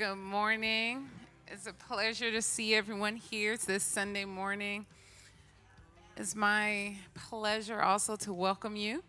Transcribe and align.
Good 0.00 0.16
morning. 0.16 1.10
It's 1.46 1.66
a 1.66 1.74
pleasure 1.74 2.30
to 2.32 2.40
see 2.40 2.74
everyone 2.74 3.16
here 3.16 3.52
It's 3.52 3.66
this 3.66 3.82
Sunday 3.82 4.24
morning. 4.24 4.86
It's 6.20 6.36
my 6.36 6.96
pleasure 7.14 7.80
also 7.80 8.14
to 8.16 8.34
welcome 8.34 8.76
you. 8.76 9.02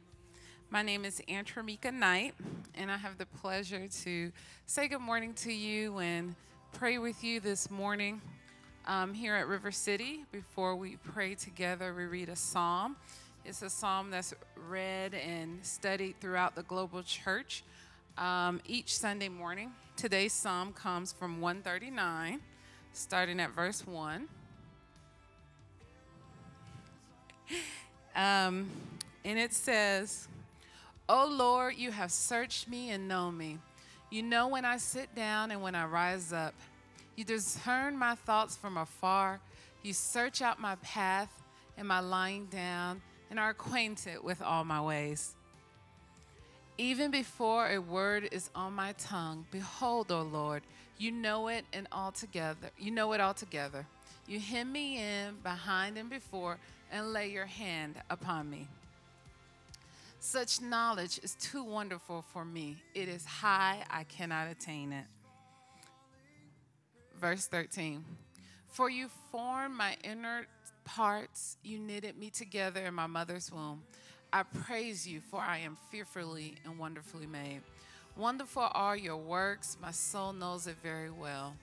My 0.70 0.81
name 0.81 1.04
is 1.04 1.22
Antramika 1.27 1.94
Knight, 1.94 2.36
and 2.73 2.89
I 2.89 2.95
have 2.95 3.17
the 3.17 3.26
pleasure 3.26 3.89
to 4.04 4.32
say 4.66 4.88
good 4.88 5.02
morning 5.02 5.33
to 5.33 5.52
you 5.52 5.98
and 5.98 6.36
pray 6.72 6.99
with 6.99 7.22
you 7.22 7.42
this 7.42 7.70
morning 7.70 8.22
um, 8.88 9.14
here 9.14 9.36
at 9.36 9.48
River 9.48 9.73
City. 9.73 10.23
Before 10.32 10.77
we 10.77 10.95
pray 11.04 11.36
together, 11.36 11.94
we 11.94 12.05
read 12.05 12.30
a 12.30 12.36
psalm. 12.38 12.95
It's 13.43 13.61
a 13.61 13.70
psalm 13.70 14.10
that's 14.10 14.33
read 14.70 15.14
and 15.14 15.60
studied 15.66 16.16
throughout 16.22 16.55
the 16.55 16.64
global 16.64 17.04
church 17.04 17.66
um, 18.17 18.61
each 18.66 18.98
Sunday 18.98 19.28
morning. 19.28 19.73
Today's 19.98 20.32
psalm 20.32 20.72
comes 20.72 21.11
from 21.11 21.42
139, 21.42 22.39
starting 22.93 23.42
at 23.42 23.54
verse 23.54 23.86
1. 23.86 24.30
Um, 28.16 28.70
and 29.23 29.39
it 29.39 29.54
says, 29.54 30.28
O 31.08 31.28
Lord, 31.28 31.76
you 31.78 31.92
have 31.92 32.12
searched 32.12 32.67
me 32.67 32.89
and 32.89 33.08
know 33.08 33.32
me. 33.32 33.60
You 34.10 34.23
know 34.23 34.48
when 34.50 34.66
I 34.66 34.78
sit 34.78 35.14
down 35.16 35.52
and 35.52 35.61
when 35.61 35.76
I 35.76 35.86
rise 35.86 36.34
up. 36.34 36.54
You 37.16 37.23
discern 37.23 37.98
my 37.98 38.16
thoughts 38.16 38.58
from 38.58 38.78
afar. 38.78 39.40
You 39.84 39.94
search 39.94 40.42
out 40.42 40.60
my 40.60 40.76
path 40.76 41.32
and 41.78 41.88
my 41.88 42.00
lying 42.00 42.48
down 42.48 43.02
and 43.30 43.40
are 43.40 43.50
acquainted 43.50 44.23
with 44.23 44.42
all 44.42 44.64
my 44.64 44.82
ways. 44.82 45.36
Even 46.78 47.11
before 47.11 47.67
a 47.67 47.80
word 47.80 48.28
is 48.32 48.50
on 48.56 48.73
my 48.73 48.94
tongue, 48.94 49.45
behold, 49.52 50.11
O 50.11 50.22
Lord, 50.22 50.64
you 50.98 51.11
know 51.11 51.48
it 51.48 51.66
and 51.73 51.88
altogether. 51.92 52.70
You 52.78 52.92
know 52.92 53.14
it 53.14 53.22
altogether. 53.22 53.86
You 54.31 54.39
hem 54.39 54.71
me 54.71 54.97
in 54.97 55.36
behind 55.43 55.97
and 55.97 56.09
before 56.09 56.58
and 56.89 57.11
lay 57.11 57.31
your 57.31 57.47
hand 57.47 57.95
upon 58.09 58.49
me. 58.49 58.65
Such 60.21 60.61
knowledge 60.61 61.19
is 61.21 61.36
too 61.36 61.65
wonderful 61.65 62.23
for 62.31 62.45
me. 62.45 62.77
It 62.95 63.09
is 63.09 63.25
high, 63.25 63.83
I 63.89 64.05
cannot 64.05 64.47
attain 64.49 64.93
it. 64.93 65.03
Verse 67.19 67.45
13 67.47 68.05
For 68.69 68.89
you 68.89 69.09
formed 69.33 69.75
my 69.75 69.97
inner 70.02 70.48
parts, 70.86 71.58
you 71.61 71.77
knitted 71.77 72.17
me 72.17 72.30
together 72.30 72.86
in 72.86 72.93
my 72.93 73.08
mother's 73.08 73.52
womb. 73.52 73.83
I 74.31 74.43
praise 74.43 75.05
you, 75.05 75.19
for 75.19 75.42
I 75.42 75.58
am 75.58 75.77
fearfully 75.89 76.55
and 76.63 76.80
wonderfully 76.80 77.27
made. 77.27 77.63
Wonderful 78.15 78.69
are 78.71 78.95
your 78.95 79.17
works, 79.17 79.75
my 79.81 79.92
soul 79.92 80.31
knows 80.31 80.67
it 80.67 80.77
very 80.81 81.09
well. 81.09 81.53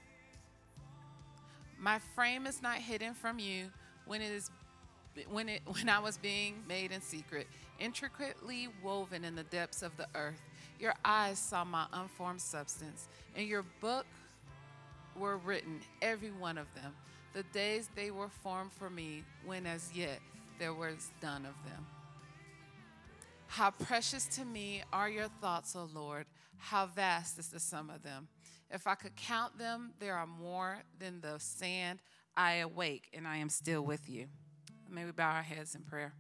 My 1.79 1.99
frame 2.15 2.47
is 2.47 2.61
not 2.61 2.77
hidden 2.77 3.15
from 3.15 3.39
you 3.39 3.71
when 4.07 4.21
it 4.21 4.33
is 4.33 4.51
when 5.31 5.49
it 5.49 5.63
when 5.67 5.89
I 5.89 5.99
was 6.01 6.19
being 6.19 6.63
made 6.69 6.93
in 6.93 7.01
secret, 7.01 7.47
intricately 7.79 8.69
woven 8.83 9.25
in 9.25 9.35
the 9.35 9.45
depths 9.45 9.83
of 9.83 9.97
the 9.97 10.07
earth. 10.15 10.41
Your 10.79 10.95
eyes 11.05 11.39
saw 11.39 11.65
my 11.65 11.87
unformed 11.93 12.41
substance. 12.41 13.09
and 13.35 13.47
your 13.47 13.65
book 13.81 14.07
were 15.17 15.37
written, 15.39 15.81
every 16.01 16.31
one 16.31 16.59
of 16.59 16.73
them. 16.75 16.95
The 17.33 17.43
days 17.53 17.91
they 17.95 18.11
were 18.11 18.29
formed 18.29 18.73
for 18.73 18.89
me, 18.89 19.25
when 19.45 19.67
as 19.67 19.91
yet 19.93 20.21
there 20.59 20.73
was 20.73 21.11
none 21.23 21.45
of 21.45 21.55
them. 21.65 21.87
How 23.49 23.71
precious 23.71 24.27
to 24.37 24.45
me 24.45 24.83
are 24.93 25.09
your 25.09 25.29
thoughts, 25.41 25.75
O 25.75 25.89
Lord. 25.93 26.27
How 26.59 26.87
vast 26.87 27.39
is 27.39 27.49
the 27.49 27.61
sum 27.61 27.91
of 27.91 28.03
them. 28.03 28.29
If 28.71 28.87
I 28.87 28.95
could 28.95 29.17
count 29.17 29.59
them, 29.59 29.93
there 29.99 30.15
are 30.15 30.27
more 30.27 30.79
than 30.99 31.21
the 31.21 31.39
sand. 31.39 32.01
I 32.37 32.57
awake 32.57 33.09
and 33.15 33.27
I 33.27 33.39
am 33.39 33.49
still 33.49 33.83
with 33.83 34.09
you. 34.09 34.27
May 34.91 35.05
we 35.05 35.11
bow 35.11 35.31
our 35.31 35.43
heads 35.43 35.75
in 35.75 35.83
prayer. 35.83 36.13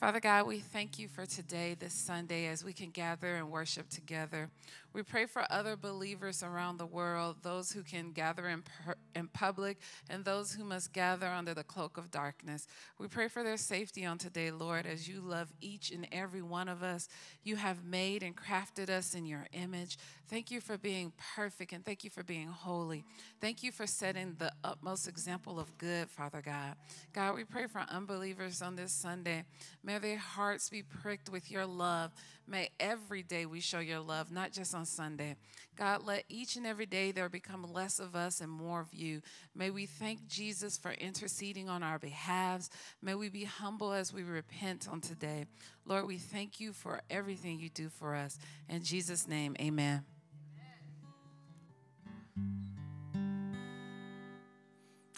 Father 0.00 0.20
God, 0.20 0.46
we 0.46 0.58
thank 0.58 0.98
you 0.98 1.06
for 1.06 1.24
today, 1.24 1.76
this 1.78 1.94
Sunday, 1.94 2.46
as 2.46 2.64
we 2.64 2.72
can 2.72 2.90
gather 2.90 3.36
and 3.36 3.50
worship 3.50 3.88
together. 3.88 4.50
We 4.94 5.02
pray 5.02 5.26
for 5.26 5.44
other 5.50 5.76
believers 5.76 6.44
around 6.44 6.78
the 6.78 6.86
world, 6.86 7.38
those 7.42 7.72
who 7.72 7.82
can 7.82 8.12
gather 8.12 8.46
in, 8.46 8.62
per- 8.62 8.94
in 9.16 9.26
public 9.26 9.78
and 10.08 10.24
those 10.24 10.54
who 10.54 10.62
must 10.62 10.92
gather 10.92 11.26
under 11.26 11.52
the 11.52 11.64
cloak 11.64 11.98
of 11.98 12.12
darkness. 12.12 12.68
We 12.96 13.08
pray 13.08 13.26
for 13.26 13.42
their 13.42 13.56
safety 13.56 14.06
on 14.06 14.18
today, 14.18 14.52
Lord, 14.52 14.86
as 14.86 15.08
you 15.08 15.20
love 15.20 15.52
each 15.60 15.90
and 15.90 16.06
every 16.12 16.42
one 16.42 16.68
of 16.68 16.84
us. 16.84 17.08
You 17.42 17.56
have 17.56 17.84
made 17.84 18.22
and 18.22 18.36
crafted 18.36 18.88
us 18.88 19.16
in 19.16 19.26
your 19.26 19.48
image. 19.52 19.98
Thank 20.28 20.52
you 20.52 20.60
for 20.60 20.78
being 20.78 21.12
perfect 21.34 21.72
and 21.72 21.84
thank 21.84 22.04
you 22.04 22.10
for 22.10 22.22
being 22.22 22.46
holy. 22.46 23.04
Thank 23.40 23.64
you 23.64 23.72
for 23.72 23.86
setting 23.86 24.36
the 24.38 24.52
utmost 24.62 25.08
example 25.08 25.58
of 25.58 25.76
good, 25.76 26.08
Father 26.08 26.40
God. 26.40 26.76
God, 27.12 27.34
we 27.34 27.44
pray 27.44 27.66
for 27.66 27.84
unbelievers 27.88 28.62
on 28.62 28.76
this 28.76 28.92
Sunday. 28.92 29.44
May 29.82 29.98
their 29.98 30.18
hearts 30.18 30.70
be 30.70 30.82
pricked 30.82 31.28
with 31.28 31.50
your 31.50 31.66
love. 31.66 32.12
May 32.46 32.70
every 32.78 33.22
day 33.22 33.46
we 33.46 33.60
show 33.60 33.80
your 33.80 34.00
love, 34.00 34.30
not 34.30 34.52
just 34.52 34.74
on 34.74 34.83
Sunday. 34.84 35.36
God, 35.76 36.04
let 36.04 36.24
each 36.28 36.56
and 36.56 36.66
every 36.66 36.86
day 36.86 37.10
there 37.10 37.28
become 37.28 37.72
less 37.72 37.98
of 37.98 38.14
us 38.14 38.40
and 38.40 38.50
more 38.50 38.80
of 38.80 38.94
you. 38.94 39.22
May 39.54 39.70
we 39.70 39.86
thank 39.86 40.26
Jesus 40.28 40.76
for 40.76 40.92
interceding 40.92 41.68
on 41.68 41.82
our 41.82 41.98
behalves. 41.98 42.70
May 43.02 43.14
we 43.14 43.28
be 43.28 43.44
humble 43.44 43.92
as 43.92 44.12
we 44.12 44.22
repent 44.22 44.88
on 44.88 45.00
today. 45.00 45.46
Lord, 45.84 46.06
we 46.06 46.18
thank 46.18 46.60
you 46.60 46.72
for 46.72 47.00
everything 47.10 47.58
you 47.58 47.68
do 47.68 47.88
for 47.88 48.14
us. 48.14 48.38
In 48.68 48.82
Jesus' 48.82 49.26
name, 49.26 49.56
amen. 49.60 50.04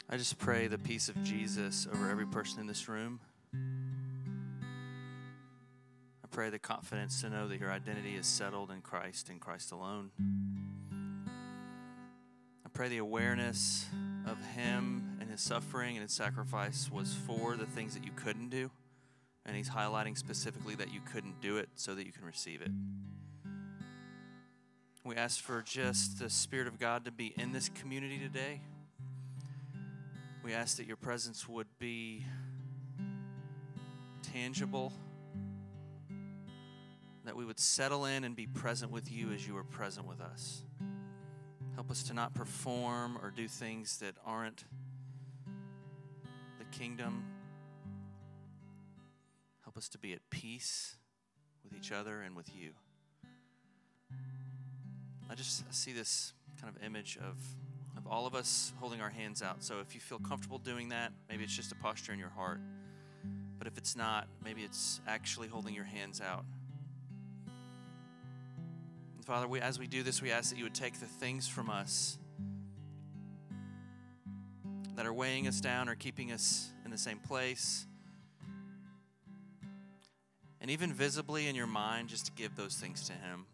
I 0.09 0.17
just 0.17 0.39
pray 0.39 0.69
the 0.69 0.79
peace 0.79 1.09
of 1.09 1.21
Jesus 1.25 1.89
over 1.93 2.09
every 2.09 2.27
person 2.27 2.61
in 2.61 2.67
this 2.67 2.89
room. 2.89 3.21
Pray 6.37 6.51
the 6.51 6.59
confidence 6.59 7.23
to 7.23 7.31
know 7.31 7.49
that 7.49 7.59
your 7.59 7.73
identity 7.73 8.15
is 8.15 8.27
settled 8.27 8.71
in 8.71 8.83
Christ 8.83 9.31
and 9.31 9.41
Christ 9.41 9.73
alone. 9.73 10.11
I 12.63 12.69
pray 12.75 12.91
the 12.91 12.99
awareness 12.99 13.87
of 14.27 14.37
Him 14.49 15.17
and 15.19 15.31
His 15.31 15.41
suffering 15.41 15.97
and 15.97 16.03
His 16.03 16.13
sacrifice 16.13 16.91
was 16.93 17.15
for 17.15 17.57
the 17.57 17.65
things 17.65 17.95
that 17.95 18.05
you 18.05 18.11
couldn't 18.15 18.51
do. 18.51 18.71
And 19.47 19.57
He's 19.57 19.71
highlighting 19.71 20.19
specifically 20.19 20.75
that 20.75 20.93
you 20.93 21.01
couldn't 21.11 21.41
do 21.41 21.57
it 21.57 21.71
so 21.75 21.95
that 21.95 22.05
you 22.05 22.13
can 22.13 22.27
receive 22.27 22.61
it. 22.61 22.71
We 25.07 25.17
ask 25.17 25.41
for 25.41 25.63
just 25.63 26.19
the 26.19 26.29
Spirit 26.29 26.67
of 26.67 26.79
God 26.79 27.07
to 27.07 27.11
be 27.11 27.33
in 27.39 27.53
this 27.53 27.71
community 27.71 28.19
today. 28.19 28.61
We 30.45 30.53
ask 30.53 30.77
that 30.77 30.87
your 30.87 30.99
presence 30.99 31.49
would 31.49 31.69
be 31.79 32.27
tangible, 34.23 34.93
that 37.27 37.37
we 37.37 37.45
would 37.45 37.59
settle 37.59 38.05
in 38.05 38.25
and 38.25 38.35
be 38.35 38.47
present 38.47 38.91
with 38.91 39.11
you 39.11 39.33
as 39.33 39.47
you 39.47 39.57
are 39.57 39.65
present 39.65 40.07
with 40.07 40.21
us. 40.21 40.63
Help 41.75 41.91
us 41.91 42.03
to 42.05 42.15
not 42.15 42.35
perform 42.35 43.19
or 43.23 43.31
do 43.31 43.47
things 43.49 43.99
that 43.99 44.15
aren't 44.25 44.65
the 46.59 46.65
kingdom. 46.77 47.25
Help 49.63 49.77
us 49.77 49.89
to 49.91 49.99
be 49.99 50.13
at 50.13 50.21
peace 50.31 50.97
with 51.63 51.75
each 51.75 51.93
other 51.93 52.23
and 52.23 52.35
with 52.35 52.55
you. 52.55 52.71
I 55.29 55.35
just 55.35 55.65
see 55.75 55.93
this 55.93 56.33
kind 56.61 56.75
of 56.75 56.83
image 56.83 57.19
of, 57.19 57.37
of 57.97 58.07
all 58.07 58.27
of 58.27 58.35
us 58.35 58.73
holding 58.79 59.01
our 59.01 59.11
hands 59.11 59.43
out. 59.43 59.63
So 59.63 59.81
if 59.81 59.95
you 59.95 60.01
feel 60.01 60.19
comfortable 60.19 60.59
doing 60.59 60.91
that, 60.91 61.13
maybe 61.29 61.45
it's 61.45 61.55
just 61.55 61.73
a 61.73 61.77
posture 61.77 62.13
in 62.13 62.19
your 62.19 62.31
heart. 62.31 62.61
But 63.59 63.67
if 63.67 63.77
it's 63.77 63.97
not, 63.97 64.29
maybe 64.45 64.63
it's 64.63 65.01
actually 65.07 65.49
holding 65.49 65.75
your 65.75 65.85
hands 65.85 66.21
out. 66.21 66.45
Father, 69.27 69.49
we, 69.49 69.61
as 69.61 69.77
we 69.77 69.89
do 69.89 70.05
this, 70.05 70.23
we 70.23 70.31
ask 70.31 70.51
that 70.51 70.57
you 70.57 70.63
would 70.63 70.75
take 70.75 71.01
the 71.01 71.07
things 71.07 71.49
from 71.49 71.69
us 71.69 72.17
that 74.95 75.05
are 75.05 75.13
weighing 75.13 75.49
us 75.49 75.61
down 75.61 75.89
or 75.89 75.97
keeping 75.97 76.31
us 76.31 76.71
in 76.85 76.93
the 76.93 76.97
same 76.97 77.19
place. 77.19 77.87
And 80.61 80.71
even 80.71 80.93
visibly 80.93 81.49
in 81.49 81.57
your 81.57 81.67
mind, 81.67 82.09
just 82.09 82.27
to 82.27 82.33
give 82.33 82.55
those 82.55 82.77
things 82.77 83.09
to 83.09 83.15
Him. 83.15 83.47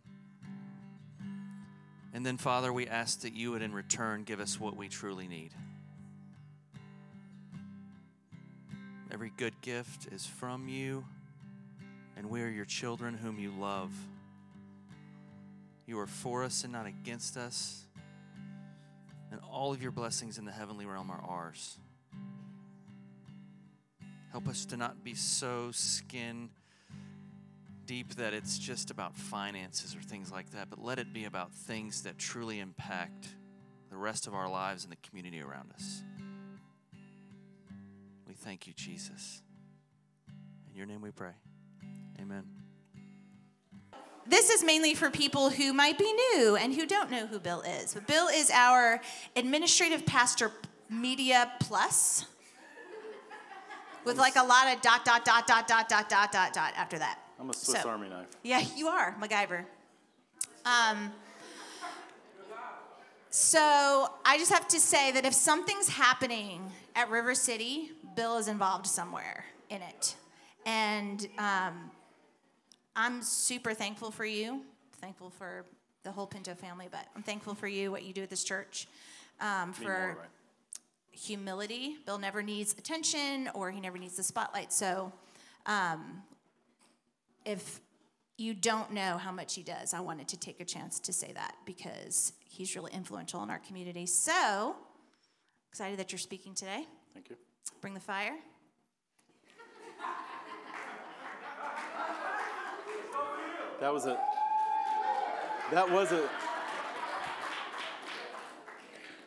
And 2.12 2.26
then, 2.26 2.36
Father, 2.36 2.70
we 2.70 2.86
ask 2.86 3.22
that 3.22 3.32
you 3.32 3.52
would 3.52 3.62
in 3.62 3.72
return 3.72 4.24
give 4.24 4.40
us 4.40 4.60
what 4.60 4.76
we 4.76 4.90
truly 4.90 5.26
need. 5.26 5.54
Every 9.10 9.32
good 9.38 9.58
gift 9.62 10.12
is 10.12 10.26
from 10.26 10.68
you, 10.68 11.02
and 12.14 12.28
we 12.28 12.42
are 12.42 12.50
your 12.50 12.66
children 12.66 13.14
whom 13.14 13.38
you 13.38 13.50
love. 13.58 13.90
You 15.92 15.98
are 15.98 16.06
for 16.06 16.42
us 16.42 16.64
and 16.64 16.72
not 16.72 16.86
against 16.86 17.36
us, 17.36 17.84
and 19.30 19.38
all 19.52 19.74
of 19.74 19.82
your 19.82 19.92
blessings 19.92 20.38
in 20.38 20.46
the 20.46 20.50
heavenly 20.50 20.86
realm 20.86 21.10
are 21.10 21.22
ours. 21.22 21.76
Help 24.30 24.48
us 24.48 24.64
to 24.64 24.78
not 24.78 25.04
be 25.04 25.14
so 25.14 25.68
skin 25.70 26.48
deep 27.84 28.14
that 28.14 28.32
it's 28.32 28.58
just 28.58 28.90
about 28.90 29.14
finances 29.14 29.94
or 29.94 30.00
things 30.00 30.32
like 30.32 30.52
that, 30.52 30.70
but 30.70 30.82
let 30.82 30.98
it 30.98 31.12
be 31.12 31.26
about 31.26 31.52
things 31.52 32.04
that 32.04 32.16
truly 32.16 32.58
impact 32.58 33.28
the 33.90 33.96
rest 33.98 34.26
of 34.26 34.32
our 34.32 34.48
lives 34.48 34.84
and 34.84 34.92
the 34.94 34.96
community 35.06 35.42
around 35.42 35.72
us. 35.74 36.02
We 38.26 38.32
thank 38.32 38.66
you, 38.66 38.72
Jesus. 38.72 39.42
In 40.70 40.74
your 40.74 40.86
name 40.86 41.02
we 41.02 41.10
pray. 41.10 41.32
Amen. 42.18 42.61
This 44.26 44.50
is 44.50 44.62
mainly 44.64 44.94
for 44.94 45.10
people 45.10 45.50
who 45.50 45.72
might 45.72 45.98
be 45.98 46.12
new 46.12 46.56
and 46.56 46.72
who 46.74 46.86
don't 46.86 47.10
know 47.10 47.26
who 47.26 47.38
Bill 47.38 47.60
is. 47.62 47.94
But 47.94 48.06
Bill 48.06 48.28
is 48.28 48.50
our 48.50 49.00
administrative 49.34 50.06
pastor 50.06 50.52
media 50.88 51.50
plus 51.60 52.26
with 54.04 54.18
like 54.18 54.36
a 54.36 54.42
lot 54.42 54.72
of 54.74 54.80
dot 54.82 55.04
dot 55.04 55.24
dot 55.24 55.46
dot 55.46 55.66
dot 55.66 55.88
dot 55.88 56.08
dot 56.08 56.30
dot 56.30 56.52
dot 56.52 56.72
after 56.76 56.98
that. 56.98 57.18
I'm 57.40 57.50
a 57.50 57.54
Swiss 57.54 57.82
So- 57.82 57.88
Army 57.88 58.08
knife. 58.08 58.26
Yeah, 58.42 58.62
you 58.76 58.88
are, 58.88 59.16
MacGyver. 59.20 59.64
Um, 60.64 61.10
so 63.30 64.10
I 64.24 64.38
just 64.38 64.52
have 64.52 64.68
to 64.68 64.78
say 64.78 65.10
that 65.12 65.24
if 65.24 65.34
something's 65.34 65.88
happening 65.88 66.70
at 66.94 67.10
River 67.10 67.34
City, 67.34 67.90
Bill 68.14 68.36
is 68.36 68.46
involved 68.46 68.86
somewhere 68.86 69.44
in 69.70 69.82
it. 69.82 70.14
And 70.66 71.26
um, 71.38 71.90
I'm 72.94 73.22
super 73.22 73.74
thankful 73.74 74.10
for 74.10 74.24
you, 74.24 74.62
thankful 75.00 75.30
for 75.30 75.64
the 76.02 76.12
whole 76.12 76.26
Pinto 76.26 76.54
family, 76.54 76.88
but 76.90 77.06
I'm 77.16 77.22
thankful 77.22 77.54
for 77.54 77.68
you, 77.68 77.90
what 77.90 78.02
you 78.02 78.12
do 78.12 78.22
at 78.22 78.30
this 78.30 78.44
church, 78.44 78.86
um, 79.40 79.72
for 79.72 79.82
more, 79.82 80.16
right? 80.20 80.28
humility. 81.12 81.96
Bill 82.04 82.18
never 82.18 82.42
needs 82.42 82.72
attention 82.72 83.48
or 83.54 83.70
he 83.70 83.80
never 83.80 83.98
needs 83.98 84.16
the 84.16 84.22
spotlight. 84.22 84.72
So 84.72 85.12
um, 85.66 86.22
if 87.44 87.80
you 88.36 88.54
don't 88.54 88.92
know 88.92 89.18
how 89.18 89.32
much 89.32 89.54
he 89.54 89.62
does, 89.62 89.94
I 89.94 90.00
wanted 90.00 90.28
to 90.28 90.36
take 90.36 90.60
a 90.60 90.64
chance 90.64 90.98
to 91.00 91.12
say 91.12 91.32
that 91.32 91.54
because 91.64 92.32
he's 92.48 92.74
really 92.74 92.92
influential 92.92 93.42
in 93.42 93.50
our 93.50 93.60
community. 93.60 94.06
So 94.06 94.74
excited 95.70 95.98
that 95.98 96.12
you're 96.12 96.18
speaking 96.18 96.54
today. 96.54 96.86
Thank 97.14 97.30
you. 97.30 97.36
Bring 97.80 97.94
the 97.94 98.00
fire. 98.00 98.34
That 103.82 103.92
was 103.92 104.06
a. 104.06 104.16
That 105.72 105.90
was 105.90 106.12
a. 106.12 106.28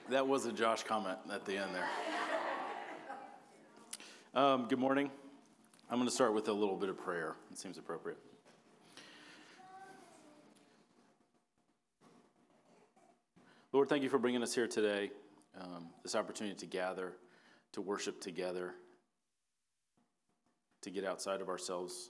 That 0.10 0.26
was 0.26 0.46
a 0.46 0.54
Josh 0.54 0.84
comment 0.84 1.18
at 1.30 1.44
the 1.44 1.58
end 1.58 1.72
there. 1.76 1.90
Um, 4.34 4.68
good 4.70 4.80
morning. 4.80 5.12
I'm 5.90 5.98
going 5.98 6.08
to 6.08 6.16
start 6.16 6.34
with 6.34 6.48
a 6.48 6.54
little 6.54 6.78
bit 6.78 6.88
of 6.88 6.98
prayer. 6.98 7.36
It 7.52 7.58
seems 7.58 7.78
appropriate. 7.78 8.18
Lord, 13.74 13.90
thank 13.90 14.04
you 14.04 14.10
for 14.10 14.20
bringing 14.20 14.42
us 14.42 14.56
here 14.56 14.68
today. 14.68 15.12
Um, 15.60 15.88
this 16.02 16.16
opportunity 16.16 16.56
to 16.56 16.66
gather, 16.66 17.12
to 17.74 17.82
worship 17.82 18.22
together, 18.22 18.74
to 20.80 20.90
get 20.90 21.04
outside 21.04 21.42
of 21.42 21.50
ourselves, 21.50 22.10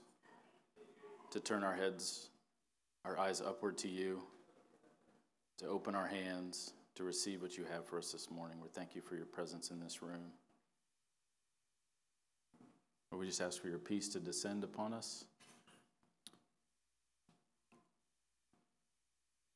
to 1.31 1.39
turn 1.39 1.63
our 1.63 1.73
heads, 1.73 2.29
our 3.05 3.19
eyes 3.19 3.41
upward 3.41 3.77
to 3.79 3.87
you, 3.87 4.23
to 5.57 5.67
open 5.67 5.95
our 5.95 6.07
hands, 6.07 6.73
to 6.95 7.03
receive 7.03 7.41
what 7.41 7.57
you 7.57 7.65
have 7.71 7.85
for 7.85 7.97
us 7.97 8.11
this 8.11 8.31
morning. 8.31 8.57
We 8.61 8.69
thank 8.69 8.95
you 8.95 9.01
for 9.01 9.15
your 9.15 9.25
presence 9.25 9.69
in 9.69 9.79
this 9.79 10.01
room. 10.01 10.31
Lord, 13.11 13.21
we 13.21 13.27
just 13.27 13.41
ask 13.41 13.61
for 13.61 13.67
your 13.67 13.79
peace 13.79 14.09
to 14.09 14.19
descend 14.19 14.63
upon 14.63 14.93
us. 14.93 15.25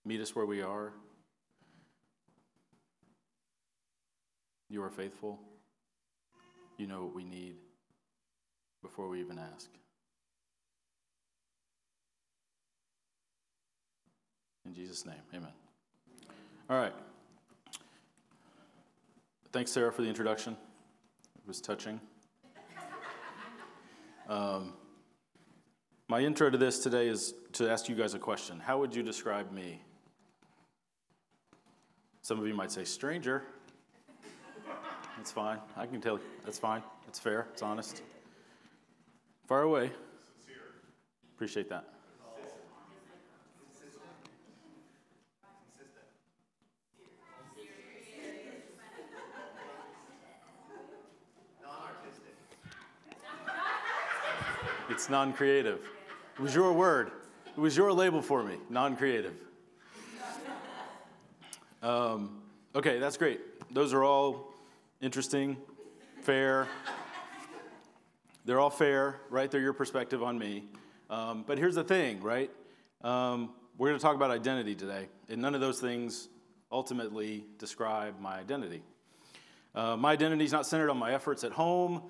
Meet 0.06 0.22
us 0.22 0.36
where 0.36 0.46
we 0.46 0.62
are. 0.62 0.94
You 4.70 4.84
are 4.84 4.90
faithful. 4.90 5.40
You 6.78 6.88
know 6.88 7.04
what 7.04 7.16
we 7.16 7.24
need 7.24 7.56
before 8.82 9.10
we 9.10 9.20
even 9.20 9.40
ask. 9.40 9.70
In 14.70 14.76
Jesus' 14.76 15.04
name, 15.04 15.16
amen. 15.34 15.50
All 16.70 16.78
right. 16.78 16.94
Thanks, 19.52 19.72
Sarah, 19.72 19.92
for 19.92 20.04
the 20.04 20.08
introduction. 20.08 20.54
It 20.54 21.48
was 21.48 21.60
touching. 21.60 22.00
Um, 24.30 24.74
my 26.08 26.20
intro 26.20 26.52
to 26.52 26.58
this 26.60 26.78
today 26.78 27.08
is 27.08 27.34
to 27.54 27.68
ask 27.68 27.90
you 27.90 27.96
guys 27.96 28.14
a 28.14 28.20
question. 28.20 28.60
How 28.60 28.78
would 28.78 28.96
you 28.96 29.02
describe 29.02 29.52
me? 29.52 29.82
Some 32.22 32.40
of 32.40 32.46
you 32.46 32.54
might 32.54 32.72
say 32.72 32.84
stranger. 32.84 33.42
That's 35.18 35.32
fine. 35.32 35.58
I 35.76 35.88
can 35.88 36.00
tell. 36.00 36.20
You. 36.20 36.24
That's 36.46 36.60
fine. 36.60 36.84
It's 37.08 37.18
fair. 37.18 37.48
It's 37.54 37.64
honest. 37.64 38.04
Far 39.48 39.64
away. 39.64 39.90
Appreciate 41.34 41.70
that. 41.70 41.86
Non 55.10 55.34
creative. 55.34 55.80
It 56.38 56.42
was 56.42 56.54
your 56.54 56.72
word, 56.72 57.12
it 57.48 57.60
was 57.60 57.76
your 57.76 57.92
label 57.92 58.22
for 58.22 58.44
me 58.44 58.58
non 58.70 58.96
creative. 58.96 59.34
Um, 61.82 62.42
okay, 62.76 63.00
that's 63.00 63.18
great. 63.18 63.40
Those 63.72 63.94
are 63.94 64.04
all 64.04 64.54
interesting, 65.02 65.58
fair. 66.22 66.68
They're 68.46 68.60
all 68.60 68.70
fair, 68.70 69.22
right? 69.30 69.50
They're 69.50 69.62
your 69.62 69.74
perspective 69.74 70.22
on 70.22 70.38
me. 70.38 70.66
Um, 71.10 71.44
but 71.48 71.58
here's 71.58 71.76
the 71.76 71.84
thing, 71.84 72.22
right? 72.22 72.52
Um, 73.02 73.52
we're 73.78 73.88
going 73.88 74.00
to 74.00 74.04
talk 74.04 74.16
about 74.16 74.30
identity 74.30 74.76
today, 74.76 75.08
and 75.30 75.42
none 75.42 75.56
of 75.56 75.62
those 75.62 75.80
things 75.80 76.28
ultimately 76.72 77.46
describe 77.58 78.20
my 78.20 78.38
identity. 78.38 78.84
Uh, 79.74 79.96
my 79.96 80.12
identity 80.12 80.46
is 80.46 80.52
not 80.52 80.66
centered 80.66 80.90
on 80.90 80.98
my 80.98 81.14
efforts 81.14 81.44
at 81.44 81.52
home, 81.52 82.04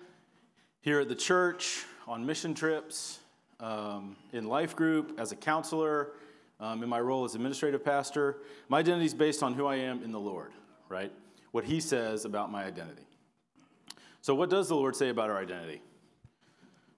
here 0.82 1.00
at 1.00 1.10
the 1.10 1.16
church, 1.16 1.86
on 2.10 2.26
mission 2.26 2.56
trips, 2.56 3.20
um, 3.60 4.16
in 4.34 4.48
life 4.48 4.76
group, 4.76 5.20
as 5.20 5.32
a 5.32 5.36
counselor, 5.36 6.14
um, 6.60 6.82
in 6.82 6.90
my 6.90 7.00
role 7.00 7.24
as 7.24 7.36
administrative 7.36 7.86
pastor. 7.86 8.38
My 8.68 8.80
identity 8.80 9.06
is 9.06 9.14
based 9.14 9.44
on 9.44 9.54
who 9.54 9.68
I 9.68 9.76
am 9.76 10.02
in 10.04 10.12
the 10.12 10.20
Lord, 10.20 10.52
right? 10.90 11.12
What 11.52 11.66
He 11.66 11.80
says 11.80 12.26
about 12.26 12.52
my 12.52 12.64
identity. 12.64 13.04
So, 14.22 14.34
what 14.34 14.50
does 14.50 14.68
the 14.68 14.76
Lord 14.76 14.96
say 14.96 15.10
about 15.10 15.30
our 15.30 15.38
identity? 15.38 15.84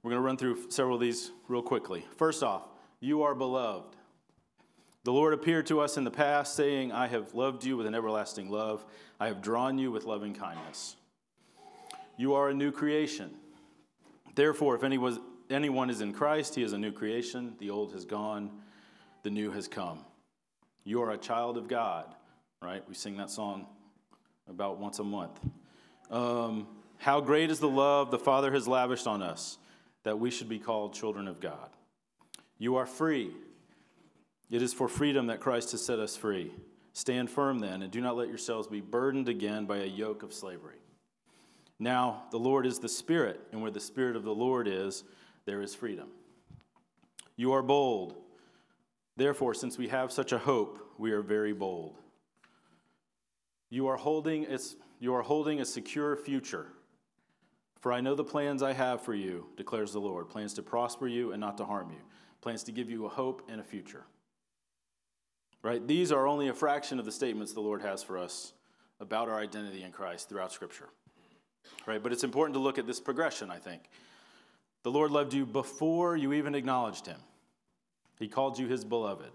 We're 0.01 0.11
going 0.11 0.21
to 0.21 0.25
run 0.25 0.37
through 0.37 0.71
several 0.71 0.95
of 0.95 1.01
these 1.01 1.31
real 1.49 1.61
quickly. 1.61 2.05
First 2.15 2.41
off, 2.41 2.63
you 3.01 3.23
are 3.23 3.35
beloved. 3.35 3.97
The 5.03 5.11
Lord 5.11 5.33
appeared 5.33 5.65
to 5.67 5.81
us 5.81 5.97
in 5.97 6.05
the 6.05 6.11
past, 6.11 6.55
saying, 6.55 6.93
I 6.93 7.07
have 7.07 7.33
loved 7.33 7.65
you 7.65 7.75
with 7.75 7.85
an 7.85 7.95
everlasting 7.95 8.49
love. 8.49 8.85
I 9.19 9.27
have 9.27 9.41
drawn 9.41 9.77
you 9.77 9.91
with 9.91 10.05
loving 10.05 10.33
kindness. 10.33 10.95
You 12.17 12.33
are 12.33 12.49
a 12.49 12.53
new 12.53 12.71
creation. 12.71 13.31
Therefore, 14.35 14.75
if 14.75 14.83
anyone 15.49 15.89
is 15.89 16.01
in 16.01 16.13
Christ, 16.13 16.55
he 16.55 16.63
is 16.63 16.73
a 16.73 16.77
new 16.77 16.91
creation. 16.91 17.55
The 17.59 17.69
old 17.69 17.93
has 17.93 18.05
gone, 18.05 18.51
the 19.23 19.29
new 19.29 19.51
has 19.51 19.67
come. 19.67 19.99
You 20.83 21.01
are 21.01 21.11
a 21.11 21.17
child 21.17 21.57
of 21.57 21.67
God, 21.67 22.05
right? 22.61 22.83
We 22.87 22.95
sing 22.95 23.17
that 23.17 23.29
song 23.29 23.67
about 24.49 24.79
once 24.79 24.99
a 24.99 25.03
month. 25.03 25.39
Um, 26.09 26.67
how 26.97 27.21
great 27.21 27.49
is 27.51 27.59
the 27.59 27.69
love 27.69 28.11
the 28.11 28.19
Father 28.19 28.51
has 28.51 28.67
lavished 28.67 29.07
on 29.07 29.21
us 29.21 29.57
that 30.03 30.19
we 30.19 30.31
should 30.31 30.49
be 30.49 30.59
called 30.59 30.93
children 30.93 31.27
of 31.27 31.39
God. 31.39 31.69
You 32.57 32.75
are 32.75 32.85
free. 32.85 33.31
It 34.49 34.61
is 34.61 34.73
for 34.73 34.87
freedom 34.87 35.27
that 35.27 35.39
Christ 35.39 35.71
has 35.71 35.85
set 35.85 35.99
us 35.99 36.17
free. 36.17 36.51
Stand 36.93 37.29
firm 37.29 37.59
then, 37.59 37.81
and 37.83 37.91
do 37.91 38.01
not 38.01 38.17
let 38.17 38.27
yourselves 38.27 38.67
be 38.67 38.81
burdened 38.81 39.29
again 39.29 39.65
by 39.65 39.77
a 39.77 39.85
yoke 39.85 40.23
of 40.23 40.33
slavery. 40.33 40.80
Now, 41.81 42.25
the 42.29 42.37
Lord 42.37 42.67
is 42.67 42.77
the 42.77 42.87
Spirit, 42.87 43.41
and 43.51 43.59
where 43.59 43.71
the 43.71 43.79
Spirit 43.79 44.15
of 44.15 44.21
the 44.21 44.35
Lord 44.35 44.67
is, 44.67 45.03
there 45.45 45.63
is 45.63 45.73
freedom. 45.73 46.09
You 47.35 47.53
are 47.53 47.63
bold. 47.63 48.13
Therefore, 49.17 49.55
since 49.55 49.79
we 49.79 49.87
have 49.87 50.11
such 50.11 50.31
a 50.31 50.37
hope, 50.37 50.93
we 50.99 51.11
are 51.11 51.23
very 51.23 51.53
bold. 51.53 51.97
You 53.71 53.87
are 53.87 53.97
holding, 53.97 54.45
you 54.99 55.15
are 55.15 55.23
holding 55.23 55.59
a 55.59 55.65
secure 55.65 56.15
future. 56.15 56.67
For 57.79 57.91
I 57.91 57.99
know 57.99 58.13
the 58.13 58.23
plans 58.23 58.61
I 58.61 58.73
have 58.73 59.01
for 59.01 59.15
you, 59.15 59.47
declares 59.57 59.91
the 59.91 59.99
Lord 59.99 60.29
plans 60.29 60.53
to 60.53 60.61
prosper 60.61 61.07
you 61.07 61.31
and 61.31 61.41
not 61.41 61.57
to 61.57 61.65
harm 61.65 61.89
you, 61.89 62.01
plans 62.41 62.61
to 62.65 62.71
give 62.71 62.91
you 62.91 63.07
a 63.07 63.09
hope 63.09 63.49
and 63.49 63.59
a 63.59 63.63
future. 63.63 64.05
Right? 65.63 65.87
These 65.87 66.11
are 66.11 66.27
only 66.27 66.47
a 66.47 66.53
fraction 66.53 66.99
of 66.99 67.05
the 67.05 67.11
statements 67.11 67.53
the 67.53 67.59
Lord 67.59 67.81
has 67.81 68.03
for 68.03 68.19
us 68.19 68.53
about 68.99 69.29
our 69.29 69.39
identity 69.39 69.81
in 69.81 69.91
Christ 69.91 70.29
throughout 70.29 70.51
Scripture. 70.51 70.89
Right? 71.85 72.01
But 72.01 72.11
it's 72.11 72.23
important 72.23 72.53
to 72.55 72.59
look 72.59 72.77
at 72.77 72.87
this 72.87 72.99
progression, 72.99 73.49
I 73.49 73.57
think. 73.57 73.83
The 74.83 74.91
Lord 74.91 75.11
loved 75.11 75.33
you 75.33 75.45
before 75.45 76.15
you 76.15 76.33
even 76.33 76.55
acknowledged 76.55 77.05
Him. 77.05 77.19
He 78.19 78.27
called 78.27 78.57
you 78.59 78.67
His 78.67 78.85
beloved, 78.85 79.31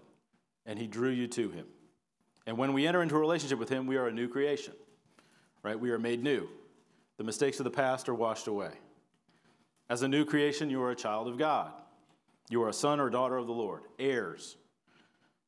and 0.65 0.79
He 0.79 0.87
drew 0.87 1.09
you 1.09 1.27
to 1.27 1.49
Him. 1.49 1.65
And 2.45 2.57
when 2.57 2.73
we 2.73 2.87
enter 2.87 3.01
into 3.01 3.15
a 3.15 3.19
relationship 3.19 3.59
with 3.59 3.69
Him, 3.69 3.87
we 3.87 3.97
are 3.97 4.07
a 4.07 4.13
new 4.13 4.27
creation. 4.27 4.73
Right? 5.63 5.79
We 5.79 5.91
are 5.91 5.99
made 5.99 6.23
new. 6.23 6.47
The 7.17 7.23
mistakes 7.23 7.59
of 7.59 7.63
the 7.65 7.71
past 7.71 8.07
are 8.07 8.13
washed 8.13 8.47
away. 8.47 8.71
As 9.89 10.01
a 10.01 10.07
new 10.07 10.25
creation, 10.25 10.69
you 10.69 10.81
are 10.81 10.91
a 10.91 10.95
child 10.95 11.27
of 11.27 11.37
God. 11.37 11.71
You 12.49 12.63
are 12.63 12.69
a 12.69 12.73
son 12.73 12.99
or 12.99 13.09
daughter 13.09 13.37
of 13.37 13.47
the 13.47 13.53
Lord, 13.53 13.83
heirs 13.99 14.57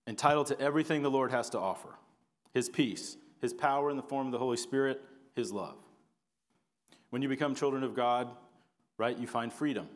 entitled 0.09 0.48
to 0.48 0.59
everything 0.59 1.03
the 1.03 1.12
Lord 1.12 1.31
has 1.31 1.51
to 1.51 1.59
offer 1.59 1.89
His 2.51 2.67
peace, 2.67 3.15
His 3.39 3.53
power 3.53 3.89
in 3.91 3.95
the 3.95 4.03
form 4.03 4.25
of 4.25 4.31
the 4.33 4.39
Holy 4.39 4.57
Spirit, 4.57 5.01
His 5.36 5.53
love. 5.53 5.77
When 7.09 7.21
you 7.21 7.29
become 7.29 7.55
children 7.55 7.83
of 7.83 7.95
God, 7.95 8.29
right, 8.97 9.17
you 9.17 9.27
find 9.27 9.51
freedom. 9.51 9.87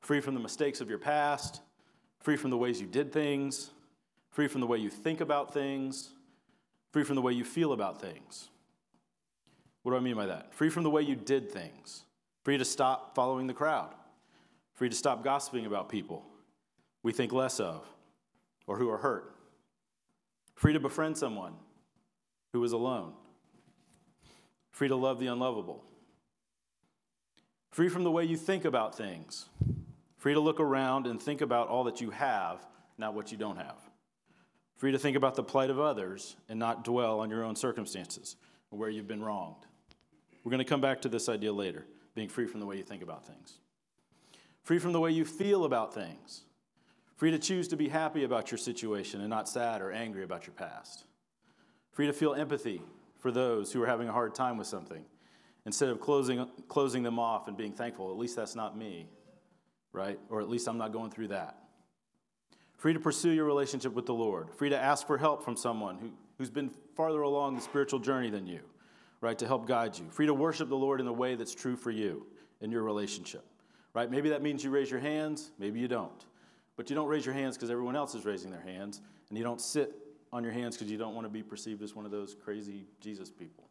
Free 0.00 0.20
from 0.20 0.34
the 0.34 0.40
mistakes 0.40 0.80
of 0.80 0.88
your 0.88 0.98
past, 0.98 1.60
free 2.20 2.36
from 2.36 2.50
the 2.50 2.56
ways 2.56 2.80
you 2.80 2.86
did 2.86 3.12
things, 3.12 3.70
free 4.30 4.48
from 4.48 4.60
the 4.60 4.66
way 4.66 4.78
you 4.78 4.90
think 4.90 5.20
about 5.20 5.52
things, 5.52 6.10
free 6.92 7.04
from 7.04 7.16
the 7.16 7.22
way 7.22 7.32
you 7.32 7.44
feel 7.44 7.72
about 7.72 8.00
things. 8.00 8.48
What 9.82 9.92
do 9.92 9.96
I 9.96 10.00
mean 10.00 10.16
by 10.16 10.26
that? 10.26 10.54
Free 10.54 10.70
from 10.70 10.82
the 10.82 10.90
way 10.90 11.02
you 11.02 11.14
did 11.14 11.50
things, 11.50 12.04
free 12.42 12.58
to 12.58 12.64
stop 12.64 13.14
following 13.14 13.46
the 13.46 13.54
crowd, 13.54 13.94
free 14.74 14.88
to 14.88 14.96
stop 14.96 15.24
gossiping 15.24 15.66
about 15.66 15.88
people 15.88 16.24
we 17.04 17.12
think 17.12 17.32
less 17.32 17.60
of, 17.60 17.86
or 18.66 18.78
who 18.78 18.90
are 18.90 18.96
hurt. 18.96 19.36
Free 20.56 20.72
to 20.72 20.80
befriend 20.80 21.16
someone 21.16 21.52
who 22.52 22.64
is 22.64 22.72
alone. 22.72 23.12
Free 24.70 24.88
to 24.88 24.96
love 24.96 25.20
the 25.20 25.26
unlovable. 25.28 25.84
Free 27.74 27.88
from 27.88 28.04
the 28.04 28.10
way 28.12 28.24
you 28.24 28.36
think 28.36 28.64
about 28.64 28.96
things. 28.96 29.46
Free 30.18 30.32
to 30.32 30.38
look 30.38 30.60
around 30.60 31.08
and 31.08 31.20
think 31.20 31.40
about 31.40 31.66
all 31.66 31.82
that 31.82 32.00
you 32.00 32.10
have, 32.10 32.64
not 32.98 33.14
what 33.14 33.32
you 33.32 33.36
don't 33.36 33.56
have. 33.56 33.74
Free 34.76 34.92
to 34.92 34.98
think 34.98 35.16
about 35.16 35.34
the 35.34 35.42
plight 35.42 35.70
of 35.70 35.80
others 35.80 36.36
and 36.48 36.56
not 36.56 36.84
dwell 36.84 37.18
on 37.18 37.30
your 37.30 37.42
own 37.42 37.56
circumstances 37.56 38.36
or 38.70 38.78
where 38.78 38.90
you've 38.90 39.08
been 39.08 39.24
wronged. 39.24 39.66
We're 40.44 40.50
going 40.50 40.60
to 40.60 40.64
come 40.64 40.80
back 40.80 41.02
to 41.02 41.08
this 41.08 41.28
idea 41.28 41.52
later 41.52 41.84
being 42.14 42.28
free 42.28 42.46
from 42.46 42.60
the 42.60 42.66
way 42.66 42.76
you 42.76 42.84
think 42.84 43.02
about 43.02 43.26
things. 43.26 43.58
Free 44.62 44.78
from 44.78 44.92
the 44.92 45.00
way 45.00 45.10
you 45.10 45.24
feel 45.24 45.64
about 45.64 45.92
things. 45.92 46.42
Free 47.16 47.32
to 47.32 47.40
choose 47.40 47.66
to 47.66 47.76
be 47.76 47.88
happy 47.88 48.22
about 48.22 48.52
your 48.52 48.58
situation 48.58 49.20
and 49.20 49.30
not 49.30 49.48
sad 49.48 49.82
or 49.82 49.90
angry 49.90 50.22
about 50.22 50.46
your 50.46 50.54
past. 50.54 51.06
Free 51.90 52.06
to 52.06 52.12
feel 52.12 52.34
empathy 52.34 52.82
for 53.18 53.32
those 53.32 53.72
who 53.72 53.82
are 53.82 53.88
having 53.88 54.08
a 54.08 54.12
hard 54.12 54.32
time 54.32 54.58
with 54.58 54.68
something 54.68 55.04
instead 55.66 55.88
of 55.88 56.00
closing, 56.00 56.46
closing 56.68 57.02
them 57.02 57.18
off 57.18 57.48
and 57.48 57.56
being 57.56 57.72
thankful, 57.72 58.10
at 58.10 58.18
least 58.18 58.36
that's 58.36 58.54
not 58.54 58.76
me, 58.76 59.08
right? 59.92 60.18
Or 60.28 60.40
at 60.40 60.48
least 60.48 60.68
I'm 60.68 60.78
not 60.78 60.92
going 60.92 61.10
through 61.10 61.28
that. 61.28 61.58
Free 62.76 62.92
to 62.92 63.00
pursue 63.00 63.30
your 63.30 63.46
relationship 63.46 63.94
with 63.94 64.06
the 64.06 64.14
Lord. 64.14 64.50
Free 64.54 64.68
to 64.68 64.78
ask 64.78 65.06
for 65.06 65.16
help 65.16 65.42
from 65.42 65.56
someone 65.56 65.96
who, 65.98 66.10
who's 66.36 66.50
been 66.50 66.70
farther 66.94 67.22
along 67.22 67.54
the 67.54 67.62
spiritual 67.62 67.98
journey 67.98 68.30
than 68.30 68.46
you, 68.46 68.60
right? 69.20 69.38
To 69.38 69.46
help 69.46 69.66
guide 69.66 69.96
you. 69.98 70.04
Free 70.10 70.26
to 70.26 70.34
worship 70.34 70.68
the 70.68 70.76
Lord 70.76 71.00
in 71.00 71.06
the 71.06 71.12
way 71.12 71.34
that's 71.34 71.54
true 71.54 71.76
for 71.76 71.90
you 71.90 72.26
in 72.60 72.70
your 72.70 72.82
relationship, 72.82 73.44
right? 73.94 74.10
Maybe 74.10 74.28
that 74.30 74.42
means 74.42 74.62
you 74.62 74.70
raise 74.70 74.90
your 74.90 75.00
hands, 75.00 75.50
maybe 75.58 75.80
you 75.80 75.88
don't. 75.88 76.26
But 76.76 76.90
you 76.90 76.96
don't 76.96 77.08
raise 77.08 77.24
your 77.24 77.34
hands 77.34 77.56
because 77.56 77.70
everyone 77.70 77.96
else 77.96 78.14
is 78.14 78.24
raising 78.24 78.50
their 78.50 78.60
hands, 78.60 79.00
and 79.28 79.38
you 79.38 79.44
don't 79.44 79.60
sit 79.60 79.94
on 80.32 80.42
your 80.42 80.52
hands 80.52 80.76
because 80.76 80.90
you 80.90 80.98
don't 80.98 81.14
want 81.14 81.24
to 81.24 81.30
be 81.30 81.42
perceived 81.42 81.82
as 81.82 81.94
one 81.94 82.04
of 82.04 82.10
those 82.10 82.34
crazy 82.34 82.84
Jesus 83.00 83.30
people. 83.30 83.63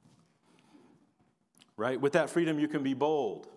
Right? 1.76 2.00
With 2.00 2.14
that 2.14 2.30
freedom, 2.30 2.60
you 2.60 2.68
can 2.68 2.84
be 2.84 2.94
bold. 2.94 3.48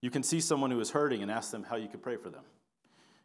You 0.00 0.10
can 0.10 0.22
see 0.22 0.40
someone 0.40 0.70
who 0.70 0.80
is 0.80 0.90
hurting 0.90 1.22
and 1.22 1.30
ask 1.30 1.50
them 1.50 1.64
how 1.64 1.76
you 1.76 1.88
could 1.88 2.02
pray 2.02 2.16
for 2.16 2.30
them. 2.30 2.44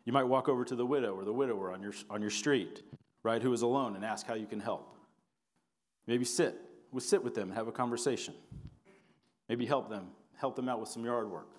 You 0.05 0.13
might 0.13 0.23
walk 0.23 0.47
over 0.47 0.63
to 0.65 0.75
the 0.75 0.85
widow 0.85 1.15
or 1.15 1.25
the 1.25 1.33
widower 1.33 1.71
on 1.71 1.81
your, 1.81 1.93
on 2.09 2.21
your 2.21 2.29
street, 2.29 2.83
right, 3.23 3.41
who 3.41 3.51
is 3.53 3.61
alone 3.61 3.95
and 3.95 4.05
ask 4.05 4.25
how 4.25 4.35
you 4.35 4.45
can 4.45 4.59
help. 4.59 4.95
Maybe 6.07 6.25
sit, 6.25 6.55
we'll 6.91 7.01
sit 7.01 7.23
with 7.23 7.33
them 7.33 7.49
and 7.49 7.57
have 7.57 7.67
a 7.67 7.71
conversation. 7.71 8.35
Maybe 9.49 9.65
help 9.65 9.89
them, 9.89 10.07
help 10.35 10.55
them 10.55 10.69
out 10.69 10.79
with 10.79 10.89
some 10.89 11.03
yard 11.03 11.29
work 11.29 11.55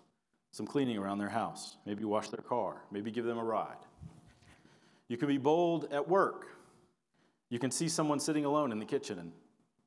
some 0.57 0.67
cleaning 0.67 0.97
around 0.97 1.19
their 1.19 1.29
house, 1.29 1.77
maybe 1.85 2.03
wash 2.05 2.31
their 2.31 2.43
car, 2.43 2.83
maybe 2.91 3.11
give 3.11 3.27
them 3.27 3.37
a 3.37 3.45
ride. 3.45 3.77
You 5.07 5.19
can 5.19 5.29
be 5.29 5.37
bold 5.37 5.93
at 5.93 6.09
work. 6.09 6.47
You 7.51 7.59
can 7.59 7.71
see 7.71 7.91
someone 7.91 8.19
sitting 8.19 8.47
alone 8.47 8.73
in 8.73 8.79
the 8.79 8.87
kitchen 8.87 9.19
and 9.19 9.33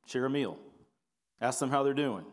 share 0.06 0.26
a 0.26 0.30
meal. 0.30 0.60
Ask 1.42 1.58
them 1.58 1.72
how 1.72 1.82
they're 1.82 1.96
doing. 1.96 2.24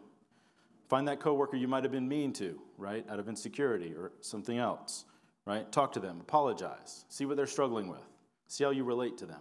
Find 0.88 1.08
that 1.08 1.20
coworker 1.20 1.56
you 1.56 1.68
might 1.68 1.82
have 1.84 1.92
been 1.92 2.08
mean 2.08 2.32
to, 2.34 2.60
right, 2.78 3.04
out 3.08 3.18
of 3.18 3.28
insecurity 3.28 3.92
or 3.94 4.12
something 4.20 4.58
else, 4.58 5.04
right? 5.44 5.70
Talk 5.72 5.92
to 5.92 6.00
them, 6.00 6.20
apologize, 6.20 7.04
see 7.08 7.26
what 7.26 7.36
they're 7.36 7.46
struggling 7.46 7.88
with, 7.88 8.06
see 8.46 8.64
how 8.64 8.70
you 8.70 8.84
relate 8.84 9.18
to 9.18 9.26
them. 9.26 9.40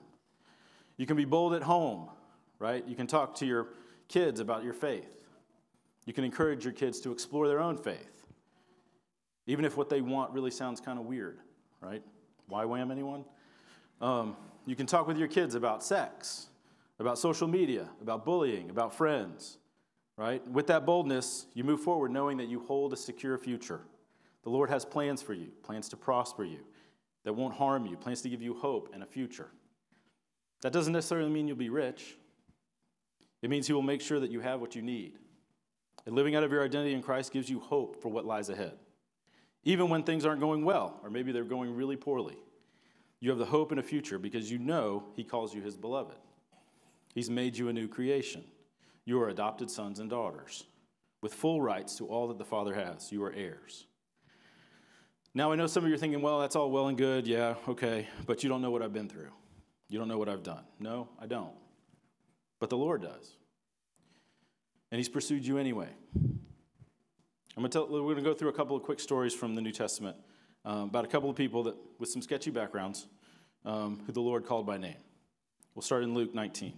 You 0.98 1.06
can 1.06 1.18
be 1.18 1.26
bold 1.26 1.54
at 1.54 1.62
home, 1.62 2.10
right? 2.58 2.88
You 2.88 2.96
can 2.96 3.06
talk 3.06 3.36
to 3.36 3.46
your 3.46 3.68
kids 4.08 4.40
about 4.40 4.64
your 4.64 4.74
faith. 4.74 5.26
You 6.06 6.14
can 6.14 6.24
encourage 6.24 6.64
your 6.64 6.74
kids 6.74 7.00
to 7.02 7.12
explore 7.12 7.48
their 7.48 7.60
own 7.60 7.78
faith 7.78 8.16
even 9.48 9.66
if 9.66 9.78
what 9.78 9.90
they 9.90 10.02
want 10.02 10.32
really 10.32 10.52
sounds 10.52 10.82
kind 10.82 11.00
of 11.00 11.06
weird, 11.06 11.40
right? 11.82 12.02
Why 12.48 12.66
wham 12.66 12.92
anyone? 12.92 13.26
Um, 14.02 14.36
you 14.66 14.76
can 14.76 14.86
talk 14.86 15.08
with 15.08 15.18
your 15.18 15.28
kids 15.28 15.56
about 15.56 15.84
sex, 15.84 16.48
about 17.00 17.20
social 17.20 17.48
media, 17.48 17.90
about 18.02 18.26
bullying, 18.26 18.70
about 18.70 18.94
friends, 18.94 19.58
right? 20.18 20.46
With 20.48 20.68
that 20.68 20.86
boldness, 20.86 21.46
you 21.54 21.64
move 21.64 21.82
forward 21.82 22.12
knowing 22.12 22.38
that 22.38 22.48
you 22.48 22.60
hold 22.60 22.94
a 22.94 22.98
secure 22.98 23.38
future. 23.38 23.82
The 24.44 24.50
Lord 24.50 24.70
has 24.70 24.86
plans 24.86 25.22
for 25.22 25.34
you, 25.34 25.52
plans 25.64 25.90
to 25.90 25.98
prosper 25.98 26.44
you, 26.44 26.60
that 27.24 27.34
won't 27.34 27.56
harm 27.56 27.86
you, 27.86 27.98
plans 27.98 28.22
to 28.22 28.30
give 28.30 28.42
you 28.42 28.54
hope 28.54 28.92
and 28.94 29.04
a 29.04 29.08
future. 29.08 29.50
That 30.62 30.74
doesn't 30.74 30.94
necessarily 30.94 31.30
mean 31.30 31.48
you'll 31.48 31.58
be 31.58 31.70
rich. 31.70 32.18
It 33.42 33.50
means 33.50 33.68
He 33.68 33.74
will 33.74 33.82
make 33.82 34.02
sure 34.02 34.20
that 34.20 34.32
you 34.32 34.40
have 34.40 34.62
what 34.62 34.76
you 34.76 34.82
need. 34.82 35.14
And 36.06 36.16
living 36.16 36.36
out 36.36 36.44
of 36.44 36.52
your 36.52 36.64
identity 36.64 36.94
in 36.94 37.02
Christ 37.02 37.34
gives 37.34 37.50
you 37.50 37.60
hope 37.60 38.02
for 38.02 38.10
what 38.10 38.26
lies 38.26 38.50
ahead 38.50 38.78
even 39.66 39.90
when 39.90 40.04
things 40.04 40.26
aren't 40.26 40.40
going 40.40 40.64
well, 40.64 41.00
or 41.04 41.10
maybe 41.10 41.32
they're 41.32 41.44
going 41.44 41.76
really 41.76 41.98
poorly. 41.98 42.38
You 43.20 43.32
have 43.32 43.40
the 43.40 43.46
hope 43.46 43.72
in 43.72 43.80
a 43.80 43.84
future 43.84 44.20
because 44.20 44.50
you 44.50 44.60
know 44.60 45.04
He 45.16 45.24
calls 45.24 45.54
you 45.54 45.62
His 45.62 45.76
beloved. 45.76 46.16
He's 47.14 47.30
made 47.30 47.58
you 47.58 47.68
a 47.70 47.74
new 47.74 47.88
creation. 47.88 48.44
You 49.06 49.22
are 49.22 49.30
adopted 49.30 49.70
sons 49.70 50.00
and 50.00 50.10
daughters 50.10 50.66
with 51.22 51.34
full 51.34 51.62
rights 51.62 51.96
to 51.98 52.08
all 52.08 52.28
that 52.28 52.38
the 52.38 52.46
Father 52.46 52.74
has. 52.74 53.12
You 53.12 53.24
are 53.24 53.32
heirs. 53.32 53.86
Now, 55.34 55.52
I 55.52 55.56
know 55.56 55.68
some 55.68 55.84
of 55.84 55.90
you 55.90 55.96
are 55.96 56.00
thinking, 56.00 56.22
well, 56.22 56.40
that's 56.40 56.56
all 56.56 56.72
well 56.72 56.88
and 56.88 56.98
good, 56.98 57.28
yeah, 57.28 57.56
okay, 57.68 58.08
but 58.26 58.42
you 58.42 58.50
don't 58.50 58.62
know 58.62 58.72
what 58.72 58.82
I've 58.82 58.94
been 58.94 59.10
through. 59.10 59.32
You 59.90 60.00
don't 60.00 60.08
know 60.08 60.18
what 60.18 60.30
I've 60.30 60.44
done. 60.44 60.64
No, 60.80 61.10
I 61.20 61.28
don't. 61.28 61.54
But 62.60 62.70
the 62.70 62.78
Lord 62.78 63.02
does. 63.02 63.36
And 64.92 64.98
He's 64.98 65.10
pursued 65.10 65.46
you 65.46 65.58
anyway. 65.58 65.90
I'm 66.16 66.42
gonna 67.58 67.70
tell, 67.70 67.88
we're 67.88 68.02
going 68.02 68.18
to 68.18 68.22
go 68.22 68.34
through 68.34 68.50
a 68.50 68.54
couple 68.54 68.76
of 68.76 68.84
quick 68.84 69.00
stories 69.00 69.34
from 69.34 69.56
the 69.56 69.62
New 69.62 69.72
Testament 69.72 70.18
um, 70.66 70.84
about 70.84 71.06
a 71.06 71.08
couple 71.08 71.30
of 71.30 71.36
people 71.36 71.64
that, 71.64 71.76
with 72.00 72.10
some 72.10 72.22
sketchy 72.22 72.52
backgrounds 72.52 73.08
um, 73.66 74.02
who 74.06 74.12
the 74.12 74.22
Lord 74.22 74.46
called 74.46 74.66
by 74.66 74.78
name. 74.78 74.98
We'll 75.74 75.84
start 75.84 76.04
in 76.04 76.14
Luke 76.14 76.34
19. 76.34 76.74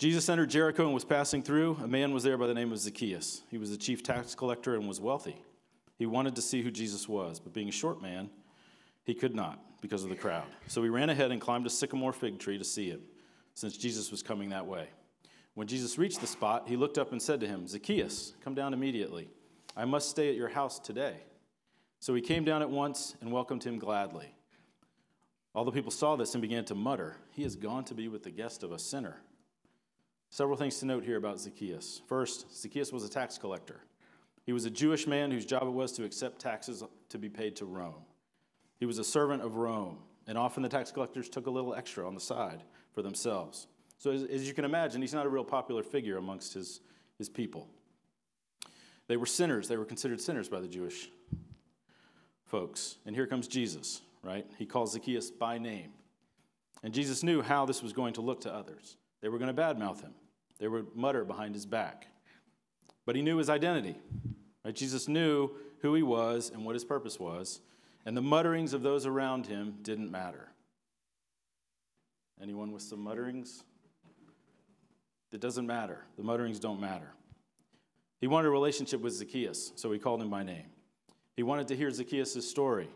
Jesus 0.00 0.30
entered 0.30 0.48
Jericho 0.48 0.86
and 0.86 0.94
was 0.94 1.04
passing 1.04 1.42
through. 1.42 1.76
A 1.82 1.86
man 1.86 2.14
was 2.14 2.22
there 2.22 2.38
by 2.38 2.46
the 2.46 2.54
name 2.54 2.72
of 2.72 2.78
Zacchaeus. 2.78 3.42
He 3.50 3.58
was 3.58 3.70
a 3.70 3.76
chief 3.76 4.02
tax 4.02 4.34
collector 4.34 4.74
and 4.74 4.88
was 4.88 4.98
wealthy. 4.98 5.36
He 5.98 6.06
wanted 6.06 6.34
to 6.36 6.40
see 6.40 6.62
who 6.62 6.70
Jesus 6.70 7.06
was, 7.06 7.38
but 7.38 7.52
being 7.52 7.68
a 7.68 7.72
short 7.72 8.00
man, 8.00 8.30
he 9.04 9.12
could 9.12 9.34
not 9.34 9.60
because 9.82 10.02
of 10.02 10.08
the 10.08 10.16
crowd. 10.16 10.46
So 10.68 10.82
he 10.82 10.88
ran 10.88 11.10
ahead 11.10 11.32
and 11.32 11.38
climbed 11.38 11.66
a 11.66 11.70
sycamore 11.70 12.14
fig 12.14 12.38
tree 12.38 12.56
to 12.56 12.64
see 12.64 12.88
him, 12.88 13.02
since 13.52 13.76
Jesus 13.76 14.10
was 14.10 14.22
coming 14.22 14.48
that 14.48 14.64
way. 14.64 14.88
When 15.52 15.66
Jesus 15.66 15.98
reached 15.98 16.22
the 16.22 16.26
spot, 16.26 16.66
he 16.66 16.78
looked 16.78 16.96
up 16.96 17.12
and 17.12 17.20
said 17.20 17.38
to 17.40 17.46
him, 17.46 17.68
Zacchaeus, 17.68 18.32
come 18.42 18.54
down 18.54 18.72
immediately. 18.72 19.28
I 19.76 19.84
must 19.84 20.08
stay 20.08 20.30
at 20.30 20.34
your 20.34 20.48
house 20.48 20.78
today. 20.78 21.16
So 21.98 22.14
he 22.14 22.22
came 22.22 22.44
down 22.44 22.62
at 22.62 22.70
once 22.70 23.16
and 23.20 23.30
welcomed 23.30 23.64
him 23.64 23.78
gladly. 23.78 24.34
All 25.54 25.66
the 25.66 25.72
people 25.72 25.90
saw 25.90 26.16
this 26.16 26.34
and 26.34 26.40
began 26.40 26.64
to 26.64 26.74
mutter, 26.74 27.16
He 27.32 27.42
has 27.42 27.54
gone 27.54 27.84
to 27.84 27.94
be 27.94 28.08
with 28.08 28.22
the 28.22 28.30
guest 28.30 28.62
of 28.62 28.72
a 28.72 28.78
sinner. 28.78 29.18
Several 30.30 30.56
things 30.56 30.78
to 30.78 30.86
note 30.86 31.04
here 31.04 31.16
about 31.16 31.40
Zacchaeus. 31.40 32.02
First, 32.06 32.56
Zacchaeus 32.56 32.92
was 32.92 33.04
a 33.04 33.10
tax 33.10 33.36
collector. 33.36 33.80
He 34.46 34.52
was 34.52 34.64
a 34.64 34.70
Jewish 34.70 35.06
man 35.06 35.30
whose 35.30 35.44
job 35.44 35.64
it 35.64 35.72
was 35.72 35.92
to 35.92 36.04
accept 36.04 36.38
taxes 36.38 36.82
to 37.08 37.18
be 37.18 37.28
paid 37.28 37.56
to 37.56 37.64
Rome. 37.64 38.04
He 38.78 38.86
was 38.86 38.98
a 38.98 39.04
servant 39.04 39.42
of 39.42 39.56
Rome, 39.56 39.98
and 40.26 40.38
often 40.38 40.62
the 40.62 40.68
tax 40.68 40.92
collectors 40.92 41.28
took 41.28 41.46
a 41.46 41.50
little 41.50 41.74
extra 41.74 42.06
on 42.06 42.14
the 42.14 42.20
side 42.20 42.62
for 42.92 43.02
themselves. 43.02 43.66
So, 43.98 44.12
as, 44.12 44.22
as 44.22 44.48
you 44.48 44.54
can 44.54 44.64
imagine, 44.64 45.02
he's 45.02 45.12
not 45.12 45.26
a 45.26 45.28
real 45.28 45.44
popular 45.44 45.82
figure 45.82 46.16
amongst 46.16 46.54
his, 46.54 46.80
his 47.18 47.28
people. 47.28 47.68
They 49.08 49.16
were 49.16 49.26
sinners, 49.26 49.66
they 49.66 49.76
were 49.76 49.84
considered 49.84 50.20
sinners 50.20 50.48
by 50.48 50.60
the 50.60 50.68
Jewish 50.68 51.10
folks. 52.44 52.96
And 53.04 53.14
here 53.14 53.26
comes 53.26 53.48
Jesus, 53.48 54.02
right? 54.22 54.46
He 54.58 54.64
calls 54.64 54.92
Zacchaeus 54.92 55.30
by 55.30 55.58
name. 55.58 55.92
And 56.82 56.94
Jesus 56.94 57.22
knew 57.22 57.42
how 57.42 57.66
this 57.66 57.82
was 57.82 57.92
going 57.92 58.14
to 58.14 58.20
look 58.20 58.40
to 58.42 58.54
others. 58.54 58.96
They 59.20 59.28
were 59.28 59.38
going 59.38 59.54
to 59.54 59.62
badmouth 59.62 60.00
him, 60.00 60.14
they 60.60 60.68
would 60.68 60.94
mutter 60.94 61.24
behind 61.24 61.54
his 61.54 61.66
back. 61.66 62.06
But 63.06 63.16
he 63.16 63.22
knew 63.22 63.38
his 63.38 63.50
identity. 63.50 63.96
Right? 64.64 64.74
Jesus 64.74 65.08
knew 65.08 65.50
who 65.80 65.94
he 65.94 66.02
was 66.02 66.50
and 66.54 66.64
what 66.64 66.74
his 66.74 66.84
purpose 66.84 67.18
was, 67.18 67.60
and 68.06 68.16
the 68.16 68.22
mutterings 68.22 68.72
of 68.72 68.82
those 68.82 69.06
around 69.06 69.46
him 69.46 69.78
didn't 69.82 70.10
matter. 70.10 70.48
Anyone 72.40 72.72
with 72.72 72.82
some 72.82 73.00
mutterings? 73.00 73.64
It 75.32 75.40
doesn't 75.40 75.66
matter. 75.66 76.04
The 76.16 76.22
mutterings 76.22 76.58
don't 76.58 76.80
matter. 76.80 77.12
He 78.20 78.26
wanted 78.26 78.48
a 78.48 78.50
relationship 78.50 79.00
with 79.00 79.14
Zacchaeus, 79.14 79.72
so 79.76 79.90
he 79.92 79.98
called 79.98 80.20
him 80.20 80.28
by 80.30 80.42
name. 80.42 80.66
He 81.36 81.42
wanted 81.42 81.68
to 81.68 81.76
hear 81.76 81.90
Zacchaeus' 81.90 82.48
story. 82.48 82.88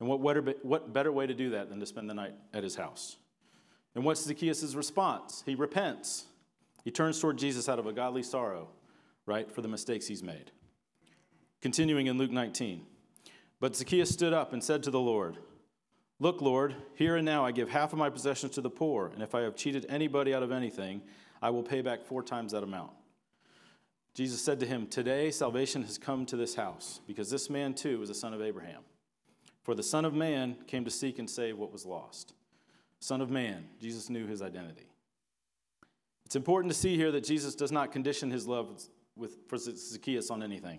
And 0.00 0.08
what 0.08 0.20
what 0.64 0.92
better 0.92 1.12
way 1.12 1.28
to 1.28 1.34
do 1.34 1.50
that 1.50 1.68
than 1.68 1.78
to 1.78 1.86
spend 1.86 2.10
the 2.10 2.14
night 2.14 2.34
at 2.52 2.64
his 2.64 2.74
house? 2.74 3.16
And 3.94 4.04
what's 4.04 4.22
Zacchaeus' 4.22 4.74
response? 4.74 5.44
He 5.46 5.54
repents. 5.54 6.24
He 6.82 6.90
turns 6.90 7.20
toward 7.20 7.38
Jesus 7.38 7.68
out 7.68 7.78
of 7.78 7.86
a 7.86 7.92
godly 7.92 8.22
sorrow, 8.22 8.68
right, 9.26 9.50
for 9.50 9.62
the 9.62 9.68
mistakes 9.68 10.06
he's 10.06 10.22
made. 10.22 10.50
Continuing 11.60 12.08
in 12.08 12.18
Luke 12.18 12.30
19. 12.30 12.84
But 13.60 13.76
Zacchaeus 13.76 14.10
stood 14.10 14.32
up 14.32 14.52
and 14.52 14.62
said 14.62 14.82
to 14.82 14.90
the 14.90 15.00
Lord, 15.00 15.38
Look, 16.18 16.40
Lord, 16.40 16.74
here 16.94 17.16
and 17.16 17.24
now 17.24 17.44
I 17.44 17.52
give 17.52 17.68
half 17.68 17.92
of 17.92 17.98
my 17.98 18.10
possessions 18.10 18.52
to 18.52 18.60
the 18.60 18.70
poor, 18.70 19.08
and 19.08 19.22
if 19.22 19.34
I 19.34 19.40
have 19.42 19.56
cheated 19.56 19.86
anybody 19.88 20.34
out 20.34 20.42
of 20.42 20.52
anything, 20.52 21.02
I 21.40 21.50
will 21.50 21.62
pay 21.62 21.80
back 21.80 22.04
four 22.04 22.22
times 22.22 22.52
that 22.52 22.62
amount. 22.62 22.92
Jesus 24.14 24.40
said 24.40 24.60
to 24.60 24.66
him, 24.66 24.86
Today 24.86 25.30
salvation 25.30 25.82
has 25.82 25.98
come 25.98 26.26
to 26.26 26.36
this 26.36 26.54
house, 26.54 27.00
because 27.06 27.30
this 27.30 27.48
man 27.48 27.74
too 27.74 28.02
is 28.02 28.10
a 28.10 28.14
son 28.14 28.34
of 28.34 28.42
Abraham. 28.42 28.82
For 29.62 29.74
the 29.74 29.82
Son 29.82 30.04
of 30.04 30.12
Man 30.12 30.56
came 30.66 30.84
to 30.84 30.90
seek 30.90 31.18
and 31.18 31.30
save 31.30 31.56
what 31.56 31.72
was 31.72 31.86
lost. 31.86 32.34
Son 32.98 33.20
of 33.20 33.30
Man, 33.30 33.68
Jesus 33.80 34.10
knew 34.10 34.26
his 34.26 34.42
identity. 34.42 34.91
It's 36.32 36.36
important 36.36 36.72
to 36.72 36.78
see 36.78 36.96
here 36.96 37.12
that 37.12 37.24
Jesus 37.24 37.54
does 37.54 37.70
not 37.70 37.92
condition 37.92 38.30
his 38.30 38.46
love 38.46 38.82
with, 39.16 39.36
for 39.48 39.58
Zacchaeus 39.58 40.30
on 40.30 40.42
anything, 40.42 40.78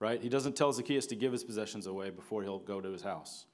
right? 0.00 0.20
He 0.20 0.28
doesn't 0.28 0.54
tell 0.54 0.70
Zacchaeus 0.70 1.06
to 1.06 1.16
give 1.16 1.32
his 1.32 1.42
possessions 1.42 1.86
away 1.86 2.10
before 2.10 2.42
he'll 2.42 2.58
go 2.58 2.78
to 2.78 2.90
his 2.90 3.00
house. 3.00 3.46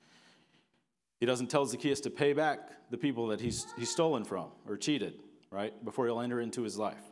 He 1.20 1.26
doesn't 1.26 1.46
tell 1.46 1.64
Zacchaeus 1.64 2.00
to 2.00 2.10
pay 2.10 2.32
back 2.32 2.90
the 2.90 2.98
people 2.98 3.28
that 3.28 3.40
he's, 3.40 3.68
he's 3.76 3.88
stolen 3.88 4.24
from 4.24 4.48
or 4.66 4.76
cheated, 4.76 5.20
right, 5.52 5.72
before 5.84 6.06
he'll 6.06 6.18
enter 6.18 6.40
into 6.40 6.62
his 6.62 6.76
life. 6.76 7.04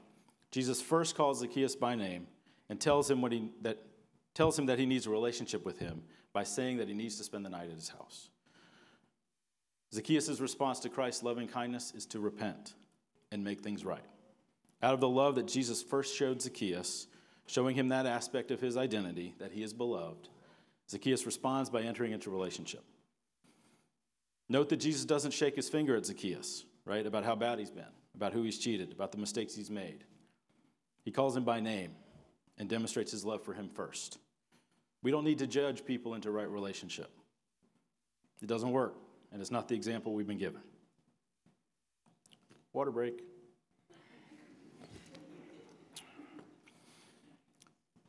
Jesus 0.51 0.83
first 0.83 1.15
calls 1.15 1.39
Zacchaeus 1.39 1.77
by 1.77 1.95
name 1.95 2.27
and 2.69 2.81
tells 2.81 3.09
him, 3.09 3.23
what 3.23 3.31
he, 3.31 3.53
that, 3.63 3.79
tells 4.35 4.59
him 4.59 4.67
that 4.67 4.81
he 4.81 4.87
needs 4.87 5.07
a 5.07 5.11
relationship 5.11 5.65
with 5.65 5.79
him 5.79 6.03
by 6.33 6.43
saying 6.43 6.79
that 6.79 6.89
he 6.89 6.95
needs 6.95 7.17
to 7.19 7.23
spend 7.23 7.45
the 7.45 7.51
night 7.51 7.71
at 7.71 7.77
his 7.77 7.91
house. 7.91 8.31
Zacchaeus' 9.95 10.41
response 10.41 10.81
to 10.81 10.89
Christ's 10.89 11.23
loving 11.23 11.47
kindness 11.47 11.93
is 11.95 12.07
to 12.07 12.19
repent 12.19 12.75
and 13.31 13.45
make 13.45 13.61
things 13.61 13.85
right. 13.85 14.03
Out 14.83 14.95
of 14.95 15.01
the 15.01 15.09
love 15.09 15.37
that 15.37 15.47
Jesus 15.47 15.83
first 15.83 16.15
showed 16.15 16.43
Zacchaeus, 16.43 17.07
showing 17.47 17.77
him 17.77 17.89
that 17.89 18.07
aspect 18.07 18.51
of 18.51 18.61
his 18.61 18.77
identity, 18.77 19.35
that 19.39 19.53
he 19.53 19.63
is 19.63 19.73
beloved, 19.73 20.29
Zacchaeus 20.91 21.27
responds 21.27 21.71
by 21.71 21.83
entering 21.83 22.13
into 22.13 22.31
relationship. 22.31 22.85
Note 24.49 24.69
that 24.69 24.77
Jesus 24.77 25.05
doesn't 25.05 25.33
shake 25.33 25.57
his 25.57 25.69
finger 25.69 25.97
at 25.97 26.07
Zacchaeus, 26.07 26.65
right, 26.85 27.05
about 27.05 27.25
how 27.25 27.35
bad 27.35 27.59
he's 27.59 27.71
been, 27.71 27.85
about 28.15 28.33
who 28.33 28.43
he's 28.43 28.59
cheated, 28.59 28.93
about 28.93 29.11
the 29.11 29.19
mistakes 29.19 29.55
he's 29.55 29.71
made. 29.71 30.05
He 31.05 31.11
calls 31.11 31.37
him 31.37 31.45
by 31.45 31.61
name 31.61 31.93
and 32.59 32.69
demonstrates 32.69 33.11
his 33.11 33.25
love 33.25 33.43
for 33.43 33.55
him 33.55 33.69
first. 33.69 34.19
We 35.03 35.11
don't 35.11 35.25
need 35.25 35.39
to 35.39 35.47
judge 35.47 35.85
people 35.85 36.15
into 36.15 36.31
right 36.31 36.49
relationship. 36.49 37.11
It 38.43 38.47
doesn't 38.47 38.71
work, 38.71 38.95
and 39.33 39.41
it's 39.41 39.51
not 39.51 39.69
the 39.69 39.75
example 39.75 40.15
we've 40.15 40.27
been 40.27 40.39
given. 40.39 40.61
Water 42.73 42.91
break. 42.91 43.23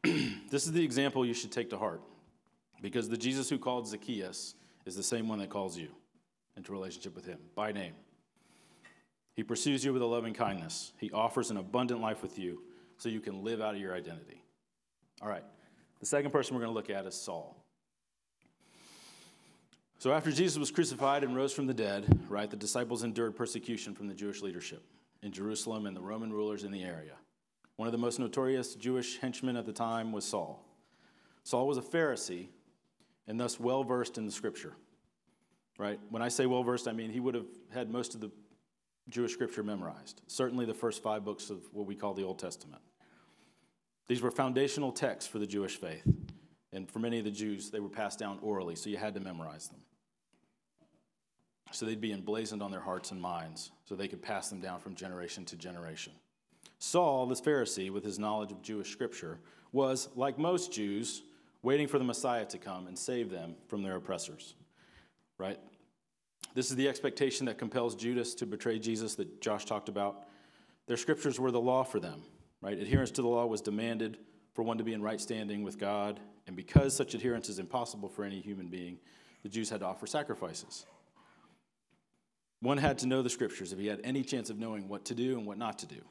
this 0.49 0.65
is 0.65 0.71
the 0.71 0.83
example 0.83 1.25
you 1.25 1.33
should 1.33 1.51
take 1.51 1.69
to 1.69 1.77
heart 1.77 2.01
because 2.81 3.09
the 3.09 3.17
Jesus 3.17 3.49
who 3.49 3.57
called 3.57 3.87
Zacchaeus 3.87 4.55
is 4.85 4.95
the 4.95 5.03
same 5.03 5.27
one 5.27 5.39
that 5.39 5.49
calls 5.49 5.77
you 5.77 5.89
into 6.55 6.71
relationship 6.71 7.15
with 7.15 7.25
him 7.25 7.39
by 7.55 7.71
name. 7.71 7.93
He 9.33 9.43
pursues 9.43 9.83
you 9.83 9.93
with 9.93 10.01
a 10.01 10.05
loving 10.05 10.33
kindness. 10.33 10.93
He 10.97 11.11
offers 11.11 11.51
an 11.51 11.57
abundant 11.57 12.01
life 12.01 12.21
with 12.21 12.39
you 12.39 12.63
so 12.97 13.09
you 13.09 13.19
can 13.19 13.43
live 13.43 13.61
out 13.61 13.75
of 13.75 13.81
your 13.81 13.93
identity. 13.93 14.41
All 15.21 15.29
right, 15.29 15.43
the 15.99 16.05
second 16.05 16.31
person 16.31 16.55
we're 16.55 16.61
going 16.61 16.71
to 16.71 16.75
look 16.75 16.89
at 16.89 17.05
is 17.05 17.15
Saul. 17.15 17.63
So 19.99 20.11
after 20.11 20.31
Jesus 20.31 20.57
was 20.57 20.69
crucified 20.69 21.23
and 21.23 21.35
rose 21.35 21.53
from 21.53 21.65
the 21.65 21.73
dead, 21.73 22.05
right, 22.29 22.49
the 22.49 22.55
disciples 22.55 23.03
endured 23.03 23.35
persecution 23.35 23.95
from 23.95 24.07
the 24.07 24.13
Jewish 24.13 24.41
leadership 24.41 24.83
in 25.23 25.31
Jerusalem 25.31 25.87
and 25.87 25.95
the 25.95 26.01
Roman 26.01 26.31
rulers 26.31 26.63
in 26.63 26.71
the 26.71 26.83
area. 26.83 27.13
One 27.77 27.87
of 27.87 27.91
the 27.91 27.97
most 27.97 28.19
notorious 28.19 28.75
Jewish 28.75 29.19
henchmen 29.19 29.55
at 29.55 29.65
the 29.65 29.73
time 29.73 30.11
was 30.11 30.25
Saul. 30.25 30.63
Saul 31.43 31.67
was 31.67 31.77
a 31.77 31.81
Pharisee 31.81 32.47
and 33.27 33.39
thus 33.39 33.59
well 33.59 33.83
versed 33.83 34.17
in 34.17 34.25
the 34.25 34.31
scripture. 34.31 34.73
Right? 35.77 35.99
When 36.09 36.21
I 36.21 36.27
say 36.27 36.47
well 36.47 36.63
versed, 36.63 36.87
I 36.87 36.91
mean 36.91 37.11
he 37.11 37.19
would 37.19 37.35
have 37.35 37.45
had 37.71 37.91
most 37.91 38.15
of 38.15 38.21
the 38.21 38.31
Jewish 39.09 39.31
scripture 39.31 39.63
memorized, 39.63 40.21
certainly 40.27 40.65
the 40.65 40.73
first 40.73 41.01
five 41.01 41.23
books 41.23 41.49
of 41.49 41.59
what 41.71 41.85
we 41.85 41.95
call 41.95 42.13
the 42.13 42.23
Old 42.23 42.39
Testament. 42.39 42.81
These 44.07 44.21
were 44.21 44.31
foundational 44.31 44.91
texts 44.91 45.29
for 45.29 45.39
the 45.39 45.47
Jewish 45.47 45.77
faith. 45.79 46.03
And 46.73 46.89
for 46.89 46.99
many 46.99 47.19
of 47.19 47.25
the 47.25 47.31
Jews, 47.31 47.69
they 47.69 47.79
were 47.79 47.89
passed 47.89 48.19
down 48.19 48.39
orally, 48.41 48.75
so 48.75 48.89
you 48.89 48.97
had 48.97 49.13
to 49.13 49.19
memorize 49.19 49.69
them. 49.69 49.79
So 51.71 51.85
they'd 51.85 52.01
be 52.01 52.11
emblazoned 52.11 52.61
on 52.61 52.71
their 52.71 52.81
hearts 52.81 53.11
and 53.11 53.21
minds, 53.21 53.71
so 53.85 53.95
they 53.95 54.07
could 54.07 54.21
pass 54.21 54.49
them 54.49 54.59
down 54.59 54.79
from 54.79 54.95
generation 54.95 55.45
to 55.45 55.55
generation. 55.55 56.13
Saul, 56.79 57.25
this 57.25 57.41
Pharisee, 57.41 57.89
with 57.89 58.03
his 58.03 58.19
knowledge 58.19 58.51
of 58.51 58.61
Jewish 58.61 58.91
scripture, 58.91 59.39
was, 59.71 60.09
like 60.15 60.37
most 60.37 60.71
Jews, 60.71 61.23
waiting 61.63 61.87
for 61.87 61.97
the 61.97 62.05
Messiah 62.05 62.45
to 62.45 62.57
come 62.57 62.87
and 62.87 62.97
save 62.97 63.29
them 63.29 63.55
from 63.67 63.83
their 63.83 63.95
oppressors. 63.95 64.55
Right? 65.37 65.59
This 66.53 66.69
is 66.69 66.75
the 66.75 66.87
expectation 66.87 67.45
that 67.47 67.57
compels 67.57 67.95
Judas 67.95 68.33
to 68.35 68.45
betray 68.45 68.79
Jesus 68.79 69.15
that 69.15 69.41
Josh 69.41 69.65
talked 69.65 69.89
about. 69.89 70.27
Their 70.87 70.97
scriptures 70.97 71.39
were 71.39 71.51
the 71.51 71.61
law 71.61 71.83
for 71.83 71.99
them, 71.99 72.21
right? 72.61 72.77
Adherence 72.77 73.11
to 73.11 73.21
the 73.21 73.27
law 73.27 73.45
was 73.45 73.61
demanded 73.61 74.17
for 74.53 74.63
one 74.63 74.77
to 74.77 74.83
be 74.83 74.93
in 74.93 75.01
right 75.01 75.19
standing 75.19 75.61
with 75.61 75.77
God, 75.77 76.19
and 76.47 76.55
because 76.55 76.95
such 76.95 77.13
adherence 77.13 77.49
is 77.49 77.59
impossible 77.59 78.09
for 78.09 78.23
any 78.23 78.39
human 78.39 78.67
being, 78.67 78.97
the 79.43 79.49
Jews 79.49 79.69
had 79.69 79.81
to 79.81 79.85
offer 79.85 80.07
sacrifices. 80.07 80.85
One 82.61 82.77
had 82.79 82.97
to 82.99 83.07
know 83.07 83.21
the 83.21 83.29
scriptures 83.29 83.71
if 83.71 83.77
he 83.77 83.85
had 83.85 84.01
any 84.03 84.23
chance 84.23 84.49
of 84.49 84.57
knowing 84.57 84.87
what 84.87 85.05
to 85.05 85.15
do 85.15 85.37
and 85.37 85.45
what 85.45 85.59
not 85.59 85.77
to 85.79 85.85
do 85.85 86.01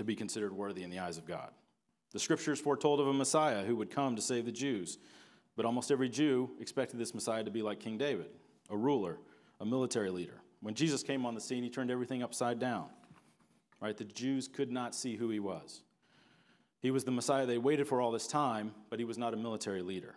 to 0.00 0.04
be 0.04 0.16
considered 0.16 0.54
worthy 0.54 0.82
in 0.82 0.88
the 0.88 0.98
eyes 0.98 1.18
of 1.18 1.26
God. 1.26 1.50
The 2.12 2.18
scriptures 2.18 2.58
foretold 2.58 3.00
of 3.00 3.06
a 3.06 3.12
Messiah 3.12 3.62
who 3.62 3.76
would 3.76 3.90
come 3.90 4.16
to 4.16 4.22
save 4.22 4.46
the 4.46 4.50
Jews, 4.50 4.96
but 5.56 5.66
almost 5.66 5.90
every 5.90 6.08
Jew 6.08 6.48
expected 6.58 6.98
this 6.98 7.12
Messiah 7.12 7.44
to 7.44 7.50
be 7.50 7.60
like 7.60 7.80
King 7.80 7.98
David, 7.98 8.30
a 8.70 8.76
ruler, 8.78 9.18
a 9.60 9.66
military 9.66 10.08
leader. 10.08 10.40
When 10.62 10.72
Jesus 10.72 11.02
came 11.02 11.26
on 11.26 11.34
the 11.34 11.40
scene, 11.40 11.62
he 11.62 11.68
turned 11.68 11.90
everything 11.90 12.22
upside 12.22 12.58
down. 12.58 12.86
Right? 13.78 13.94
The 13.94 14.04
Jews 14.04 14.48
could 14.48 14.72
not 14.72 14.94
see 14.94 15.16
who 15.16 15.28
he 15.28 15.38
was. 15.38 15.82
He 16.80 16.90
was 16.90 17.04
the 17.04 17.10
Messiah 17.10 17.44
they 17.44 17.58
waited 17.58 17.86
for 17.86 18.00
all 18.00 18.10
this 18.10 18.26
time, 18.26 18.72
but 18.88 18.98
he 18.98 19.04
was 19.04 19.18
not 19.18 19.34
a 19.34 19.36
military 19.36 19.82
leader. 19.82 20.14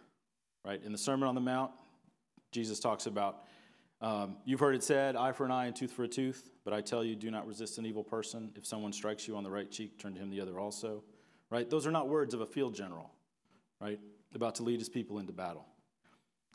Right? 0.63 0.82
In 0.82 0.93
the 0.93 0.98
Sermon 0.98 1.28
on 1.28 1.36
the 1.36 1.41
Mount, 1.41 1.72
Jesus 2.54 2.80
talks 2.80 3.06
about 3.06 3.43
um, 4.04 4.36
you've 4.44 4.60
heard 4.60 4.76
it 4.76 4.84
said, 4.84 5.16
eye 5.16 5.32
for 5.32 5.46
an 5.46 5.52
eye 5.52 5.68
and 5.68 5.76
tooth 5.76 5.92
for 5.92 6.04
a 6.04 6.08
tooth, 6.10 6.52
but 6.66 6.74
I 6.74 6.82
tell 6.82 7.06
you, 7.06 7.16
do 7.16 7.32
not 7.32 7.48
resist 7.48 7.78
an 7.78 7.86
evil 7.86 8.04
person. 8.04 8.52
If 8.56 8.66
someone 8.66 8.92
strikes 8.92 9.30
you 9.30 9.38
on 9.38 9.44
the 9.44 9.50
right 9.50 9.72
cheek, 9.72 9.98
turn 9.98 10.13
to 10.13 10.20
him 10.20 10.30
the 10.30 10.42
other 10.42 10.60
also. 10.60 11.04
Right? 11.50 11.70
Those 11.70 11.88
are 11.88 11.92
not 11.92 12.10
words 12.10 12.34
of 12.34 12.42
a 12.42 12.46
field 12.46 12.76
general, 12.76 13.12
right? 13.80 14.00
About 14.36 14.56
to 14.56 14.63
lead 14.63 14.80
his 14.80 14.89
people 14.89 15.20
into 15.20 15.32
battle. 15.32 15.66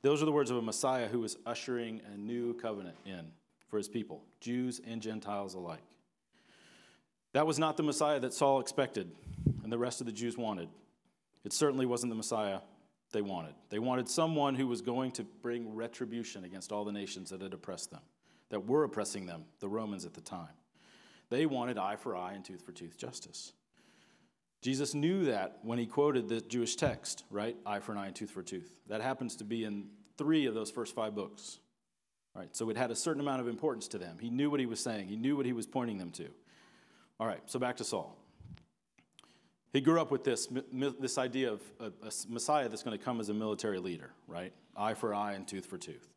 Those 0.02 0.20
are 0.20 0.26
the 0.26 0.32
words 0.32 0.50
of 0.50 0.58
a 0.58 0.62
Messiah 0.62 1.08
who 1.08 1.24
is 1.24 1.38
ushering 1.46 2.02
a 2.12 2.18
new 2.18 2.52
covenant 2.54 2.96
in 3.06 3.32
for 3.68 3.78
his 3.78 3.88
people, 3.88 4.24
Jews 4.40 4.80
and 4.86 5.00
Gentiles 5.00 5.54
alike. 5.54 5.82
That 7.32 7.46
was 7.46 7.58
not 7.58 7.76
the 7.76 7.82
Messiah 7.82 8.20
that 8.20 8.34
Saul 8.34 8.60
expected 8.60 9.10
and 9.62 9.72
the 9.72 9.78
rest 9.78 10.00
of 10.00 10.06
the 10.06 10.12
Jews 10.12 10.36
wanted. 10.36 10.68
It 11.44 11.52
certainly 11.52 11.86
wasn't 11.86 12.10
the 12.10 12.16
Messiah 12.16 12.58
they 13.12 13.22
wanted. 13.22 13.54
They 13.70 13.78
wanted 13.78 14.08
someone 14.08 14.54
who 14.54 14.66
was 14.66 14.80
going 14.80 15.12
to 15.12 15.24
bring 15.24 15.74
retribution 15.74 16.44
against 16.44 16.72
all 16.72 16.84
the 16.84 16.92
nations 16.92 17.30
that 17.30 17.40
had 17.40 17.54
oppressed 17.54 17.90
them, 17.90 18.02
that 18.50 18.66
were 18.66 18.84
oppressing 18.84 19.26
them, 19.26 19.44
the 19.60 19.68
Romans 19.68 20.04
at 20.04 20.14
the 20.14 20.20
time. 20.20 20.48
They 21.30 21.46
wanted 21.46 21.78
eye 21.78 21.96
for 21.96 22.16
eye 22.16 22.32
and 22.32 22.44
tooth 22.44 22.62
for 22.64 22.72
tooth 22.72 22.96
justice. 22.96 23.52
Jesus 24.60 24.94
knew 24.94 25.24
that 25.26 25.58
when 25.62 25.78
he 25.78 25.86
quoted 25.86 26.28
the 26.28 26.40
Jewish 26.40 26.76
text, 26.76 27.24
right? 27.30 27.56
Eye 27.64 27.80
for 27.80 27.92
an 27.92 27.98
eye 27.98 28.06
and 28.06 28.16
tooth 28.16 28.30
for 28.30 28.42
tooth. 28.42 28.74
That 28.88 29.00
happens 29.00 29.36
to 29.36 29.44
be 29.44 29.64
in 29.64 29.86
three 30.16 30.46
of 30.46 30.54
those 30.54 30.70
first 30.70 30.94
five 30.94 31.14
books. 31.14 31.58
Right? 32.34 32.54
So 32.54 32.68
it 32.70 32.76
had 32.76 32.90
a 32.90 32.96
certain 32.96 33.20
amount 33.20 33.40
of 33.40 33.48
importance 33.48 33.88
to 33.88 33.98
them. 33.98 34.18
He 34.20 34.30
knew 34.30 34.50
what 34.50 34.60
he 34.60 34.66
was 34.66 34.80
saying, 34.80 35.08
he 35.08 35.16
knew 35.16 35.36
what 35.36 35.46
he 35.46 35.52
was 35.52 35.66
pointing 35.66 35.98
them 35.98 36.10
to. 36.12 36.28
All 37.20 37.26
right, 37.26 37.40
so 37.46 37.58
back 37.58 37.76
to 37.78 37.84
Saul. 37.84 38.16
He 39.72 39.80
grew 39.80 40.00
up 40.00 40.10
with 40.10 40.24
this, 40.24 40.48
this 40.72 41.18
idea 41.18 41.52
of 41.52 41.62
a, 41.78 41.86
a 41.86 42.10
Messiah 42.28 42.68
that's 42.68 42.82
going 42.82 42.96
to 42.96 43.04
come 43.04 43.20
as 43.20 43.28
a 43.28 43.34
military 43.34 43.78
leader, 43.78 44.10
right? 44.26 44.52
Eye 44.76 44.94
for 44.94 45.14
eye 45.14 45.34
and 45.34 45.46
tooth 45.46 45.66
for 45.66 45.76
tooth. 45.76 46.08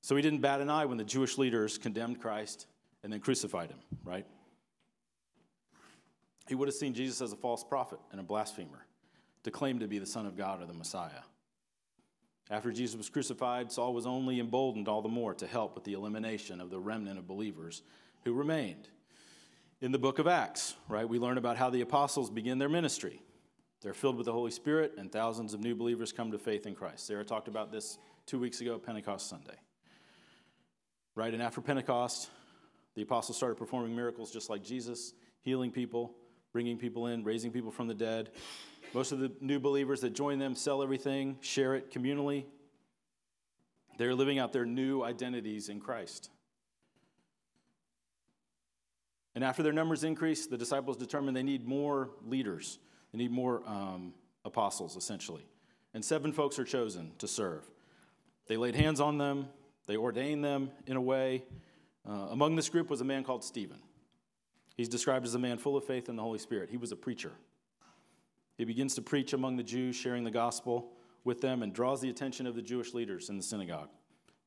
So 0.00 0.16
he 0.16 0.22
didn't 0.22 0.40
bat 0.40 0.60
an 0.60 0.70
eye 0.70 0.84
when 0.84 0.98
the 0.98 1.04
Jewish 1.04 1.38
leaders 1.38 1.78
condemned 1.78 2.20
Christ 2.20 2.66
and 3.02 3.12
then 3.12 3.20
crucified 3.20 3.70
him, 3.70 3.78
right? 4.04 4.26
He 6.48 6.54
would 6.54 6.68
have 6.68 6.74
seen 6.74 6.94
Jesus 6.94 7.20
as 7.20 7.32
a 7.32 7.36
false 7.36 7.64
prophet 7.64 7.98
and 8.10 8.20
a 8.20 8.24
blasphemer 8.24 8.86
to 9.44 9.50
claim 9.50 9.78
to 9.80 9.88
be 9.88 9.98
the 9.98 10.06
Son 10.06 10.26
of 10.26 10.36
God 10.36 10.62
or 10.62 10.66
the 10.66 10.72
Messiah. 10.72 11.22
After 12.50 12.72
Jesus 12.72 12.96
was 12.96 13.08
crucified, 13.08 13.72
Saul 13.72 13.94
was 13.94 14.06
only 14.06 14.38
emboldened 14.40 14.88
all 14.88 15.02
the 15.02 15.08
more 15.08 15.34
to 15.34 15.46
help 15.46 15.74
with 15.74 15.84
the 15.84 15.94
elimination 15.94 16.60
of 16.60 16.70
the 16.70 16.78
remnant 16.78 17.18
of 17.18 17.26
believers 17.26 17.82
who 18.24 18.32
remained 18.32 18.88
in 19.82 19.90
the 19.90 19.98
book 19.98 20.20
of 20.20 20.28
Acts, 20.28 20.76
right, 20.88 21.06
we 21.06 21.18
learn 21.18 21.38
about 21.38 21.56
how 21.56 21.68
the 21.68 21.80
apostles 21.80 22.30
begin 22.30 22.56
their 22.58 22.68
ministry. 22.68 23.20
They're 23.82 23.92
filled 23.92 24.16
with 24.16 24.26
the 24.26 24.32
Holy 24.32 24.52
Spirit, 24.52 24.92
and 24.96 25.10
thousands 25.10 25.54
of 25.54 25.60
new 25.60 25.74
believers 25.74 26.12
come 26.12 26.30
to 26.30 26.38
faith 26.38 26.66
in 26.66 26.76
Christ. 26.76 27.04
Sarah 27.04 27.24
talked 27.24 27.48
about 27.48 27.72
this 27.72 27.98
two 28.24 28.38
weeks 28.38 28.60
ago, 28.60 28.78
Pentecost 28.78 29.28
Sunday. 29.28 29.56
Right, 31.16 31.34
and 31.34 31.42
after 31.42 31.60
Pentecost, 31.60 32.30
the 32.94 33.02
apostles 33.02 33.36
started 33.36 33.56
performing 33.56 33.94
miracles 33.96 34.30
just 34.30 34.48
like 34.48 34.62
Jesus, 34.62 35.14
healing 35.40 35.72
people, 35.72 36.14
bringing 36.52 36.78
people 36.78 37.08
in, 37.08 37.24
raising 37.24 37.50
people 37.50 37.72
from 37.72 37.88
the 37.88 37.94
dead. 37.94 38.30
Most 38.94 39.10
of 39.10 39.18
the 39.18 39.32
new 39.40 39.58
believers 39.58 40.00
that 40.02 40.12
join 40.12 40.38
them 40.38 40.54
sell 40.54 40.80
everything, 40.80 41.38
share 41.40 41.74
it 41.74 41.90
communally. 41.90 42.44
They're 43.98 44.14
living 44.14 44.38
out 44.38 44.52
their 44.52 44.64
new 44.64 45.02
identities 45.02 45.68
in 45.68 45.80
Christ. 45.80 46.30
And 49.34 49.42
after 49.42 49.62
their 49.62 49.72
numbers 49.72 50.04
increased, 50.04 50.50
the 50.50 50.58
disciples 50.58 50.96
determined 50.96 51.36
they 51.36 51.42
need 51.42 51.66
more 51.66 52.10
leaders. 52.26 52.78
They 53.12 53.18
need 53.18 53.30
more 53.30 53.62
um, 53.66 54.12
apostles, 54.44 54.96
essentially. 54.96 55.46
And 55.94 56.04
seven 56.04 56.32
folks 56.32 56.58
are 56.58 56.64
chosen 56.64 57.12
to 57.18 57.28
serve. 57.28 57.62
They 58.46 58.56
laid 58.56 58.74
hands 58.74 59.00
on 59.00 59.18
them, 59.18 59.48
they 59.86 59.96
ordained 59.96 60.44
them 60.44 60.70
in 60.86 60.96
a 60.96 61.00
way. 61.00 61.44
Uh, 62.08 62.28
among 62.30 62.56
this 62.56 62.68
group 62.68 62.90
was 62.90 63.00
a 63.00 63.04
man 63.04 63.24
called 63.24 63.44
Stephen. 63.44 63.78
He's 64.76 64.88
described 64.88 65.24
as 65.24 65.34
a 65.34 65.38
man 65.38 65.58
full 65.58 65.76
of 65.76 65.84
faith 65.84 66.08
in 66.08 66.16
the 66.16 66.22
Holy 66.22 66.38
Spirit. 66.38 66.70
He 66.70 66.76
was 66.76 66.92
a 66.92 66.96
preacher. 66.96 67.32
He 68.58 68.64
begins 68.64 68.94
to 68.96 69.02
preach 69.02 69.32
among 69.32 69.56
the 69.56 69.62
Jews, 69.62 69.96
sharing 69.96 70.24
the 70.24 70.30
gospel 70.30 70.92
with 71.24 71.40
them, 71.40 71.62
and 71.62 71.72
draws 71.72 72.00
the 72.00 72.10
attention 72.10 72.46
of 72.46 72.54
the 72.54 72.62
Jewish 72.62 72.94
leaders 72.94 73.28
in 73.28 73.36
the 73.36 73.42
synagogue 73.42 73.88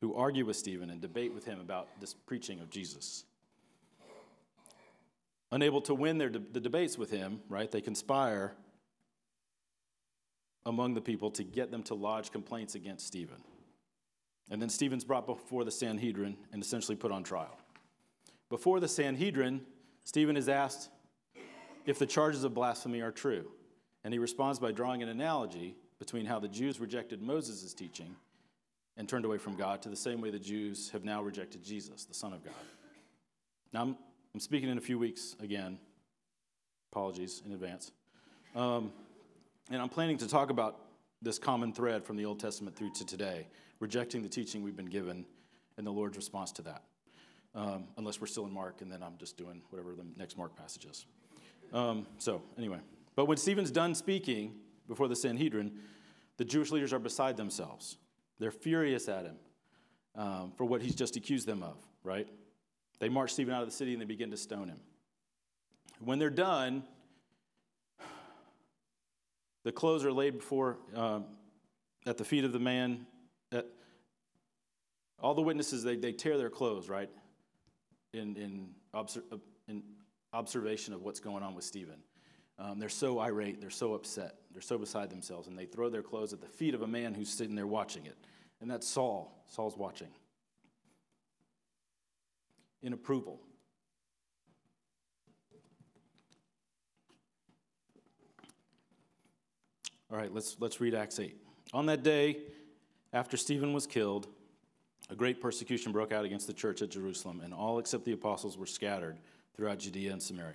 who 0.01 0.13
argue 0.13 0.45
with 0.45 0.57
Stephen 0.57 0.89
and 0.89 1.01
debate 1.01 1.33
with 1.33 1.45
him 1.45 1.59
about 1.59 1.87
this 1.99 2.13
preaching 2.13 2.59
of 2.59 2.69
Jesus 2.69 3.23
unable 5.55 5.79
to 5.79 5.95
win 5.95 6.17
their 6.17 6.29
de- 6.29 6.39
the 6.39 6.59
debates 6.59 6.97
with 6.97 7.09
him, 7.09 7.39
right? 7.47 7.71
They 7.71 7.79
conspire 7.79 8.53
among 10.65 10.95
the 10.95 11.01
people 11.01 11.31
to 11.31 11.43
get 11.43 11.71
them 11.71 11.81
to 11.83 11.95
lodge 11.95 12.29
complaints 12.31 12.75
against 12.75 13.07
Stephen. 13.07 13.41
And 14.51 14.61
then 14.61 14.67
Stephen's 14.69 15.05
brought 15.05 15.25
before 15.25 15.63
the 15.63 15.71
Sanhedrin 15.71 16.35
and 16.51 16.61
essentially 16.61 16.97
put 16.97 17.11
on 17.11 17.23
trial. 17.23 17.57
Before 18.49 18.81
the 18.81 18.89
Sanhedrin, 18.89 19.61
Stephen 20.03 20.35
is 20.35 20.49
asked 20.49 20.89
if 21.85 21.99
the 21.99 22.05
charges 22.05 22.43
of 22.43 22.53
blasphemy 22.53 22.99
are 22.99 23.11
true. 23.11 23.49
And 24.03 24.13
he 24.13 24.19
responds 24.19 24.59
by 24.59 24.73
drawing 24.73 25.01
an 25.03 25.09
analogy 25.09 25.77
between 25.99 26.25
how 26.25 26.37
the 26.37 26.49
Jews 26.49 26.81
rejected 26.81 27.21
Moses' 27.21 27.73
teaching 27.73 28.13
and 28.97 29.07
turned 29.07 29.23
away 29.23 29.37
from 29.37 29.55
God 29.55 29.81
to 29.83 29.89
the 29.89 29.95
same 29.95 30.19
way 30.19 30.31
the 30.31 30.37
Jews 30.37 30.89
have 30.89 31.05
now 31.05 31.21
rejected 31.21 31.63
Jesus, 31.63 32.03
the 32.03 32.13
Son 32.13 32.33
of 32.33 32.43
God. 32.43 32.53
Now, 33.71 33.81
I'm 33.81 33.97
I'm 34.35 34.41
speaking 34.41 34.67
in 34.67 34.77
a 34.77 34.81
few 34.81 34.99
weeks 34.99 35.33
again. 35.39 35.79
Apologies 36.91 37.41
in 37.45 37.53
advance. 37.53 37.93
Um, 38.53 38.91
and 39.71 39.81
I'm 39.81 39.87
planning 39.87 40.17
to 40.17 40.27
talk 40.27 40.49
about 40.49 40.75
this 41.21 41.39
common 41.39 41.71
thread 41.71 42.03
from 42.03 42.17
the 42.17 42.25
Old 42.25 42.41
Testament 42.41 42.75
through 42.75 42.91
to 42.95 43.05
today, 43.05 43.47
rejecting 43.79 44.21
the 44.21 44.27
teaching 44.27 44.61
we've 44.61 44.75
been 44.75 44.87
given 44.89 45.25
and 45.77 45.87
the 45.87 45.91
Lord's 45.91 46.17
response 46.17 46.51
to 46.51 46.63
that. 46.63 46.83
Um, 47.55 47.85
unless 47.95 48.19
we're 48.19 48.27
still 48.27 48.45
in 48.45 48.51
Mark, 48.51 48.81
and 48.81 48.91
then 48.91 49.01
I'm 49.01 49.17
just 49.17 49.37
doing 49.37 49.61
whatever 49.69 49.95
the 49.95 50.03
next 50.17 50.37
Mark 50.37 50.53
passage 50.57 50.83
is. 50.83 51.05
Um, 51.71 52.05
so, 52.17 52.41
anyway. 52.57 52.79
But 53.15 53.29
when 53.29 53.37
Stephen's 53.37 53.71
done 53.71 53.95
speaking 53.95 54.55
before 54.89 55.07
the 55.07 55.15
Sanhedrin, 55.15 55.71
the 56.35 56.43
Jewish 56.43 56.71
leaders 56.71 56.91
are 56.91 56.99
beside 56.99 57.37
themselves. 57.37 57.95
They're 58.39 58.51
furious 58.51 59.07
at 59.07 59.27
him 59.27 59.37
um, 60.13 60.51
for 60.57 60.65
what 60.65 60.81
he's 60.81 60.95
just 60.95 61.15
accused 61.15 61.47
them 61.47 61.63
of, 61.63 61.77
right? 62.03 62.27
They 62.99 63.09
march 63.09 63.33
Stephen 63.33 63.53
out 63.53 63.61
of 63.61 63.67
the 63.67 63.75
city 63.75 63.93
and 63.93 64.01
they 64.01 64.05
begin 64.05 64.31
to 64.31 64.37
stone 64.37 64.69
him. 64.69 64.79
When 65.99 66.19
they're 66.19 66.29
done, 66.29 66.83
the 69.63 69.71
clothes 69.71 70.05
are 70.05 70.11
laid 70.11 70.37
before 70.37 70.77
um, 70.95 71.25
at 72.05 72.17
the 72.17 72.25
feet 72.25 72.43
of 72.43 72.53
the 72.53 72.59
man. 72.59 73.05
At, 73.51 73.65
all 75.19 75.33
the 75.33 75.41
witnesses 75.41 75.83
they, 75.83 75.95
they 75.95 76.11
tear 76.11 76.37
their 76.37 76.49
clothes, 76.49 76.89
right? 76.89 77.09
In 78.13 78.35
in, 78.35 78.69
obser, 78.93 79.23
in 79.67 79.83
observation 80.33 80.93
of 80.93 81.01
what's 81.01 81.19
going 81.19 81.43
on 81.43 81.55
with 81.55 81.63
Stephen. 81.65 81.99
Um, 82.57 82.79
they're 82.79 82.89
so 82.89 83.19
irate, 83.19 83.59
they're 83.59 83.69
so 83.69 83.93
upset, 83.93 84.35
they're 84.53 84.61
so 84.61 84.77
beside 84.77 85.09
themselves, 85.09 85.47
and 85.47 85.57
they 85.57 85.65
throw 85.65 85.89
their 85.89 86.01
clothes 86.01 86.31
at 86.31 86.39
the 86.39 86.47
feet 86.47 86.73
of 86.73 86.83
a 86.83 86.87
man 86.87 87.13
who's 87.13 87.29
sitting 87.29 87.55
there 87.55 87.67
watching 87.67 88.05
it. 88.05 88.17
And 88.61 88.71
that's 88.71 88.87
Saul. 88.87 89.43
Saul's 89.47 89.75
watching 89.75 90.07
in 92.85 92.93
approval. 92.93 93.41
All 100.11 100.17
right, 100.17 100.31
let's, 100.31 100.55
let's 100.59 100.79
read 100.79 100.93
Acts 100.93 101.19
8. 101.19 101.35
On 101.73 101.87
that 101.87 102.03
day, 102.03 102.37
after 103.11 103.37
Stephen 103.37 103.73
was 103.73 103.87
killed, 103.87 104.27
a 105.09 105.15
great 105.15 105.41
persecution 105.41 105.91
broke 105.91 106.11
out 106.11 106.25
against 106.25 106.45
the 106.45 106.53
church 106.53 106.83
at 106.83 106.91
Jerusalem, 106.91 107.41
and 107.43 107.53
all 107.53 107.79
except 107.79 108.05
the 108.05 108.13
apostles 108.13 108.55
were 108.55 108.67
scattered 108.67 109.17
throughout 109.55 109.79
Judea 109.79 110.11
and 110.11 110.21
Samaria. 110.21 110.53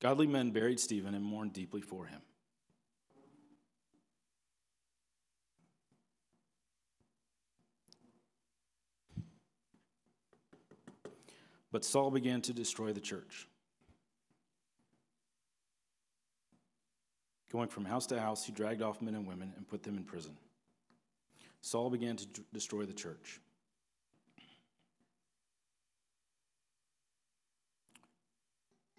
Godly 0.00 0.26
men 0.26 0.50
buried 0.50 0.80
Stephen 0.80 1.14
and 1.14 1.24
mourned 1.24 1.52
deeply 1.52 1.82
for 1.82 2.06
him. 2.06 2.20
But 11.72 11.84
Saul 11.84 12.10
began 12.10 12.40
to 12.42 12.52
destroy 12.52 12.92
the 12.92 13.00
church. 13.00 13.46
Going 17.52 17.68
from 17.68 17.84
house 17.84 18.06
to 18.06 18.20
house, 18.20 18.44
he 18.44 18.52
dragged 18.52 18.82
off 18.82 19.00
men 19.00 19.14
and 19.14 19.26
women 19.26 19.52
and 19.56 19.68
put 19.68 19.82
them 19.82 19.96
in 19.96 20.04
prison. 20.04 20.36
Saul 21.60 21.90
began 21.90 22.16
to 22.16 22.26
destroy 22.52 22.84
the 22.84 22.92
church. 22.92 23.40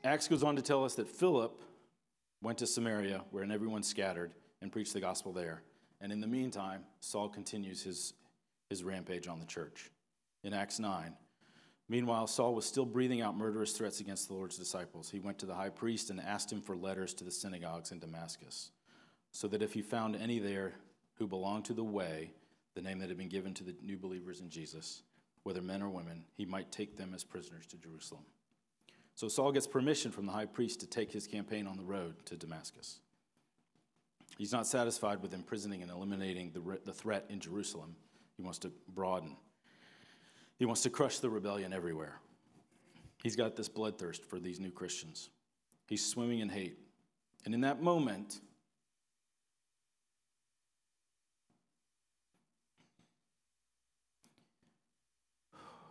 Acts 0.03 0.27
goes 0.27 0.43
on 0.43 0.55
to 0.55 0.61
tell 0.61 0.85
us 0.85 0.95
that 0.95 1.07
Philip 1.07 1.61
went 2.41 2.57
to 2.59 2.67
Samaria, 2.67 3.23
wherein 3.31 3.51
everyone 3.51 3.83
scattered, 3.83 4.31
and 4.61 4.71
preached 4.71 4.93
the 4.93 5.01
gospel 5.01 5.33
there. 5.33 5.63
And 5.99 6.11
in 6.11 6.21
the 6.21 6.27
meantime, 6.27 6.83
Saul 6.99 7.27
continues 7.27 7.83
his, 7.83 8.13
his 8.69 8.83
rampage 8.83 9.27
on 9.27 9.39
the 9.39 9.45
church. 9.45 9.91
In 10.43 10.53
Acts 10.53 10.79
9, 10.79 11.13
meanwhile, 11.89 12.27
Saul 12.27 12.53
was 12.53 12.65
still 12.65 12.85
breathing 12.85 13.21
out 13.21 13.37
murderous 13.37 13.73
threats 13.73 13.99
against 13.99 14.27
the 14.27 14.33
Lord's 14.33 14.57
disciples. 14.57 15.09
He 15.09 15.19
went 15.19 15.39
to 15.39 15.45
the 15.45 15.55
high 15.55 15.69
priest 15.69 16.09
and 16.09 16.19
asked 16.19 16.51
him 16.51 16.61
for 16.61 16.75
letters 16.75 17.13
to 17.15 17.23
the 17.23 17.31
synagogues 17.31 17.91
in 17.91 17.99
Damascus, 17.99 18.71
so 19.31 19.47
that 19.47 19.61
if 19.61 19.73
he 19.73 19.81
found 19.81 20.15
any 20.15 20.39
there 20.39 20.73
who 21.15 21.27
belonged 21.27 21.65
to 21.65 21.73
the 21.73 21.83
way, 21.83 22.31
the 22.75 22.81
name 22.81 22.99
that 22.99 23.09
had 23.09 23.17
been 23.17 23.27
given 23.27 23.53
to 23.55 23.63
the 23.63 23.75
new 23.81 23.97
believers 23.97 24.39
in 24.39 24.49
Jesus, 24.49 25.01
whether 25.43 25.61
men 25.61 25.81
or 25.81 25.89
women, 25.89 26.25
he 26.35 26.45
might 26.45 26.71
take 26.71 26.97
them 26.97 27.13
as 27.15 27.23
prisoners 27.23 27.65
to 27.67 27.77
Jerusalem. 27.77 28.23
So 29.15 29.27
Saul 29.27 29.51
gets 29.51 29.65
permission 29.65 30.11
from 30.11 30.27
the 30.27 30.31
high 30.31 30.45
priest 30.45 30.79
to 30.81 30.87
take 30.87 31.11
his 31.11 31.25
campaign 31.25 31.65
on 31.65 31.77
the 31.77 31.83
road 31.83 32.23
to 32.25 32.35
Damascus. 32.35 32.99
He's 34.37 34.51
not 34.51 34.67
satisfied 34.67 35.23
with 35.23 35.33
imprisoning 35.33 35.81
and 35.81 35.89
eliminating 35.89 36.51
the, 36.51 36.79
the 36.85 36.93
threat 36.93 37.25
in 37.29 37.39
Jerusalem. 37.39 37.95
He 38.35 38.43
wants 38.43 38.59
to 38.59 38.71
broaden. 38.93 39.35
He 40.57 40.65
wants 40.65 40.81
to 40.83 40.89
crush 40.89 41.19
the 41.19 41.29
rebellion 41.29 41.71
everywhere. 41.71 42.19
He's 43.23 43.35
got 43.35 43.55
this 43.55 43.69
bloodthirst 43.69 44.25
for 44.25 44.39
these 44.39 44.59
new 44.59 44.71
Christians. 44.71 45.29
He's 45.87 46.05
swimming 46.05 46.39
in 46.39 46.49
hate. 46.49 46.77
And 47.45 47.53
in 47.53 47.61
that 47.61 47.81
moment, 47.81 48.41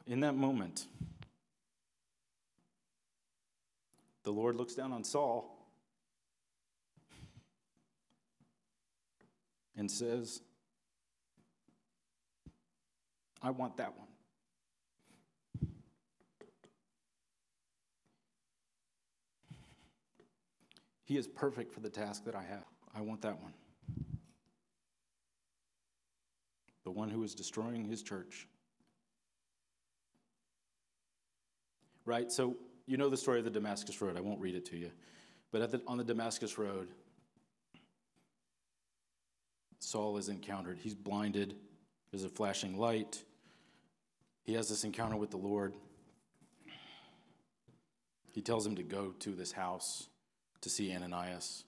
in 0.07 0.21
that 0.21 0.35
moment, 0.35 0.87
the 4.25 4.33
Lord 4.33 4.57
looks 4.57 4.75
down 4.75 4.93
on 4.93 5.05
Saul 5.05 5.57
and 9.77 9.91
says, 9.91 10.41
I 13.43 13.51
want 13.51 13.77
that 13.77 13.97
one. 13.97 14.06
He 21.07 21.17
is 21.17 21.29
perfect 21.29 21.73
for 21.73 21.79
the 21.79 21.89
task 21.89 22.25
that 22.25 22.35
I 22.35 22.43
have. 22.43 22.65
I 22.93 23.01
want 23.01 23.23
that 23.23 23.41
one. 23.41 23.55
The 26.83 26.91
one 26.91 27.09
who 27.09 27.23
is 27.23 27.33
destroying 27.33 27.85
his 27.85 28.03
church. 28.03 28.49
Right? 32.05 32.31
So, 32.31 32.57
you 32.87 32.97
know 32.97 33.09
the 33.09 33.17
story 33.17 33.39
of 33.39 33.45
the 33.45 33.51
Damascus 33.51 34.01
Road. 34.03 34.17
I 34.17 34.21
won't 34.21 34.41
read 34.41 34.57
it 34.57 34.65
to 34.67 34.77
you. 34.77 34.91
But 35.53 35.71
the, 35.71 35.81
on 35.87 35.97
the 35.97 36.05
Damascus 36.05 36.59
Road, 36.59 36.89
Saul 39.79 40.17
is 40.17 40.29
encountered. 40.29 40.79
He's 40.79 40.95
blinded. 40.95 41.55
There's 42.11 42.25
a 42.25 42.29
flashing 42.29 42.77
light. 42.77 43.23
He 44.43 44.55
has 44.55 44.69
this 44.69 44.83
encounter 44.83 45.17
with 45.17 45.31
the 45.31 45.37
Lord. 45.37 45.75
He 48.33 48.43
tells 48.43 48.67
him 48.67 48.75
to 48.75 48.83
go 48.83 49.15
to 49.21 49.31
this 49.31 49.53
house 49.53 50.09
to 50.61 50.71
see 50.71 50.95
Ananias. 50.95 51.65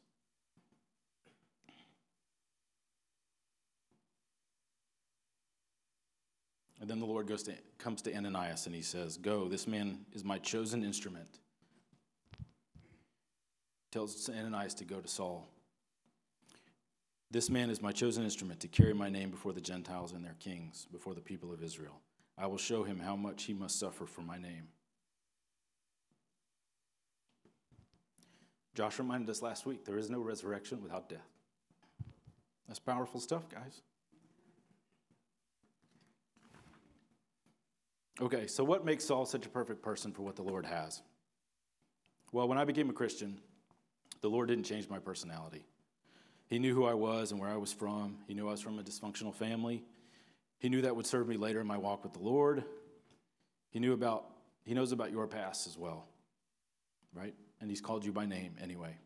And 6.81 6.89
then 6.89 7.01
the 7.01 7.07
Lord 7.07 7.27
goes 7.27 7.43
to, 7.45 7.53
comes 7.79 8.03
to 8.03 8.15
Ananias 8.15 8.67
and 8.67 8.75
he 8.75 8.83
says, 8.83 9.17
Go, 9.17 9.49
this 9.49 9.67
man 9.67 10.07
is 10.13 10.25
my 10.25 10.39
chosen 10.39 10.85
instrument. 10.85 11.41
Tells 13.91 14.29
Ananias 14.29 14.75
to 14.75 14.85
go 14.85 15.01
to 15.01 15.09
Saul. 15.09 15.49
This 17.31 17.51
man 17.51 17.69
is 17.69 17.83
my 17.83 17.93
chosen 17.93 18.25
instrument 18.25 18.61
to 18.61 18.69
carry 18.69 18.95
my 18.95 19.11
name 19.11 19.31
before 19.31 19.53
the 19.53 19.61
Gentiles 19.61 20.13
and 20.13 20.25
their 20.25 20.37
kings, 20.41 20.87
before 20.91 21.15
the 21.15 21.21
people 21.21 21.53
of 21.53 21.63
Israel. 21.63 22.01
I 22.39 22.47
will 22.47 22.59
show 22.59 22.85
him 22.85 22.99
how 22.99 23.17
much 23.17 23.45
he 23.45 23.53
must 23.53 23.79
suffer 23.79 24.07
for 24.07 24.23
my 24.23 24.39
name. 24.39 24.69
Josh 28.79 29.01
reminded 29.01 29.29
us 29.29 29.43
last 29.43 29.67
week 29.67 29.85
there 29.85 29.99
is 29.99 30.09
no 30.09 30.21
resurrection 30.21 30.81
without 30.81 31.09
death. 31.09 31.27
That's 32.69 32.79
powerful 32.79 33.19
stuff, 33.19 33.49
guys. 33.49 33.83
Okay, 38.21 38.47
so 38.47 38.63
what 38.63 38.85
makes 38.85 39.05
Saul 39.05 39.27
such 39.27 39.47
a 39.47 39.49
perfect 39.49 39.83
person 39.83 40.13
for 40.13 40.23
what 40.23 40.37
the 40.37 40.45
Lord 40.45 40.65
has? 40.65 41.03
Well, 42.31 42.47
when 42.47 42.57
I 42.57 42.65
became 42.65 42.89
a 42.89 42.93
Christian, 42.93 43.41
the 44.21 44.31
Lord 44.31 44.47
didn't 44.47 44.63
change 44.63 44.89
my 44.89 45.01
personality. 45.01 45.67
He 46.47 46.61
knew 46.61 46.73
who 46.73 46.85
I 46.85 46.95
was 46.95 47.33
and 47.33 47.41
where 47.41 47.51
I 47.51 47.57
was 47.57 47.73
from. 47.73 48.19
He 48.29 48.35
knew 48.35 48.47
I 48.47 48.53
was 48.53 48.61
from 48.61 48.79
a 48.79 48.83
dysfunctional 48.85 49.35
family. 49.35 49.83
He 50.61 50.69
knew 50.69 50.83
that 50.83 50.95
would 50.95 51.07
serve 51.07 51.27
me 51.27 51.37
later 51.37 51.61
in 51.61 51.67
my 51.67 51.79
walk 51.79 52.05
with 52.05 52.13
the 52.13 52.23
Lord. 52.23 52.63
He 53.71 53.81
knew 53.81 53.93
about 53.93 54.27
he 54.63 54.73
knows 54.73 54.93
about 54.93 55.11
your 55.11 55.27
past 55.27 55.67
as 55.67 55.77
well. 55.77 56.07
Right? 57.13 57.35
And 57.61 57.71
he's 57.71 57.81
called 57.81 58.05
you 58.05 58.13
by 58.13 58.27
name 58.27 58.55
anyway. 58.63 58.97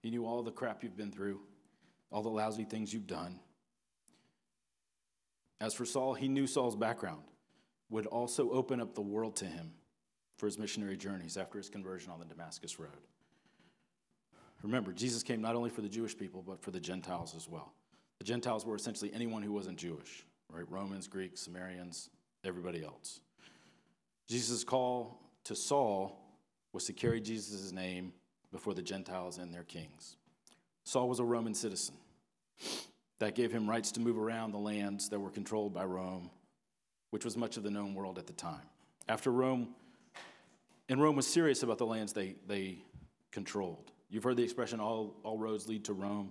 He 0.00 0.10
knew 0.10 0.24
all 0.24 0.42
the 0.42 0.52
crap 0.52 0.82
you've 0.82 0.96
been 0.96 1.10
through, 1.10 1.40
all 2.10 2.22
the 2.22 2.28
lousy 2.28 2.64
things 2.64 2.92
you've 2.92 3.06
done. 3.06 3.40
As 5.60 5.74
for 5.74 5.84
Saul, 5.84 6.14
he 6.14 6.28
knew 6.28 6.46
Saul's 6.46 6.76
background 6.76 7.22
would 7.90 8.06
also 8.06 8.50
open 8.50 8.80
up 8.80 8.94
the 8.94 9.00
world 9.00 9.36
to 9.36 9.46
him 9.46 9.72
for 10.36 10.46
his 10.46 10.58
missionary 10.58 10.96
journeys 10.96 11.36
after 11.36 11.58
his 11.58 11.68
conversion 11.68 12.12
on 12.12 12.18
the 12.18 12.24
Damascus 12.26 12.78
Road. 12.78 12.90
Remember, 14.62 14.92
Jesus 14.92 15.22
came 15.22 15.40
not 15.40 15.54
only 15.54 15.70
for 15.70 15.80
the 15.80 15.88
Jewish 15.88 16.16
people, 16.16 16.42
but 16.42 16.60
for 16.60 16.70
the 16.70 16.80
Gentiles 16.80 17.34
as 17.36 17.48
well. 17.48 17.72
The 18.18 18.24
Gentiles 18.24 18.64
were 18.66 18.74
essentially 18.74 19.12
anyone 19.14 19.42
who 19.42 19.52
wasn't 19.52 19.78
Jewish, 19.78 20.24
right? 20.50 20.64
Romans, 20.70 21.06
Greeks, 21.06 21.40
Samaritans, 21.40 22.10
everybody 22.44 22.84
else. 22.84 23.20
Jesus' 24.28 24.64
call 24.64 25.20
to 25.44 25.54
Saul 25.54 26.18
was 26.72 26.84
to 26.84 26.92
carry 26.92 27.20
Jesus' 27.20 27.72
name 27.72 28.12
before 28.52 28.74
the 28.74 28.82
Gentiles 28.82 29.38
and 29.38 29.52
their 29.52 29.64
kings. 29.64 30.16
Saul 30.84 31.08
was 31.08 31.18
a 31.18 31.24
Roman 31.24 31.54
citizen. 31.54 31.94
That 33.18 33.34
gave 33.34 33.50
him 33.50 33.68
rights 33.68 33.92
to 33.92 34.00
move 34.00 34.18
around 34.18 34.52
the 34.52 34.58
lands 34.58 35.08
that 35.08 35.18
were 35.18 35.30
controlled 35.30 35.72
by 35.72 35.84
Rome, 35.84 36.30
which 37.10 37.24
was 37.24 37.36
much 37.36 37.56
of 37.56 37.62
the 37.62 37.70
known 37.70 37.94
world 37.94 38.18
at 38.18 38.26
the 38.26 38.32
time. 38.34 38.62
After 39.08 39.30
Rome, 39.30 39.68
and 40.88 41.00
Rome 41.00 41.16
was 41.16 41.26
serious 41.26 41.62
about 41.62 41.78
the 41.78 41.86
lands 41.86 42.12
they, 42.12 42.36
they 42.46 42.78
controlled. 43.32 43.90
You've 44.10 44.22
heard 44.22 44.36
the 44.36 44.42
expression, 44.42 44.80
all, 44.80 45.16
all 45.22 45.38
roads 45.38 45.66
lead 45.66 45.84
to 45.86 45.92
Rome. 45.92 46.30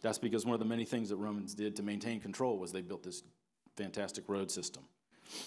That's 0.00 0.18
because 0.18 0.44
one 0.44 0.54
of 0.54 0.60
the 0.60 0.66
many 0.66 0.84
things 0.84 1.08
that 1.08 1.16
Romans 1.16 1.54
did 1.54 1.76
to 1.76 1.82
maintain 1.82 2.20
control 2.20 2.58
was 2.58 2.72
they 2.72 2.82
built 2.82 3.02
this 3.02 3.22
fantastic 3.76 4.28
road 4.28 4.50
system 4.50 4.84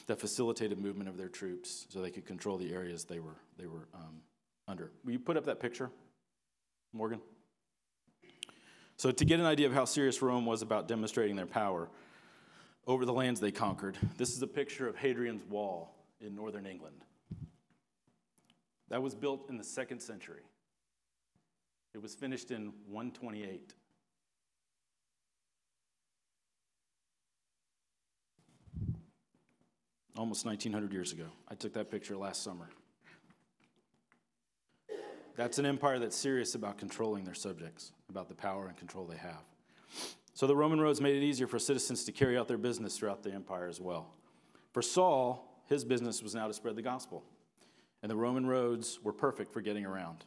that 0.07 0.19
facilitated 0.19 0.79
movement 0.79 1.09
of 1.09 1.17
their 1.17 1.27
troops 1.27 1.87
so 1.89 2.01
they 2.01 2.11
could 2.11 2.25
control 2.25 2.57
the 2.57 2.73
areas 2.73 3.05
they 3.05 3.19
were, 3.19 3.35
they 3.57 3.67
were 3.67 3.87
um, 3.93 4.21
under. 4.67 4.91
Will 5.03 5.13
you 5.13 5.19
put 5.19 5.37
up 5.37 5.45
that 5.45 5.59
picture, 5.59 5.89
Morgan? 6.93 7.21
So, 8.97 9.11
to 9.11 9.25
get 9.25 9.39
an 9.39 9.45
idea 9.45 9.67
of 9.67 9.73
how 9.73 9.85
serious 9.85 10.21
Rome 10.21 10.45
was 10.45 10.61
about 10.61 10.87
demonstrating 10.87 11.35
their 11.35 11.45
power 11.45 11.89
over 12.87 13.05
the 13.05 13.13
lands 13.13 13.39
they 13.39 13.51
conquered, 13.51 13.97
this 14.17 14.33
is 14.33 14.41
a 14.41 14.47
picture 14.47 14.87
of 14.87 14.95
Hadrian's 14.95 15.43
Wall 15.45 15.93
in 16.21 16.35
northern 16.35 16.65
England. 16.65 17.03
That 18.89 19.01
was 19.01 19.15
built 19.15 19.49
in 19.49 19.57
the 19.57 19.63
second 19.63 19.99
century. 19.99 20.43
It 21.93 22.01
was 22.01 22.15
finished 22.15 22.51
in 22.51 22.73
128. 22.87 23.73
Almost 30.17 30.45
1900 30.45 30.93
years 30.93 31.11
ago. 31.11 31.25
I 31.49 31.55
took 31.55 31.73
that 31.73 31.91
picture 31.91 32.15
last 32.15 32.41
summer. 32.43 32.69
That's 35.35 35.59
an 35.59 35.65
empire 35.65 35.99
that's 35.99 36.15
serious 36.15 36.55
about 36.55 36.77
controlling 36.77 37.25
their 37.25 37.33
subjects, 37.33 37.91
about 38.09 38.29
the 38.29 38.35
power 38.35 38.67
and 38.67 38.77
control 38.77 39.05
they 39.05 39.17
have. 39.17 39.43
So 40.33 40.47
the 40.47 40.55
Roman 40.55 40.79
roads 40.79 41.01
made 41.01 41.15
it 41.15 41.23
easier 41.23 41.47
for 41.47 41.59
citizens 41.59 42.05
to 42.05 42.11
carry 42.11 42.37
out 42.37 42.47
their 42.47 42.57
business 42.57 42.97
throughout 42.97 43.23
the 43.23 43.31
empire 43.31 43.67
as 43.67 43.81
well. 43.81 44.13
For 44.71 44.81
Saul, 44.81 45.61
his 45.67 45.83
business 45.83 46.23
was 46.23 46.35
now 46.35 46.47
to 46.47 46.53
spread 46.53 46.75
the 46.75 46.81
gospel, 46.81 47.23
and 48.01 48.09
the 48.09 48.15
Roman 48.15 48.45
roads 48.45 48.99
were 49.03 49.13
perfect 49.13 49.51
for 49.51 49.61
getting 49.61 49.85
around. 49.85 50.23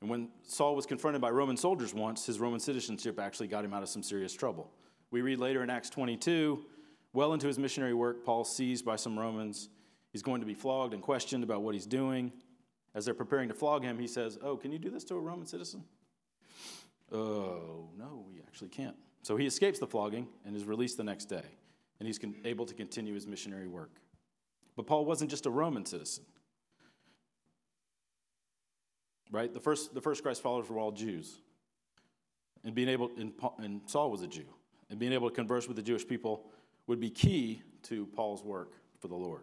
And 0.00 0.10
when 0.10 0.28
Saul 0.42 0.74
was 0.74 0.86
confronted 0.86 1.22
by 1.22 1.30
Roman 1.30 1.56
soldiers 1.56 1.94
once, 1.94 2.26
his 2.26 2.40
Roman 2.40 2.58
citizenship 2.58 3.20
actually 3.20 3.46
got 3.46 3.64
him 3.64 3.72
out 3.72 3.82
of 3.82 3.88
some 3.88 4.02
serious 4.02 4.32
trouble. 4.32 4.70
We 5.12 5.22
read 5.22 5.38
later 5.38 5.62
in 5.62 5.70
Acts 5.70 5.90
22, 5.90 6.64
well 7.12 7.32
into 7.32 7.46
his 7.46 7.58
missionary 7.58 7.94
work, 7.94 8.24
Paul's 8.24 8.54
seized 8.54 8.84
by 8.84 8.96
some 8.96 9.18
Romans. 9.18 9.68
He's 10.10 10.22
going 10.22 10.40
to 10.40 10.46
be 10.46 10.54
flogged 10.54 10.94
and 10.94 11.02
questioned 11.02 11.44
about 11.44 11.62
what 11.62 11.74
he's 11.74 11.86
doing. 11.86 12.32
As 12.94 13.04
they're 13.04 13.14
preparing 13.14 13.48
to 13.48 13.54
flog 13.54 13.82
him, 13.82 13.98
he 13.98 14.06
says, 14.06 14.38
Oh, 14.42 14.56
can 14.56 14.72
you 14.72 14.78
do 14.78 14.90
this 14.90 15.04
to 15.04 15.14
a 15.14 15.20
Roman 15.20 15.46
citizen? 15.46 15.84
Oh, 17.10 17.88
no, 17.98 18.24
we 18.28 18.40
actually 18.40 18.68
can't. 18.68 18.96
So 19.22 19.36
he 19.36 19.46
escapes 19.46 19.78
the 19.78 19.86
flogging 19.86 20.28
and 20.44 20.56
is 20.56 20.64
released 20.64 20.96
the 20.96 21.04
next 21.04 21.26
day, 21.26 21.44
and 21.98 22.06
he's 22.06 22.18
con- 22.18 22.34
able 22.44 22.66
to 22.66 22.74
continue 22.74 23.14
his 23.14 23.26
missionary 23.26 23.68
work. 23.68 23.90
But 24.76 24.86
Paul 24.86 25.04
wasn't 25.04 25.30
just 25.30 25.46
a 25.46 25.50
Roman 25.50 25.84
citizen. 25.84 26.24
right? 29.32 29.52
The 29.52 29.60
first, 29.60 29.94
the 29.94 30.00
first 30.00 30.22
Christ 30.22 30.42
followers 30.42 30.68
were 30.68 30.78
all 30.78 30.92
Jews. 30.92 31.40
And 32.64 32.74
being 32.74 32.88
able, 32.88 33.10
and, 33.18 33.36
Paul, 33.36 33.56
and 33.58 33.80
Saul 33.86 34.10
was 34.10 34.22
a 34.22 34.28
Jew. 34.28 34.44
And 34.90 34.98
being 34.98 35.12
able 35.12 35.28
to 35.28 35.34
converse 35.34 35.66
with 35.66 35.76
the 35.76 35.82
Jewish 35.82 36.06
people 36.06 36.44
would 36.86 37.00
be 37.00 37.10
key 37.10 37.62
to 37.84 38.06
Paul's 38.06 38.42
work 38.42 38.72
for 39.00 39.08
the 39.08 39.16
Lord. 39.16 39.42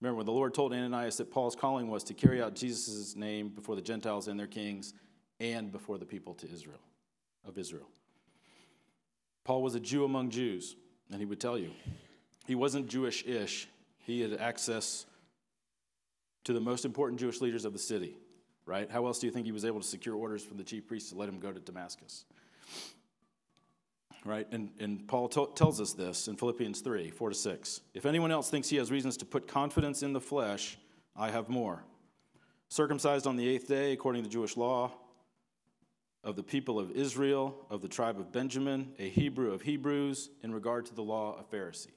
Remember, 0.00 0.18
when 0.18 0.26
the 0.26 0.32
Lord 0.32 0.52
told 0.52 0.72
Ananias 0.72 1.16
that 1.16 1.30
Paul's 1.30 1.56
calling 1.56 1.88
was 1.88 2.04
to 2.04 2.14
carry 2.14 2.42
out 2.42 2.54
Jesus' 2.54 3.16
name 3.16 3.48
before 3.48 3.74
the 3.74 3.82
Gentiles 3.82 4.28
and 4.28 4.38
their 4.38 4.46
kings 4.46 4.92
and 5.40 5.72
before 5.72 5.98
the 5.98 6.04
people 6.04 6.34
to 6.34 6.50
Israel, 6.50 6.80
of 7.46 7.56
Israel. 7.58 7.88
Paul 9.44 9.62
was 9.62 9.74
a 9.74 9.80
Jew 9.80 10.04
among 10.04 10.30
Jews, 10.30 10.76
and 11.10 11.20
he 11.20 11.26
would 11.26 11.40
tell 11.40 11.58
you. 11.58 11.70
He 12.46 12.54
wasn't 12.54 12.88
Jewish 12.88 13.24
ish, 13.24 13.68
he 13.98 14.20
had 14.20 14.34
access 14.34 15.06
to 16.44 16.52
the 16.52 16.60
most 16.60 16.84
important 16.84 17.18
Jewish 17.18 17.40
leaders 17.40 17.64
of 17.64 17.72
the 17.72 17.78
city, 17.78 18.16
right? 18.66 18.90
How 18.90 19.06
else 19.06 19.18
do 19.18 19.26
you 19.26 19.32
think 19.32 19.46
he 19.46 19.52
was 19.52 19.64
able 19.64 19.80
to 19.80 19.86
secure 19.86 20.14
orders 20.14 20.44
from 20.44 20.58
the 20.58 20.64
chief 20.64 20.86
priests 20.86 21.10
to 21.10 21.16
let 21.16 21.28
him 21.28 21.40
go 21.40 21.50
to 21.50 21.60
Damascus? 21.60 22.26
Right? 24.24 24.46
And, 24.52 24.70
and 24.80 25.06
Paul 25.06 25.28
t- 25.28 25.46
tells 25.54 25.80
us 25.80 25.92
this 25.92 26.28
in 26.28 26.36
Philippians 26.36 26.80
3 26.80 27.10
4 27.10 27.28
to 27.30 27.34
6. 27.34 27.80
If 27.92 28.06
anyone 28.06 28.30
else 28.30 28.48
thinks 28.48 28.68
he 28.68 28.76
has 28.76 28.90
reasons 28.90 29.18
to 29.18 29.26
put 29.26 29.46
confidence 29.46 30.02
in 30.02 30.12
the 30.12 30.20
flesh, 30.20 30.78
I 31.14 31.30
have 31.30 31.48
more. 31.48 31.84
Circumcised 32.68 33.26
on 33.26 33.36
the 33.36 33.46
eighth 33.46 33.68
day, 33.68 33.92
according 33.92 34.24
to 34.24 34.30
Jewish 34.30 34.56
law, 34.56 34.90
of 36.24 36.36
the 36.36 36.42
people 36.42 36.78
of 36.78 36.90
Israel, 36.92 37.66
of 37.68 37.82
the 37.82 37.88
tribe 37.88 38.18
of 38.18 38.32
Benjamin, 38.32 38.92
a 38.98 39.08
Hebrew 39.10 39.52
of 39.52 39.60
Hebrews, 39.60 40.30
in 40.42 40.54
regard 40.54 40.86
to 40.86 40.94
the 40.94 41.02
law, 41.02 41.38
a 41.38 41.54
Pharisee. 41.54 41.88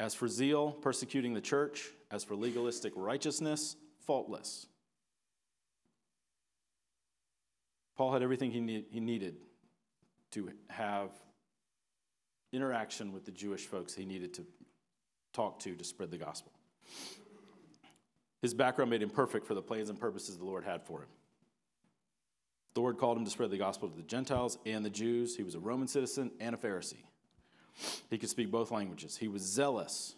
As 0.00 0.14
for 0.14 0.26
zeal, 0.26 0.72
persecuting 0.72 1.32
the 1.32 1.40
church, 1.40 1.90
as 2.10 2.24
for 2.24 2.34
legalistic 2.34 2.92
righteousness, 2.96 3.76
faultless. 4.00 4.66
Paul 7.96 8.12
had 8.12 8.22
everything 8.22 8.50
he, 8.50 8.60
need, 8.60 8.86
he 8.90 8.98
needed 8.98 9.36
to 10.32 10.50
have 10.68 11.10
interaction 12.52 13.12
with 13.12 13.24
the 13.24 13.30
Jewish 13.30 13.66
folks 13.66 13.94
he 13.94 14.04
needed 14.04 14.34
to 14.34 14.46
talk 15.32 15.58
to 15.60 15.74
to 15.74 15.84
spread 15.84 16.10
the 16.10 16.18
gospel. 16.18 16.52
His 18.42 18.54
background 18.54 18.90
made 18.90 19.02
him 19.02 19.10
perfect 19.10 19.46
for 19.46 19.54
the 19.54 19.62
plans 19.62 19.88
and 19.88 19.98
purposes 19.98 20.36
the 20.36 20.44
Lord 20.44 20.64
had 20.64 20.82
for 20.82 21.00
him. 21.00 21.08
The 22.74 22.80
Lord 22.80 22.98
called 22.98 23.18
him 23.18 23.24
to 23.24 23.30
spread 23.30 23.50
the 23.50 23.58
gospel 23.58 23.88
to 23.88 23.96
the 23.96 24.02
Gentiles 24.02 24.58
and 24.66 24.84
the 24.84 24.90
Jews. 24.90 25.36
He 25.36 25.42
was 25.42 25.54
a 25.54 25.60
Roman 25.60 25.88
citizen 25.88 26.32
and 26.40 26.54
a 26.54 26.58
Pharisee. 26.58 27.04
He 28.10 28.18
could 28.18 28.30
speak 28.30 28.50
both 28.50 28.70
languages. 28.70 29.16
He 29.16 29.28
was 29.28 29.42
zealous, 29.42 30.14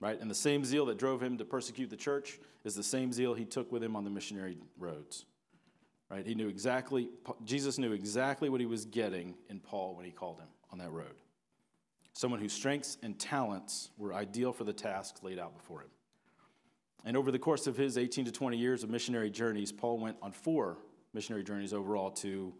right? 0.00 0.20
And 0.20 0.30
the 0.30 0.34
same 0.34 0.64
zeal 0.64 0.86
that 0.86 0.98
drove 0.98 1.22
him 1.22 1.38
to 1.38 1.44
persecute 1.44 1.90
the 1.90 1.96
church 1.96 2.38
is 2.64 2.74
the 2.74 2.82
same 2.82 3.12
zeal 3.12 3.34
he 3.34 3.44
took 3.44 3.72
with 3.72 3.82
him 3.82 3.96
on 3.96 4.04
the 4.04 4.10
missionary 4.10 4.58
roads, 4.78 5.24
right? 6.12 6.26
He 6.26 6.34
knew 6.34 6.48
exactly, 6.48 7.08
Jesus 7.44 7.78
knew 7.78 7.92
exactly 7.92 8.50
what 8.50 8.60
he 8.60 8.66
was 8.66 8.84
getting 8.84 9.34
in 9.48 9.60
Paul 9.60 9.96
when 9.96 10.04
he 10.04 10.10
called 10.10 10.38
him 10.38 10.48
on 10.70 10.78
that 10.78 10.90
road. 10.90 11.14
Someone 12.12 12.38
whose 12.38 12.52
strengths 12.52 12.98
and 13.02 13.18
talents 13.18 13.90
were 13.96 14.12
ideal 14.12 14.52
for 14.52 14.64
the 14.64 14.74
tasks 14.74 15.22
laid 15.22 15.38
out 15.38 15.56
before 15.56 15.80
him. 15.80 15.88
And 17.06 17.16
over 17.16 17.32
the 17.32 17.38
course 17.38 17.66
of 17.66 17.78
his 17.78 17.96
18 17.96 18.26
to 18.26 18.30
20 18.30 18.58
years 18.58 18.84
of 18.84 18.90
missionary 18.90 19.30
journeys, 19.30 19.72
Paul 19.72 19.98
went 19.98 20.18
on 20.20 20.32
four 20.32 20.76
missionary 21.14 21.42
journeys 21.42 21.72
overall 21.72 22.10
to 22.10 22.52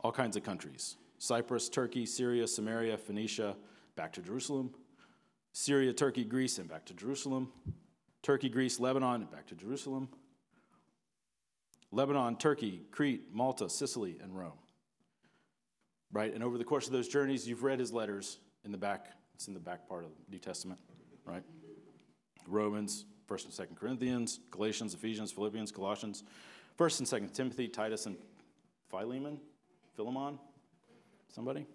all 0.00 0.10
kinds 0.10 0.36
of 0.36 0.42
countries 0.42 0.96
Cyprus, 1.18 1.68
Turkey, 1.68 2.06
Syria, 2.06 2.46
Samaria, 2.48 2.96
Phoenicia, 2.96 3.54
back 3.96 4.14
to 4.14 4.22
Jerusalem, 4.22 4.70
Syria, 5.52 5.92
Turkey, 5.92 6.24
Greece, 6.24 6.58
and 6.58 6.70
back 6.70 6.86
to 6.86 6.94
Jerusalem, 6.94 7.52
Turkey, 8.22 8.48
Greece, 8.48 8.80
Lebanon, 8.80 9.20
and 9.20 9.30
back 9.30 9.46
to 9.48 9.54
Jerusalem, 9.54 10.08
Lebanon, 11.92 12.36
Turkey, 12.36 12.82
Crete, 12.90 13.28
Malta, 13.32 13.68
Sicily, 13.68 14.16
and 14.22 14.36
Rome. 14.36 14.58
Right? 16.10 16.34
And 16.34 16.42
over 16.42 16.58
the 16.58 16.64
course 16.64 16.86
of 16.86 16.92
those 16.92 17.08
journeys, 17.08 17.46
you've 17.46 17.62
read 17.62 17.78
his 17.78 17.92
letters 17.92 18.38
in 18.64 18.72
the 18.72 18.78
back. 18.78 19.12
It's 19.34 19.46
in 19.46 19.54
the 19.54 19.60
back 19.60 19.88
part 19.88 20.04
of 20.04 20.10
the 20.10 20.30
New 20.30 20.38
Testament, 20.38 20.80
right? 21.24 21.42
Romans, 22.46 23.04
1st 23.28 23.44
and 23.44 23.70
2nd 23.70 23.76
Corinthians, 23.76 24.40
Galatians, 24.50 24.94
Ephesians, 24.94 25.32
Philippians, 25.32 25.70
Colossians, 25.70 26.24
1st 26.78 27.12
and 27.12 27.30
2nd 27.30 27.34
Timothy, 27.34 27.68
Titus, 27.68 28.06
and 28.06 28.16
Philemon, 28.90 29.38
Philemon, 29.96 30.38
somebody? 31.28 31.66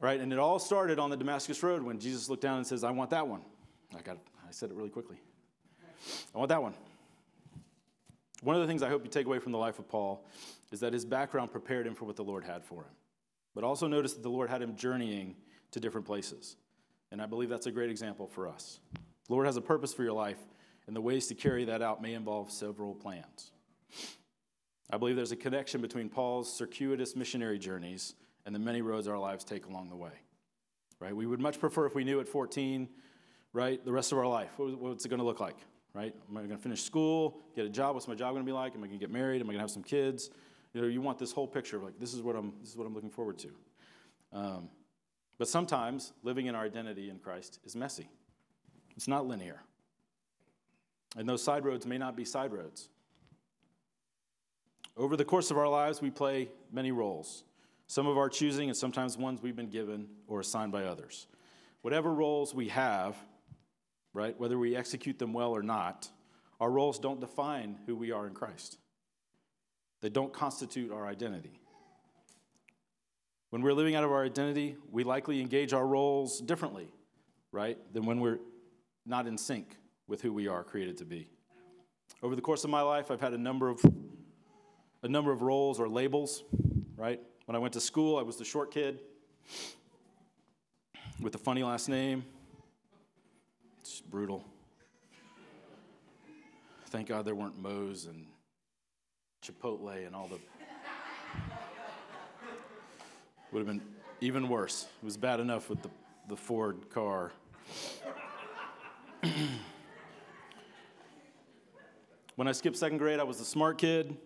Right, 0.00 0.20
and 0.20 0.32
it 0.32 0.38
all 0.38 0.58
started 0.58 0.98
on 0.98 1.10
the 1.10 1.16
Damascus 1.16 1.62
Road 1.62 1.82
when 1.82 1.98
Jesus 2.00 2.28
looked 2.28 2.42
down 2.42 2.58
and 2.58 2.66
says, 2.66 2.82
I 2.82 2.90
want 2.90 3.10
that 3.10 3.26
one. 3.26 3.42
I 3.96 4.00
got 4.00 4.16
it. 4.16 4.22
I 4.48 4.50
said 4.50 4.70
it 4.70 4.76
really 4.76 4.90
quickly. 4.90 5.16
I 6.34 6.38
want 6.38 6.48
that 6.48 6.62
one. 6.62 6.74
One 8.42 8.56
of 8.56 8.62
the 8.62 8.68
things 8.68 8.82
I 8.82 8.88
hope 8.88 9.04
you 9.04 9.10
take 9.10 9.26
away 9.26 9.38
from 9.38 9.52
the 9.52 9.58
life 9.58 9.78
of 9.78 9.88
Paul 9.88 10.26
is 10.72 10.80
that 10.80 10.92
his 10.92 11.04
background 11.04 11.52
prepared 11.52 11.86
him 11.86 11.94
for 11.94 12.04
what 12.04 12.16
the 12.16 12.24
Lord 12.24 12.44
had 12.44 12.64
for 12.64 12.82
him. 12.82 12.90
But 13.54 13.62
also 13.62 13.86
notice 13.86 14.14
that 14.14 14.22
the 14.22 14.30
Lord 14.30 14.50
had 14.50 14.60
him 14.60 14.74
journeying 14.74 15.36
to 15.70 15.80
different 15.80 16.06
places. 16.06 16.56
And 17.12 17.22
I 17.22 17.26
believe 17.26 17.48
that's 17.48 17.66
a 17.66 17.70
great 17.70 17.90
example 17.90 18.26
for 18.26 18.48
us. 18.48 18.80
The 19.28 19.32
Lord 19.32 19.46
has 19.46 19.56
a 19.56 19.60
purpose 19.60 19.94
for 19.94 20.02
your 20.02 20.12
life, 20.12 20.38
and 20.86 20.96
the 20.96 21.00
ways 21.00 21.28
to 21.28 21.34
carry 21.34 21.64
that 21.66 21.82
out 21.82 22.02
may 22.02 22.14
involve 22.14 22.50
several 22.50 22.94
plans. 22.94 23.52
I 24.90 24.98
believe 24.98 25.14
there's 25.14 25.32
a 25.32 25.36
connection 25.36 25.80
between 25.80 26.08
Paul's 26.08 26.52
circuitous 26.52 27.14
missionary 27.14 27.58
journeys 27.58 28.14
and 28.44 28.54
the 28.54 28.58
many 28.58 28.82
roads 28.82 29.06
our 29.06 29.18
lives 29.18 29.44
take 29.44 29.66
along 29.66 29.88
the 29.88 29.96
way. 29.96 30.12
Right? 30.98 31.14
We 31.14 31.26
would 31.26 31.40
much 31.40 31.60
prefer 31.60 31.86
if 31.86 31.94
we 31.94 32.02
knew 32.02 32.20
at 32.20 32.28
14, 32.28 32.88
right, 33.52 33.84
the 33.84 33.92
rest 33.92 34.10
of 34.10 34.18
our 34.18 34.26
life. 34.26 34.50
What's 34.56 35.04
it 35.04 35.08
going 35.08 35.20
to 35.20 35.24
look 35.24 35.40
like? 35.40 35.56
Right? 35.94 36.14
Am 36.30 36.36
I 36.36 36.40
going 36.40 36.50
to 36.50 36.62
finish 36.62 36.82
school, 36.82 37.38
get 37.54 37.66
a 37.66 37.68
job? 37.68 37.94
What's 37.94 38.08
my 38.08 38.14
job 38.14 38.32
going 38.32 38.44
to 38.44 38.46
be 38.46 38.52
like? 38.52 38.74
Am 38.74 38.82
I 38.82 38.86
going 38.86 38.98
to 38.98 39.04
get 39.04 39.12
married? 39.12 39.42
Am 39.42 39.46
I 39.48 39.52
going 39.52 39.58
to 39.58 39.62
have 39.62 39.70
some 39.70 39.82
kids? 39.82 40.30
You 40.72 40.80
know, 40.80 40.86
you 40.86 41.02
want 41.02 41.18
this 41.18 41.32
whole 41.32 41.46
picture 41.46 41.76
of 41.76 41.82
like 41.82 41.98
this 41.98 42.14
is 42.14 42.22
what 42.22 42.34
I'm 42.34 42.54
this 42.60 42.70
is 42.70 42.76
what 42.76 42.86
I'm 42.86 42.94
looking 42.94 43.10
forward 43.10 43.38
to. 43.38 43.48
Um, 44.32 44.68
but 45.38 45.48
sometimes 45.48 46.12
living 46.22 46.46
in 46.46 46.54
our 46.54 46.64
identity 46.64 47.10
in 47.10 47.18
Christ 47.18 47.58
is 47.64 47.76
messy. 47.76 48.08
It's 48.96 49.08
not 49.08 49.26
linear. 49.26 49.60
And 51.16 51.28
those 51.28 51.42
side 51.42 51.64
roads 51.64 51.86
may 51.86 51.98
not 51.98 52.16
be 52.16 52.24
side 52.24 52.52
roads. 52.52 52.88
Over 54.96 55.16
the 55.16 55.24
course 55.24 55.50
of 55.50 55.58
our 55.58 55.68
lives, 55.68 56.00
we 56.00 56.10
play 56.10 56.48
many 56.70 56.92
roles, 56.92 57.44
some 57.86 58.06
of 58.06 58.18
our 58.18 58.28
choosing, 58.28 58.68
and 58.68 58.76
sometimes 58.76 59.16
ones 59.16 59.42
we've 59.42 59.56
been 59.56 59.70
given 59.70 60.06
or 60.26 60.40
assigned 60.40 60.72
by 60.72 60.84
others. 60.84 61.26
Whatever 61.80 62.12
roles 62.12 62.54
we 62.54 62.68
have, 62.68 63.16
right, 64.12 64.38
whether 64.38 64.58
we 64.58 64.76
execute 64.76 65.18
them 65.18 65.32
well 65.32 65.50
or 65.50 65.62
not, 65.62 66.08
our 66.60 66.70
roles 66.70 66.98
don't 66.98 67.20
define 67.20 67.78
who 67.86 67.96
we 67.96 68.12
are 68.12 68.26
in 68.26 68.34
Christ. 68.34 68.78
They 70.00 70.10
don't 70.10 70.32
constitute 70.32 70.92
our 70.92 71.06
identity. 71.06 71.60
When 73.50 73.62
we're 73.62 73.74
living 73.74 73.94
out 73.94 74.04
of 74.04 74.10
our 74.10 74.24
identity, 74.24 74.76
we 74.90 75.04
likely 75.04 75.40
engage 75.40 75.72
our 75.72 75.86
roles 75.86 76.40
differently, 76.40 76.88
right, 77.52 77.78
than 77.92 78.06
when 78.06 78.20
we're 78.20 78.38
not 79.04 79.26
in 79.26 79.36
sync 79.36 79.76
with 80.06 80.22
who 80.22 80.32
we 80.32 80.48
are 80.48 80.64
created 80.64 80.98
to 80.98 81.04
be. 81.04 81.28
Over 82.22 82.34
the 82.34 82.42
course 82.42 82.64
of 82.64 82.70
my 82.70 82.82
life, 82.82 83.10
I've 83.10 83.20
had 83.20 83.32
a 83.32 83.38
number 83.38 83.68
of 83.68 83.84
a 85.02 85.08
number 85.08 85.32
of 85.32 85.42
roles 85.42 85.80
or 85.80 85.88
labels, 85.88 86.44
right? 86.96 87.20
When 87.46 87.56
I 87.56 87.58
went 87.58 87.74
to 87.74 87.80
school, 87.80 88.18
I 88.18 88.22
was 88.22 88.36
the 88.36 88.44
short 88.44 88.70
kid 88.70 89.00
with 91.20 91.32
the 91.32 91.38
funny 91.38 91.64
last 91.64 91.88
name. 91.88 92.24
Brutal. 94.00 94.44
Thank 96.86 97.08
God 97.08 97.24
there 97.24 97.34
weren't 97.34 97.58
Moe's 97.60 98.06
and 98.06 98.26
Chipotle 99.42 100.06
and 100.06 100.14
all 100.14 100.28
the. 100.28 100.38
Would 103.50 103.58
have 103.58 103.66
been 103.66 103.82
even 104.20 104.48
worse. 104.48 104.86
It 105.02 105.04
was 105.04 105.16
bad 105.16 105.40
enough 105.40 105.68
with 105.68 105.82
the, 105.82 105.90
the 106.28 106.36
Ford 106.36 106.88
car. 106.90 107.32
when 112.36 112.48
I 112.48 112.52
skipped 112.52 112.76
second 112.76 112.98
grade, 112.98 113.20
I 113.20 113.24
was 113.24 113.38
the 113.38 113.44
smart 113.44 113.78
kid. 113.78 114.16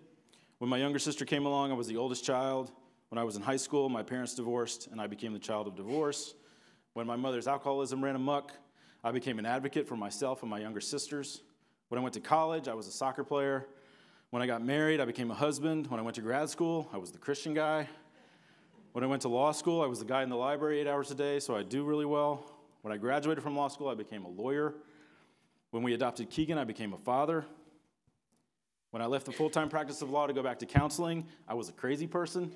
When 0.59 0.71
my 0.71 0.79
younger 0.79 0.99
sister 0.99 1.25
came 1.25 1.47
along, 1.47 1.71
I 1.71 1.75
was 1.75 1.87
the 1.87 1.97
oldest 1.97 2.25
child. 2.25 2.71
When 3.09 3.19
I 3.19 3.25
was 3.25 3.37
in 3.37 3.43
high 3.43 3.57
school, 3.57 3.89
my 3.89 4.03
parents 4.03 4.35
divorced, 4.35 4.89
and 4.91 5.01
I 5.01 5.07
became 5.07 5.33
the 5.33 5.39
child 5.39 5.67
of 5.67 5.77
divorce. 5.77 6.35
When 6.95 7.07
my 7.07 7.17
mother's 7.17 7.47
alcoholism 7.47 8.03
ran 8.03 8.17
amok, 8.17 8.53
I 9.07 9.13
became 9.13 9.39
an 9.39 9.47
advocate 9.47 9.87
for 9.87 9.95
myself 9.95 10.43
and 10.43 10.51
my 10.51 10.59
younger 10.59 10.81
sisters. 10.81 11.43
When 11.91 11.99
I 12.01 12.03
went 12.03 12.15
to 12.15 12.21
college, 12.21 12.67
I 12.67 12.75
was 12.75 12.89
a 12.89 12.91
soccer 12.91 13.23
player. 13.23 13.69
When 14.31 14.43
I 14.43 14.49
got 14.49 14.65
married, 14.65 15.01
I 15.01 15.05
became 15.05 15.31
a 15.31 15.35
husband. 15.35 15.87
When 15.87 16.01
I 16.01 16.03
went 16.03 16.17
to 16.17 16.23
grad 16.23 16.51
school, 16.51 16.89
I 16.93 16.97
was 16.97 17.13
the 17.13 17.19
Christian 17.19 17.55
guy. 17.55 17.89
When 18.95 19.05
I 19.05 19.07
went 19.07 19.23
to 19.23 19.29
law 19.29 19.53
school, 19.53 19.81
I 19.81 19.87
was 19.87 20.01
the 20.01 20.07
guy 20.07 20.25
in 20.25 20.29
the 20.29 20.37
library 20.37 20.81
eight 20.81 20.89
hours 20.89 21.13
a 21.13 21.15
day, 21.15 21.39
so 21.39 21.55
I 21.55 21.63
do 21.63 21.85
really 21.85 22.05
well. 22.05 22.51
When 22.83 22.93
I 22.93 22.97
graduated 22.97 23.45
from 23.45 23.55
law 23.55 23.69
school, 23.69 23.87
I 23.87 23.95
became 23.95 24.25
a 24.25 24.29
lawyer. 24.29 24.75
When 25.71 25.85
we 25.85 25.95
adopted 25.95 26.29
Keegan, 26.29 26.59
I 26.59 26.65
became 26.65 26.93
a 26.93 26.99
father. 26.99 27.47
When 28.91 29.03
I 29.03 29.07
left 29.07 29.27
the 29.27 29.33
full 29.33 29.51
time 29.51 29.69
practice 29.69 30.03
of 30.03 30.11
law 30.11 30.27
to 30.27 30.33
go 30.33 30.43
back 30.43 30.59
to 30.59 30.67
counseling, 30.67 31.29
I 31.47 31.55
was 31.55 31.69
a 31.69 31.73
crazy 31.73 32.09
person 32.09 32.53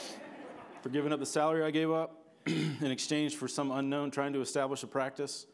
for 0.80 0.88
giving 0.88 1.12
up 1.12 1.20
the 1.20 1.26
salary 1.26 1.64
I 1.64 1.70
gave 1.70 1.90
up 1.90 2.24
in 2.46 2.90
exchange 2.90 3.36
for 3.36 3.46
some 3.46 3.70
unknown 3.70 4.10
trying 4.10 4.32
to 4.32 4.40
establish 4.40 4.82
a 4.82 4.86
practice. 4.86 5.44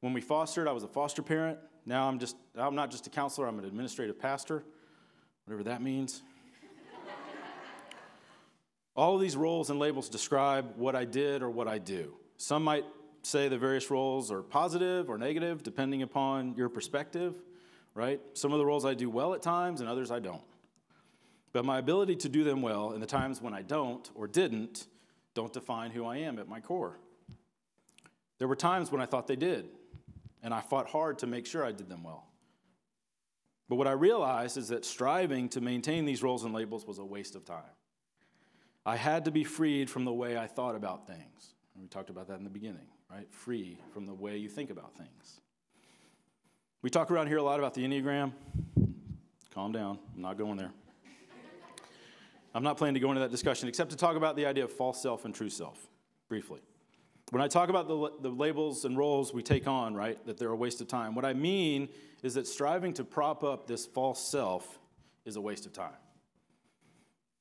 When 0.00 0.12
we 0.12 0.20
fostered, 0.20 0.66
I 0.66 0.72
was 0.72 0.82
a 0.82 0.88
foster 0.88 1.22
parent. 1.22 1.58
Now 1.86 2.08
I'm 2.08 2.18
just 2.18 2.36
I'm 2.56 2.74
not 2.74 2.90
just 2.90 3.06
a 3.06 3.10
counselor, 3.10 3.46
I'm 3.46 3.58
an 3.58 3.64
administrative 3.64 4.18
pastor, 4.18 4.64
whatever 5.44 5.64
that 5.64 5.82
means. 5.82 6.22
All 8.96 9.14
of 9.14 9.20
these 9.20 9.36
roles 9.36 9.70
and 9.70 9.78
labels 9.78 10.08
describe 10.08 10.74
what 10.76 10.94
I 10.94 11.04
did 11.04 11.42
or 11.42 11.50
what 11.50 11.68
I 11.68 11.78
do. 11.78 12.14
Some 12.36 12.64
might 12.64 12.84
say 13.22 13.48
the 13.48 13.58
various 13.58 13.90
roles 13.90 14.30
are 14.30 14.42
positive 14.42 15.10
or 15.10 15.18
negative, 15.18 15.62
depending 15.62 16.02
upon 16.02 16.54
your 16.54 16.68
perspective, 16.68 17.34
right? 17.94 18.20
Some 18.34 18.52
of 18.52 18.58
the 18.58 18.64
roles 18.64 18.84
I 18.84 18.94
do 18.94 19.10
well 19.10 19.34
at 19.34 19.42
times, 19.42 19.80
and 19.80 19.88
others 19.88 20.10
I 20.10 20.20
don't. 20.20 20.42
But 21.52 21.64
my 21.64 21.78
ability 21.78 22.16
to 22.16 22.28
do 22.28 22.44
them 22.44 22.62
well 22.62 22.92
and 22.92 23.02
the 23.02 23.06
times 23.06 23.42
when 23.42 23.52
I 23.52 23.62
don't 23.62 24.08
or 24.14 24.28
didn't 24.28 24.86
don't 25.34 25.52
define 25.52 25.90
who 25.90 26.04
I 26.04 26.18
am 26.18 26.38
at 26.38 26.48
my 26.48 26.60
core. 26.60 26.98
There 28.38 28.48
were 28.48 28.56
times 28.56 28.90
when 28.90 29.00
I 29.00 29.06
thought 29.06 29.26
they 29.26 29.36
did, 29.36 29.68
and 30.42 30.54
I 30.54 30.60
fought 30.60 30.88
hard 30.88 31.18
to 31.20 31.26
make 31.26 31.46
sure 31.46 31.64
I 31.64 31.72
did 31.72 31.88
them 31.88 32.02
well. 32.02 32.26
But 33.68 33.76
what 33.76 33.86
I 33.86 33.92
realized 33.92 34.56
is 34.56 34.68
that 34.68 34.84
striving 34.84 35.48
to 35.50 35.60
maintain 35.60 36.04
these 36.04 36.22
roles 36.22 36.44
and 36.44 36.52
labels 36.52 36.86
was 36.86 36.98
a 36.98 37.04
waste 37.04 37.36
of 37.36 37.44
time. 37.44 37.62
I 38.84 38.96
had 38.96 39.26
to 39.26 39.30
be 39.30 39.44
freed 39.44 39.88
from 39.88 40.04
the 40.04 40.12
way 40.12 40.36
I 40.36 40.46
thought 40.46 40.74
about 40.74 41.06
things. 41.06 41.54
And 41.74 41.82
we 41.82 41.88
talked 41.88 42.10
about 42.10 42.26
that 42.28 42.38
in 42.38 42.44
the 42.44 42.50
beginning, 42.50 42.88
right? 43.10 43.32
Free 43.32 43.78
from 43.92 44.06
the 44.06 44.14
way 44.14 44.38
you 44.38 44.48
think 44.48 44.70
about 44.70 44.96
things. 44.96 45.40
We 46.82 46.90
talk 46.90 47.10
around 47.10 47.28
here 47.28 47.36
a 47.36 47.42
lot 47.42 47.60
about 47.60 47.74
the 47.74 47.82
Enneagram. 47.82 48.32
Calm 49.54 49.70
down, 49.70 49.98
I'm 50.14 50.22
not 50.22 50.38
going 50.38 50.56
there. 50.56 50.72
I'm 52.52 52.64
not 52.64 52.76
planning 52.76 52.94
to 52.94 53.00
go 53.00 53.10
into 53.10 53.20
that 53.20 53.30
discussion 53.30 53.68
except 53.68 53.90
to 53.90 53.96
talk 53.96 54.16
about 54.16 54.34
the 54.34 54.46
idea 54.46 54.64
of 54.64 54.72
false 54.72 55.00
self 55.00 55.24
and 55.24 55.34
true 55.34 55.50
self 55.50 55.86
briefly. 56.28 56.60
When 57.30 57.40
I 57.40 57.46
talk 57.46 57.68
about 57.68 57.86
the, 57.86 58.10
the 58.20 58.28
labels 58.28 58.84
and 58.84 58.98
roles 58.98 59.32
we 59.32 59.42
take 59.42 59.68
on, 59.68 59.94
right, 59.94 60.24
that 60.26 60.36
they're 60.36 60.50
a 60.50 60.56
waste 60.56 60.80
of 60.80 60.88
time, 60.88 61.14
what 61.14 61.24
I 61.24 61.32
mean 61.32 61.88
is 62.22 62.34
that 62.34 62.46
striving 62.46 62.92
to 62.94 63.04
prop 63.04 63.44
up 63.44 63.66
this 63.66 63.86
false 63.86 64.20
self 64.20 64.80
is 65.24 65.36
a 65.36 65.40
waste 65.40 65.64
of 65.64 65.72
time. 65.72 65.94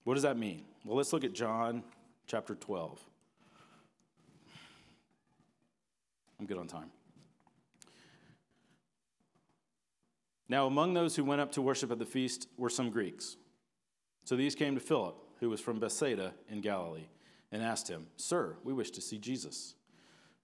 What 0.03 0.13
does 0.13 0.23
that 0.23 0.37
mean? 0.37 0.63
Well, 0.85 0.95
let's 0.95 1.11
look 1.11 1.23
at 1.23 1.33
John 1.33 1.83
chapter 2.27 2.53
12. 2.53 2.99
I'm 6.39 6.45
good 6.45 6.57
on 6.57 6.67
time. 6.67 6.91
Now, 10.47 10.67
among 10.67 10.93
those 10.93 11.15
who 11.15 11.23
went 11.23 11.41
up 11.41 11.51
to 11.53 11.61
worship 11.61 11.91
at 11.91 11.99
the 11.99 12.05
feast 12.05 12.47
were 12.57 12.69
some 12.69 12.89
Greeks. 12.89 13.37
So 14.23 14.35
these 14.35 14.55
came 14.55 14.75
to 14.75 14.81
Philip, 14.81 15.15
who 15.39 15.49
was 15.49 15.59
from 15.59 15.79
Bethsaida 15.79 16.33
in 16.49 16.61
Galilee, 16.61 17.07
and 17.51 17.61
asked 17.61 17.87
him, 17.87 18.07
Sir, 18.17 18.55
we 18.63 18.73
wish 18.73 18.91
to 18.91 19.01
see 19.01 19.17
Jesus. 19.17 19.75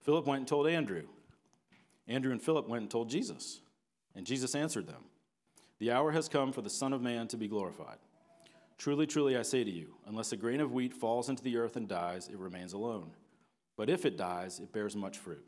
Philip 0.06 0.28
went 0.28 0.42
and 0.42 0.48
told 0.48 0.68
Andrew. 0.68 1.08
Andrew 2.08 2.32
and 2.32 2.42
Philip 2.42 2.70
went 2.70 2.84
and 2.84 2.92
told 2.92 3.10
Jesus. 3.10 3.62
And 4.16 4.24
Jesus 4.24 4.54
answered 4.54 4.86
them, 4.86 5.04
The 5.80 5.92
hour 5.92 6.12
has 6.12 6.30
come 6.30 6.54
for 6.54 6.62
the 6.62 6.70
Son 6.70 6.94
of 6.94 7.02
Man 7.02 7.28
to 7.30 7.38
be 7.38 7.48
glorified. 7.48 7.98
Truly, 8.78 9.08
truly, 9.08 9.36
I 9.36 9.42
say 9.42 9.64
to 9.64 9.72
you, 9.72 9.96
unless 10.06 10.32
a 10.32 10.38
grain 10.38 10.62
of 10.62 10.72
wheat 10.72 10.94
falls 10.94 11.28
into 11.28 11.42
the 11.42 11.58
earth 11.58 11.76
and 11.76 11.88
dies, 11.88 12.28
it 12.28 12.38
remains 12.38 12.74
alone. 12.74 13.12
But 13.78 13.90
if 13.90 14.06
it 14.06 14.16
dies, 14.16 14.60
it 14.60 14.72
bears 14.72 14.96
much 14.96 15.18
fruit. 15.18 15.44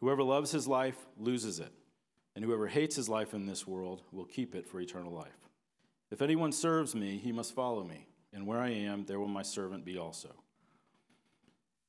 Whoever 0.00 0.22
loves 0.22 0.50
his 0.50 0.66
life 0.66 1.06
loses 1.18 1.60
it, 1.60 1.72
and 2.34 2.42
whoever 2.42 2.68
hates 2.68 2.96
his 2.96 3.08
life 3.08 3.34
in 3.34 3.44
this 3.44 3.66
world 3.66 4.02
will 4.12 4.24
keep 4.24 4.54
it 4.54 4.66
for 4.66 4.80
eternal 4.80 5.12
life. 5.12 5.48
If 6.10 6.22
anyone 6.22 6.52
serves 6.52 6.94
me, 6.94 7.18
he 7.18 7.32
must 7.32 7.54
follow 7.54 7.84
me, 7.84 8.06
and 8.32 8.46
where 8.46 8.60
I 8.60 8.70
am, 8.70 9.04
there 9.04 9.20
will 9.20 9.28
my 9.28 9.42
servant 9.42 9.84
be 9.84 9.98
also. 9.98 10.30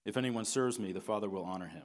If 0.10 0.18
anyone 0.18 0.44
serves 0.44 0.80
me, 0.80 0.92
the 0.92 1.00
Father 1.00 1.30
will 1.30 1.44
honor 1.44 1.68
him. 1.68 1.84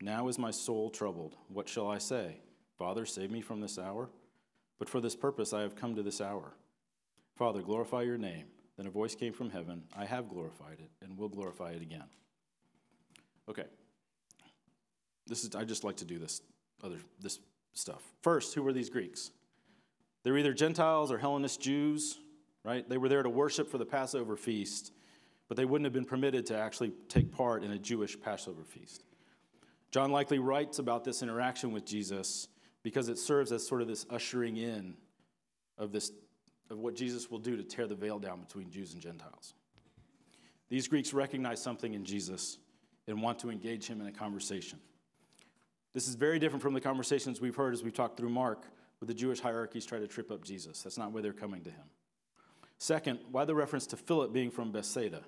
Now 0.00 0.28
is 0.28 0.38
my 0.38 0.52
soul 0.52 0.90
troubled. 0.90 1.34
What 1.48 1.68
shall 1.68 1.88
I 1.88 1.98
say? 1.98 2.36
Father, 2.78 3.04
save 3.04 3.32
me 3.32 3.40
from 3.40 3.60
this 3.60 3.80
hour? 3.80 4.10
But 4.78 4.88
for 4.88 5.00
this 5.00 5.16
purpose 5.16 5.52
I 5.52 5.62
have 5.62 5.74
come 5.74 5.96
to 5.96 6.04
this 6.04 6.20
hour. 6.20 6.52
Father, 7.34 7.60
glorify 7.60 8.02
your 8.02 8.16
name. 8.16 8.44
Then 8.76 8.86
a 8.86 8.90
voice 8.90 9.16
came 9.16 9.32
from 9.32 9.50
heaven 9.50 9.82
I 9.98 10.04
have 10.04 10.28
glorified 10.28 10.78
it, 10.78 10.90
and 11.04 11.18
will 11.18 11.28
glorify 11.28 11.72
it 11.72 11.82
again. 11.82 12.04
Okay. 13.48 13.64
This 15.26 15.42
is 15.42 15.52
I 15.56 15.64
just 15.64 15.82
like 15.82 15.96
to 15.96 16.04
do 16.04 16.20
this 16.20 16.42
other 16.80 16.98
this 17.18 17.40
stuff. 17.72 18.02
First, 18.22 18.54
who 18.54 18.62
were 18.62 18.72
these 18.72 18.88
Greeks? 18.88 19.32
They 20.22 20.30
were 20.30 20.38
either 20.38 20.54
Gentiles 20.54 21.10
or 21.10 21.18
Hellenist 21.18 21.60
Jews, 21.60 22.20
right? 22.64 22.88
They 22.88 22.98
were 22.98 23.08
there 23.08 23.24
to 23.24 23.30
worship 23.30 23.68
for 23.68 23.78
the 23.78 23.84
Passover 23.84 24.36
feast, 24.36 24.92
but 25.52 25.58
they 25.58 25.66
wouldn't 25.66 25.84
have 25.84 25.92
been 25.92 26.06
permitted 26.06 26.46
to 26.46 26.56
actually 26.56 26.90
take 27.10 27.30
part 27.30 27.62
in 27.62 27.72
a 27.72 27.78
Jewish 27.78 28.18
Passover 28.18 28.64
feast. 28.64 29.04
John 29.90 30.10
likely 30.10 30.38
writes 30.38 30.78
about 30.78 31.04
this 31.04 31.22
interaction 31.22 31.72
with 31.72 31.84
Jesus 31.84 32.48
because 32.82 33.10
it 33.10 33.18
serves 33.18 33.52
as 33.52 33.66
sort 33.66 33.82
of 33.82 33.86
this 33.86 34.06
ushering 34.08 34.56
in 34.56 34.94
of 35.76 35.92
this 35.92 36.10
of 36.70 36.78
what 36.78 36.96
Jesus 36.96 37.30
will 37.30 37.38
do 37.38 37.54
to 37.54 37.62
tear 37.62 37.86
the 37.86 37.94
veil 37.94 38.18
down 38.18 38.40
between 38.40 38.70
Jews 38.70 38.94
and 38.94 39.02
Gentiles. 39.02 39.52
These 40.70 40.88
Greeks 40.88 41.12
recognize 41.12 41.60
something 41.60 41.92
in 41.92 42.06
Jesus 42.06 42.56
and 43.06 43.20
want 43.20 43.38
to 43.40 43.50
engage 43.50 43.86
him 43.86 44.00
in 44.00 44.06
a 44.06 44.12
conversation. 44.12 44.78
This 45.92 46.08
is 46.08 46.14
very 46.14 46.38
different 46.38 46.62
from 46.62 46.72
the 46.72 46.80
conversations 46.80 47.42
we've 47.42 47.56
heard 47.56 47.74
as 47.74 47.82
we've 47.82 47.92
talked 47.92 48.16
through 48.16 48.30
Mark, 48.30 48.62
where 49.00 49.06
the 49.06 49.12
Jewish 49.12 49.40
hierarchies 49.40 49.84
try 49.84 49.98
to 49.98 50.08
trip 50.08 50.30
up 50.30 50.42
Jesus. 50.42 50.80
That's 50.80 50.96
not 50.96 51.12
why 51.12 51.20
they're 51.20 51.34
coming 51.34 51.60
to 51.64 51.70
him. 51.70 51.84
Second, 52.78 53.18
why 53.30 53.44
the 53.44 53.54
reference 53.54 53.86
to 53.88 53.98
Philip 53.98 54.32
being 54.32 54.50
from 54.50 54.72
Bethsaida? 54.72 55.20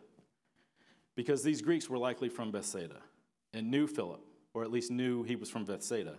Because 1.16 1.42
these 1.42 1.62
Greeks 1.62 1.88
were 1.88 1.98
likely 1.98 2.28
from 2.28 2.50
Bethsaida 2.50 3.00
and 3.52 3.70
knew 3.70 3.86
Philip, 3.86 4.20
or 4.52 4.64
at 4.64 4.70
least 4.70 4.90
knew 4.90 5.22
he 5.22 5.36
was 5.36 5.48
from 5.48 5.64
Bethsaida. 5.64 6.18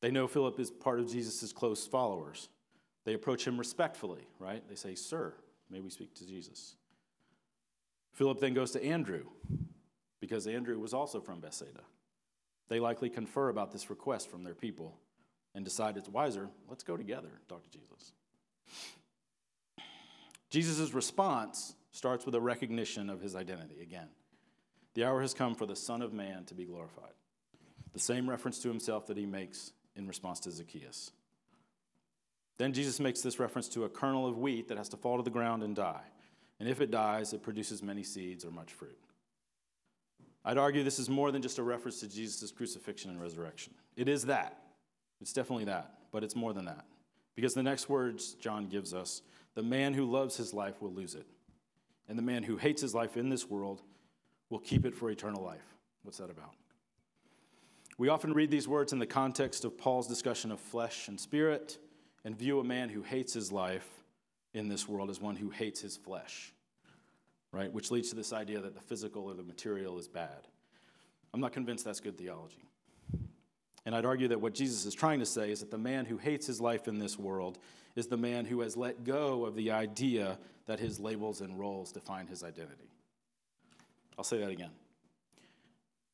They 0.00 0.10
know 0.10 0.26
Philip 0.26 0.58
is 0.58 0.70
part 0.70 1.00
of 1.00 1.10
Jesus' 1.10 1.52
close 1.52 1.86
followers. 1.86 2.48
They 3.04 3.14
approach 3.14 3.46
him 3.46 3.58
respectfully, 3.58 4.26
right? 4.38 4.62
They 4.68 4.74
say, 4.74 4.94
Sir, 4.94 5.34
may 5.70 5.80
we 5.80 5.90
speak 5.90 6.14
to 6.16 6.26
Jesus? 6.26 6.76
Philip 8.12 8.40
then 8.40 8.54
goes 8.54 8.72
to 8.72 8.84
Andrew, 8.84 9.24
because 10.20 10.46
Andrew 10.46 10.78
was 10.78 10.92
also 10.94 11.20
from 11.20 11.40
Bethsaida. 11.40 11.80
They 12.68 12.80
likely 12.80 13.10
confer 13.10 13.48
about 13.48 13.72
this 13.72 13.90
request 13.90 14.30
from 14.30 14.44
their 14.44 14.54
people 14.54 14.96
and 15.54 15.64
decide 15.64 15.96
it's 15.96 16.08
wiser, 16.08 16.48
let's 16.68 16.84
go 16.84 16.96
together 16.96 17.28
talk 17.48 17.62
to 17.62 17.78
Jesus. 17.78 18.12
Jesus' 20.50 20.92
response 20.92 21.74
starts 21.92 22.26
with 22.26 22.34
a 22.34 22.40
recognition 22.40 23.08
of 23.08 23.20
his 23.20 23.36
identity 23.36 23.80
again. 23.80 24.08
The 24.94 25.04
hour 25.04 25.20
has 25.22 25.34
come 25.34 25.54
for 25.54 25.66
the 25.66 25.76
Son 25.76 26.02
of 26.02 26.12
Man 26.12 26.44
to 26.46 26.54
be 26.54 26.64
glorified. 26.64 27.12
The 27.92 28.00
same 28.00 28.28
reference 28.28 28.58
to 28.60 28.68
himself 28.68 29.06
that 29.06 29.16
he 29.16 29.26
makes 29.26 29.72
in 29.94 30.06
response 30.06 30.40
to 30.40 30.50
Zacchaeus. 30.50 31.12
Then 32.58 32.72
Jesus 32.72 33.00
makes 33.00 33.20
this 33.20 33.38
reference 33.38 33.68
to 33.70 33.84
a 33.84 33.88
kernel 33.88 34.26
of 34.26 34.38
wheat 34.38 34.68
that 34.68 34.78
has 34.78 34.88
to 34.90 34.96
fall 34.96 35.16
to 35.16 35.22
the 35.22 35.30
ground 35.30 35.62
and 35.62 35.74
die. 35.76 36.02
And 36.60 36.68
if 36.68 36.80
it 36.80 36.90
dies, 36.90 37.32
it 37.32 37.42
produces 37.42 37.82
many 37.82 38.02
seeds 38.02 38.44
or 38.44 38.50
much 38.50 38.72
fruit. 38.72 38.98
I'd 40.44 40.58
argue 40.58 40.82
this 40.82 40.98
is 40.98 41.08
more 41.08 41.30
than 41.30 41.42
just 41.42 41.58
a 41.58 41.62
reference 41.62 42.00
to 42.00 42.08
Jesus' 42.08 42.50
crucifixion 42.50 43.10
and 43.10 43.20
resurrection. 43.20 43.74
It 43.96 44.08
is 44.08 44.26
that. 44.26 44.58
It's 45.20 45.32
definitely 45.32 45.66
that, 45.66 45.92
but 46.10 46.24
it's 46.24 46.34
more 46.36 46.52
than 46.52 46.64
that. 46.64 46.84
Because 47.34 47.54
the 47.54 47.62
next 47.62 47.88
words 47.88 48.34
John 48.34 48.66
gives 48.68 48.92
us 48.92 49.22
the 49.54 49.62
man 49.62 49.94
who 49.94 50.04
loves 50.04 50.36
his 50.36 50.52
life 50.52 50.80
will 50.80 50.92
lose 50.92 51.14
it, 51.14 51.26
and 52.12 52.18
the 52.18 52.22
man 52.22 52.42
who 52.42 52.58
hates 52.58 52.82
his 52.82 52.94
life 52.94 53.16
in 53.16 53.30
this 53.30 53.48
world 53.48 53.80
will 54.50 54.58
keep 54.58 54.84
it 54.84 54.94
for 54.94 55.10
eternal 55.10 55.42
life. 55.42 55.64
What's 56.02 56.18
that 56.18 56.28
about? 56.28 56.52
We 57.96 58.10
often 58.10 58.34
read 58.34 58.50
these 58.50 58.68
words 58.68 58.92
in 58.92 58.98
the 58.98 59.06
context 59.06 59.64
of 59.64 59.78
Paul's 59.78 60.08
discussion 60.08 60.52
of 60.52 60.60
flesh 60.60 61.08
and 61.08 61.18
spirit 61.18 61.78
and 62.22 62.36
view 62.36 62.60
a 62.60 62.64
man 62.64 62.90
who 62.90 63.00
hates 63.00 63.32
his 63.32 63.50
life 63.50 63.88
in 64.52 64.68
this 64.68 64.86
world 64.86 65.08
as 65.08 65.22
one 65.22 65.36
who 65.36 65.48
hates 65.48 65.80
his 65.80 65.96
flesh, 65.96 66.52
right? 67.50 67.72
Which 67.72 67.90
leads 67.90 68.10
to 68.10 68.14
this 68.14 68.34
idea 68.34 68.60
that 68.60 68.74
the 68.74 68.82
physical 68.82 69.24
or 69.24 69.32
the 69.32 69.42
material 69.42 69.98
is 69.98 70.06
bad. 70.06 70.48
I'm 71.32 71.40
not 71.40 71.54
convinced 71.54 71.86
that's 71.86 72.00
good 72.00 72.18
theology. 72.18 72.68
And 73.86 73.94
I'd 73.94 74.04
argue 74.04 74.28
that 74.28 74.40
what 74.42 74.52
Jesus 74.52 74.84
is 74.84 74.92
trying 74.92 75.20
to 75.20 75.26
say 75.26 75.50
is 75.50 75.60
that 75.60 75.70
the 75.70 75.78
man 75.78 76.04
who 76.04 76.18
hates 76.18 76.46
his 76.46 76.60
life 76.60 76.88
in 76.88 76.98
this 76.98 77.18
world 77.18 77.58
is 77.96 78.06
the 78.06 78.16
man 78.16 78.44
who 78.44 78.60
has 78.60 78.76
let 78.76 79.04
go 79.04 79.44
of 79.44 79.54
the 79.54 79.70
idea 79.70 80.38
that 80.66 80.80
his 80.80 80.98
labels 81.00 81.40
and 81.40 81.58
roles 81.58 81.92
define 81.92 82.26
his 82.26 82.42
identity. 82.42 82.90
I'll 84.16 84.24
say 84.24 84.38
that 84.38 84.50
again. 84.50 84.70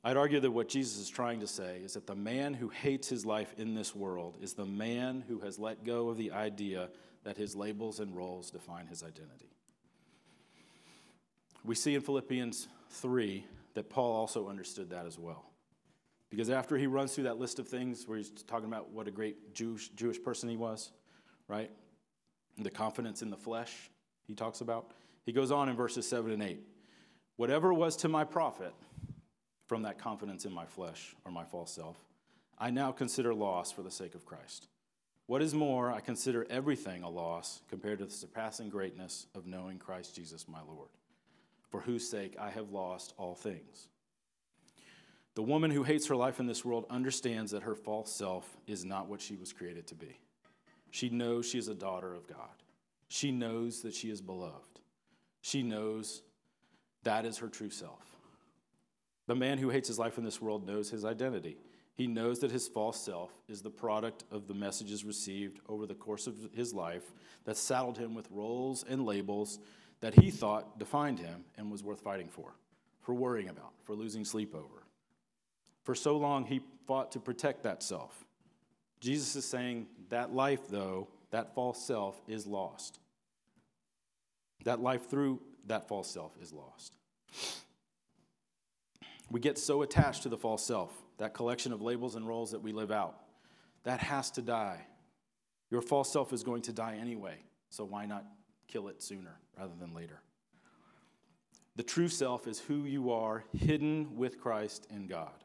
I'd 0.04 0.16
argue 0.16 0.40
that 0.40 0.50
what 0.50 0.68
Jesus 0.68 0.98
is 0.98 1.08
trying 1.08 1.40
to 1.40 1.46
say 1.46 1.80
is 1.84 1.94
that 1.94 2.06
the 2.06 2.14
man 2.14 2.54
who 2.54 2.68
hates 2.68 3.08
his 3.08 3.26
life 3.26 3.52
in 3.58 3.74
this 3.74 3.94
world 3.94 4.38
is 4.40 4.54
the 4.54 4.64
man 4.64 5.24
who 5.28 5.40
has 5.40 5.58
let 5.58 5.84
go 5.84 6.08
of 6.08 6.16
the 6.16 6.32
idea 6.32 6.88
that 7.24 7.36
his 7.36 7.56
labels 7.56 8.00
and 8.00 8.16
roles 8.16 8.50
define 8.50 8.86
his 8.86 9.02
identity. 9.02 9.50
We 11.64 11.74
see 11.74 11.94
in 11.94 12.00
Philippians 12.00 12.68
3 12.90 13.44
that 13.74 13.90
Paul 13.90 14.12
also 14.12 14.48
understood 14.48 14.90
that 14.90 15.04
as 15.04 15.18
well. 15.18 15.44
Because 16.30 16.50
after 16.50 16.76
he 16.76 16.86
runs 16.86 17.14
through 17.14 17.24
that 17.24 17.38
list 17.38 17.58
of 17.58 17.66
things 17.68 18.06
where 18.06 18.18
he's 18.18 18.30
talking 18.30 18.68
about 18.68 18.90
what 18.90 19.08
a 19.08 19.10
great 19.10 19.54
Jewish, 19.54 19.88
Jewish 19.90 20.22
person 20.22 20.48
he 20.48 20.56
was, 20.56 20.92
right? 21.48 21.70
The 22.56 22.70
confidence 22.70 23.22
in 23.22 23.30
the 23.30 23.36
flesh 23.36 23.90
he 24.26 24.34
talks 24.34 24.60
about, 24.60 24.92
he 25.24 25.32
goes 25.32 25.50
on 25.50 25.68
in 25.68 25.76
verses 25.76 26.08
7 26.08 26.30
and 26.30 26.42
8. 26.42 26.60
Whatever 27.36 27.72
was 27.72 27.96
to 27.96 28.08
my 28.08 28.24
profit, 28.24 28.74
from 29.68 29.82
that 29.82 29.98
confidence 29.98 30.46
in 30.46 30.52
my 30.52 30.64
flesh 30.64 31.14
or 31.24 31.30
my 31.30 31.44
false 31.44 31.70
self. 31.70 31.96
I 32.58 32.70
now 32.70 32.90
consider 32.90 33.34
loss 33.34 33.70
for 33.70 33.82
the 33.82 33.90
sake 33.90 34.14
of 34.14 34.24
Christ. 34.24 34.66
What 35.26 35.42
is 35.42 35.54
more, 35.54 35.92
I 35.92 36.00
consider 36.00 36.46
everything 36.48 37.02
a 37.02 37.08
loss 37.08 37.60
compared 37.68 37.98
to 37.98 38.06
the 38.06 38.10
surpassing 38.10 38.70
greatness 38.70 39.26
of 39.34 39.46
knowing 39.46 39.78
Christ 39.78 40.16
Jesus 40.16 40.48
my 40.48 40.60
Lord, 40.66 40.88
for 41.68 41.80
whose 41.80 42.08
sake 42.08 42.34
I 42.40 42.48
have 42.48 42.70
lost 42.70 43.12
all 43.18 43.34
things. 43.34 43.88
The 45.34 45.42
woman 45.42 45.70
who 45.70 45.84
hates 45.84 46.06
her 46.08 46.16
life 46.16 46.40
in 46.40 46.46
this 46.46 46.64
world 46.64 46.86
understands 46.88 47.52
that 47.52 47.62
her 47.62 47.74
false 47.74 48.10
self 48.10 48.56
is 48.66 48.86
not 48.86 49.06
what 49.06 49.20
she 49.20 49.36
was 49.36 49.52
created 49.52 49.86
to 49.88 49.94
be. 49.94 50.18
She 50.90 51.08
knows 51.08 51.48
she 51.48 51.58
is 51.58 51.68
a 51.68 51.74
daughter 51.74 52.14
of 52.14 52.26
God. 52.26 52.62
She 53.08 53.30
knows 53.30 53.82
that 53.82 53.94
she 53.94 54.10
is 54.10 54.20
beloved. 54.20 54.80
She 55.40 55.62
knows 55.62 56.22
that 57.04 57.24
is 57.24 57.38
her 57.38 57.48
true 57.48 57.70
self. 57.70 58.04
The 59.26 59.34
man 59.34 59.58
who 59.58 59.70
hates 59.70 59.88
his 59.88 59.98
life 59.98 60.18
in 60.18 60.24
this 60.24 60.40
world 60.40 60.66
knows 60.66 60.90
his 60.90 61.04
identity. 61.04 61.58
He 61.94 62.06
knows 62.06 62.38
that 62.40 62.50
his 62.50 62.68
false 62.68 63.00
self 63.00 63.30
is 63.48 63.60
the 63.60 63.70
product 63.70 64.24
of 64.30 64.46
the 64.46 64.54
messages 64.54 65.04
received 65.04 65.60
over 65.68 65.84
the 65.84 65.94
course 65.94 66.26
of 66.26 66.36
his 66.54 66.72
life 66.72 67.12
that 67.44 67.56
saddled 67.56 67.98
him 67.98 68.14
with 68.14 68.30
roles 68.30 68.84
and 68.88 69.04
labels 69.04 69.58
that 70.00 70.14
he 70.14 70.30
thought 70.30 70.78
defined 70.78 71.18
him 71.18 71.44
and 71.56 71.70
was 71.70 71.82
worth 71.82 72.00
fighting 72.00 72.28
for, 72.28 72.54
for 73.00 73.14
worrying 73.14 73.48
about, 73.48 73.72
for 73.84 73.94
losing 73.94 74.24
sleep 74.24 74.54
over. 74.54 74.84
For 75.82 75.94
so 75.94 76.16
long, 76.16 76.44
he 76.44 76.60
fought 76.86 77.12
to 77.12 77.18
protect 77.18 77.64
that 77.64 77.82
self. 77.82 78.24
Jesus 79.00 79.36
is 79.36 79.44
saying 79.44 79.86
that 80.08 80.34
life, 80.34 80.68
though, 80.68 81.08
that 81.30 81.54
false 81.54 81.82
self 81.82 82.20
is 82.26 82.46
lost. 82.46 82.98
That 84.64 84.80
life 84.80 85.08
through 85.08 85.40
that 85.66 85.88
false 85.88 86.10
self 86.10 86.32
is 86.42 86.52
lost. 86.52 86.96
We 89.30 89.40
get 89.40 89.58
so 89.58 89.82
attached 89.82 90.22
to 90.22 90.28
the 90.28 90.38
false 90.38 90.64
self, 90.64 90.92
that 91.18 91.34
collection 91.34 91.72
of 91.72 91.82
labels 91.82 92.14
and 92.14 92.26
roles 92.26 92.50
that 92.52 92.62
we 92.62 92.72
live 92.72 92.90
out. 92.90 93.20
That 93.84 94.00
has 94.00 94.30
to 94.32 94.42
die. 94.42 94.86
Your 95.70 95.82
false 95.82 96.10
self 96.10 96.32
is 96.32 96.42
going 96.42 96.62
to 96.62 96.72
die 96.72 96.96
anyway, 97.00 97.36
so 97.68 97.84
why 97.84 98.06
not 98.06 98.24
kill 98.68 98.88
it 98.88 99.02
sooner 99.02 99.38
rather 99.58 99.74
than 99.78 99.94
later? 99.94 100.22
The 101.76 101.82
true 101.82 102.08
self 102.08 102.48
is 102.48 102.58
who 102.58 102.84
you 102.86 103.12
are, 103.12 103.44
hidden 103.56 104.16
with 104.16 104.40
Christ 104.40 104.86
in 104.90 105.06
God. 105.06 105.44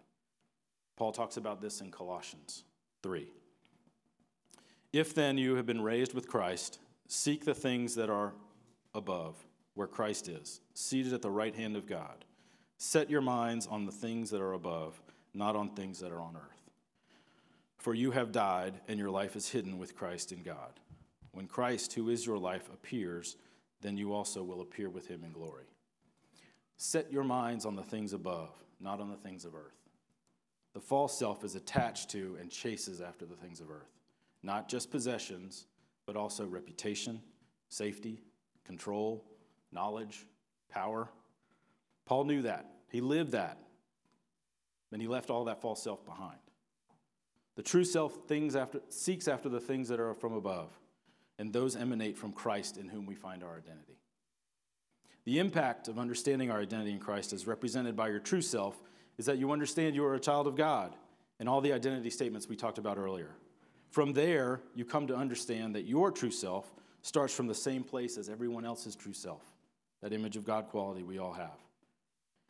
Paul 0.96 1.12
talks 1.12 1.38
about 1.38 1.62
this 1.62 1.82
in 1.82 1.92
Colossians 1.92 2.64
3. 3.04 3.28
If 4.94 5.16
then 5.16 5.40
you 5.40 5.56
have 5.56 5.66
been 5.66 5.82
raised 5.82 6.14
with 6.14 6.28
Christ, 6.28 6.80
seek 7.08 7.44
the 7.44 7.56
things 7.56 7.96
that 7.96 8.12
are 8.12 8.34
above, 8.94 9.36
where 9.74 9.88
Christ 9.88 10.30
is, 10.30 10.62
seated 10.76 11.14
at 11.14 11.24
the 11.24 11.32
right 11.32 11.56
hand 11.56 11.76
of 11.76 11.88
God. 11.88 12.26
Set 12.78 13.10
your 13.10 13.22
minds 13.22 13.66
on 13.66 13.86
the 13.86 13.92
things 13.92 14.30
that 14.30 14.42
are 14.42 14.54
above, 14.54 15.02
not 15.34 15.56
on 15.56 15.70
things 15.70 16.00
that 16.00 16.12
are 16.12 16.22
on 16.22 16.36
earth. 16.36 16.70
For 17.78 17.96
you 17.96 18.12
have 18.12 18.32
died, 18.32 18.76
and 18.88 19.00
your 19.00 19.10
life 19.10 19.36
is 19.36 19.50
hidden 19.50 19.80
with 19.80 19.96
Christ 19.96 20.32
in 20.32 20.44
God. 20.44 20.80
When 21.32 21.48
Christ, 21.48 21.94
who 21.94 22.10
is 22.10 22.26
your 22.26 22.38
life, 22.38 22.70
appears, 22.72 23.36
then 23.82 23.98
you 23.98 24.14
also 24.14 24.44
will 24.44 24.62
appear 24.62 24.90
with 24.90 25.08
him 25.08 25.24
in 25.24 25.32
glory. 25.32 25.66
Set 26.78 27.12
your 27.12 27.24
minds 27.24 27.66
on 27.66 27.76
the 27.76 27.82
things 27.82 28.14
above, 28.14 28.52
not 28.80 29.02
on 29.02 29.10
the 29.10 29.18
things 29.18 29.44
of 29.44 29.56
earth. 29.56 29.80
The 30.74 30.80
false 30.80 31.18
self 31.18 31.44
is 31.44 31.56
attached 31.56 32.12
to 32.12 32.38
and 32.40 32.52
chases 32.52 33.02
after 33.02 33.26
the 33.26 33.36
things 33.36 33.60
of 33.60 33.72
earth, 33.72 33.92
not 34.44 34.70
just 34.70 34.92
possessions, 34.92 35.66
but 36.06 36.16
also 36.16 36.46
reputation, 36.46 37.22
safety, 37.70 38.22
control, 38.66 39.26
knowledge, 39.72 40.26
power. 40.70 41.10
Paul 42.06 42.26
knew 42.26 42.42
that. 42.44 42.70
He 42.90 43.02
lived 43.02 43.32
that. 43.32 43.58
Then 44.92 45.00
he 45.00 45.08
left 45.08 45.30
all 45.30 45.46
that 45.46 45.62
false 45.62 45.82
self 45.82 46.06
behind. 46.06 46.38
The 47.56 47.64
true 47.64 47.86
self 47.86 48.28
things 48.28 48.56
after, 48.56 48.82
seeks 48.90 49.28
after 49.28 49.50
the 49.50 49.60
things 49.60 49.88
that 49.90 50.00
are 50.00 50.14
from 50.14 50.34
above, 50.34 50.70
and 51.40 51.52
those 51.52 51.76
emanate 51.76 52.18
from 52.18 52.32
Christ 52.32 52.78
in 52.78 52.90
whom 52.90 53.06
we 53.06 53.16
find 53.16 53.44
our 53.44 53.58
identity. 53.58 54.00
The 55.26 55.40
impact 55.40 55.88
of 55.88 55.98
understanding 55.98 56.52
our 56.52 56.60
identity 56.60 56.92
in 56.92 57.00
Christ, 57.00 57.32
as 57.32 57.48
represented 57.48 57.96
by 57.96 58.10
your 58.10 58.20
true 58.20 58.42
self, 58.42 58.82
is 59.18 59.26
that 59.26 59.38
you 59.38 59.52
understand 59.52 59.96
you 59.96 60.06
are 60.06 60.16
a 60.16 60.20
child 60.20 60.48
of 60.48 60.56
God 60.56 60.96
and 61.40 61.48
all 61.48 61.62
the 61.62 61.74
identity 61.74 62.10
statements 62.10 62.48
we 62.48 62.56
talked 62.56 62.78
about 62.78 62.98
earlier. 62.98 63.36
From 63.94 64.12
there, 64.12 64.60
you 64.74 64.86
come 64.86 65.06
to 65.06 65.16
understand 65.16 65.76
that 65.76 65.86
your 65.86 66.10
true 66.10 66.32
self 66.32 66.74
starts 67.04 67.32
from 67.32 67.46
the 67.46 67.54
same 67.54 67.84
place 67.84 68.18
as 68.18 68.28
everyone 68.28 68.66
else's 68.66 68.96
true 68.96 69.14
self, 69.14 69.44
that 70.02 70.12
image 70.12 70.36
of 70.36 70.44
God 70.44 70.70
quality 70.70 71.04
we 71.04 71.20
all 71.20 71.34
have. 71.34 71.60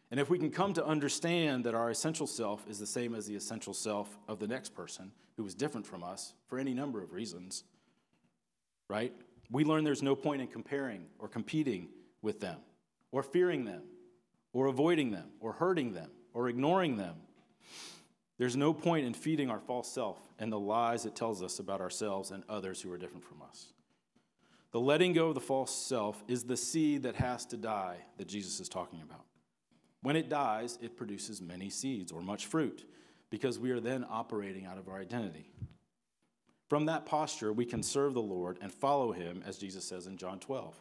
And 0.09 0.21
if 0.21 0.29
we 0.29 0.39
can 0.39 0.51
come 0.51 0.73
to 0.75 0.85
understand 0.85 1.65
that 1.65 1.75
our 1.75 1.89
essential 1.89 2.27
self 2.27 2.65
is 2.69 2.79
the 2.79 2.87
same 2.87 3.13
as 3.13 3.27
the 3.27 3.35
essential 3.35 3.73
self 3.73 4.17
of 4.29 4.39
the 4.39 4.47
next 4.47 4.73
person 4.73 5.11
who 5.35 5.45
is 5.45 5.53
different 5.53 5.85
from 5.85 6.01
us 6.01 6.33
for 6.47 6.59
any 6.59 6.73
number 6.73 7.03
of 7.03 7.11
reasons, 7.11 7.65
right? 8.87 9.11
We 9.51 9.65
learn 9.65 9.83
there's 9.83 10.01
no 10.01 10.15
point 10.15 10.41
in 10.41 10.47
comparing 10.47 11.07
or 11.19 11.27
competing 11.27 11.89
with 12.21 12.39
them, 12.39 12.59
or 13.11 13.21
fearing 13.21 13.65
them, 13.65 13.81
or 14.53 14.67
avoiding 14.67 15.11
them, 15.11 15.27
or 15.41 15.51
hurting 15.51 15.91
them, 15.91 16.09
or 16.33 16.47
ignoring 16.47 16.95
them. 16.95 17.17
There's 18.43 18.57
no 18.57 18.73
point 18.73 19.05
in 19.05 19.13
feeding 19.13 19.49
our 19.49 19.61
false 19.61 19.89
self 19.89 20.19
and 20.37 20.51
the 20.51 20.59
lies 20.59 21.05
it 21.05 21.15
tells 21.15 21.41
us 21.41 21.59
about 21.59 21.79
ourselves 21.79 22.29
and 22.29 22.43
others 22.49 22.81
who 22.81 22.91
are 22.91 22.97
different 22.97 23.23
from 23.23 23.41
us. 23.41 23.67
The 24.73 24.81
letting 24.81 25.13
go 25.13 25.29
of 25.29 25.35
the 25.35 25.39
false 25.39 25.73
self 25.73 26.21
is 26.27 26.43
the 26.43 26.57
seed 26.57 27.03
that 27.03 27.15
has 27.15 27.45
to 27.45 27.55
die 27.55 27.99
that 28.17 28.27
Jesus 28.27 28.59
is 28.59 28.67
talking 28.67 29.01
about. 29.01 29.23
When 30.01 30.17
it 30.17 30.27
dies, 30.27 30.77
it 30.81 30.97
produces 30.97 31.41
many 31.41 31.69
seeds 31.69 32.11
or 32.11 32.21
much 32.21 32.47
fruit 32.47 32.83
because 33.29 33.59
we 33.59 33.71
are 33.71 33.79
then 33.79 34.05
operating 34.09 34.65
out 34.65 34.77
of 34.77 34.89
our 34.89 34.99
identity. 34.99 35.49
From 36.67 36.87
that 36.87 37.05
posture, 37.05 37.53
we 37.53 37.63
can 37.63 37.81
serve 37.81 38.13
the 38.13 38.21
Lord 38.21 38.59
and 38.61 38.73
follow 38.73 39.13
him, 39.13 39.41
as 39.47 39.57
Jesus 39.57 39.85
says 39.85 40.05
in 40.05 40.17
John 40.17 40.41
12. 40.41 40.75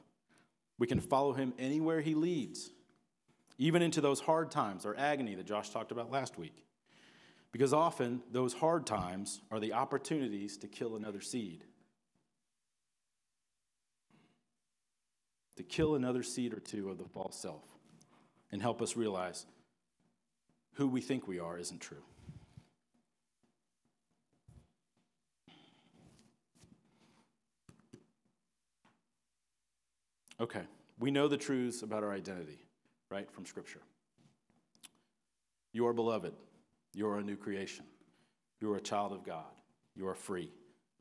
We 0.81 0.89
can 0.89 0.99
follow 0.99 1.33
him 1.33 1.55
anywhere 1.61 2.01
he 2.01 2.17
leads, 2.17 2.73
even 3.57 3.83
into 3.83 4.01
those 4.01 4.19
hard 4.19 4.51
times 4.51 4.85
or 4.85 4.99
agony 4.99 5.37
that 5.37 5.47
Josh 5.47 5.71
talked 5.71 5.93
about 5.93 6.11
last 6.11 6.37
week. 6.37 6.65
Because 7.53 7.75
often 7.75 8.23
those 8.33 8.55
hard 8.55 8.87
times 8.87 9.43
are 9.51 9.61
the 9.61 9.75
opportunities 9.75 10.57
to 10.57 10.67
kill 10.67 10.97
another 10.97 11.21
seed. 11.21 11.65
To 15.57 15.63
kill 15.63 15.95
another 15.95 16.23
seed 16.23 16.55
or 16.55 16.61
two 16.61 16.89
of 16.89 16.97
the 16.97 17.05
false 17.05 17.37
self 17.37 17.63
and 18.51 18.63
help 18.63 18.81
us 18.81 18.97
realize 18.97 19.45
who 20.73 20.89
we 20.89 21.03
think 21.03 21.29
we 21.29 21.39
are 21.39 21.59
isn't 21.59 21.81
true. 21.81 22.03
Okay, 30.41 30.63
we 30.99 31.11
know 31.11 31.29
the 31.29 31.37
truths 31.37 31.83
about 31.83 32.03
our 32.03 32.13
identity, 32.13 32.59
right, 33.11 33.31
from 33.31 33.45
Scripture. 33.45 33.83
You 35.73 35.87
are 35.87 35.93
beloved. 35.93 36.33
You 36.95 37.09
are 37.09 37.18
a 37.18 37.22
new 37.22 37.36
creation. 37.36 37.84
You 38.61 38.72
are 38.72 38.76
a 38.76 38.80
child 38.80 39.12
of 39.12 39.24
God. 39.24 39.53
You 39.97 40.07
are 40.09 40.14
free. 40.14 40.51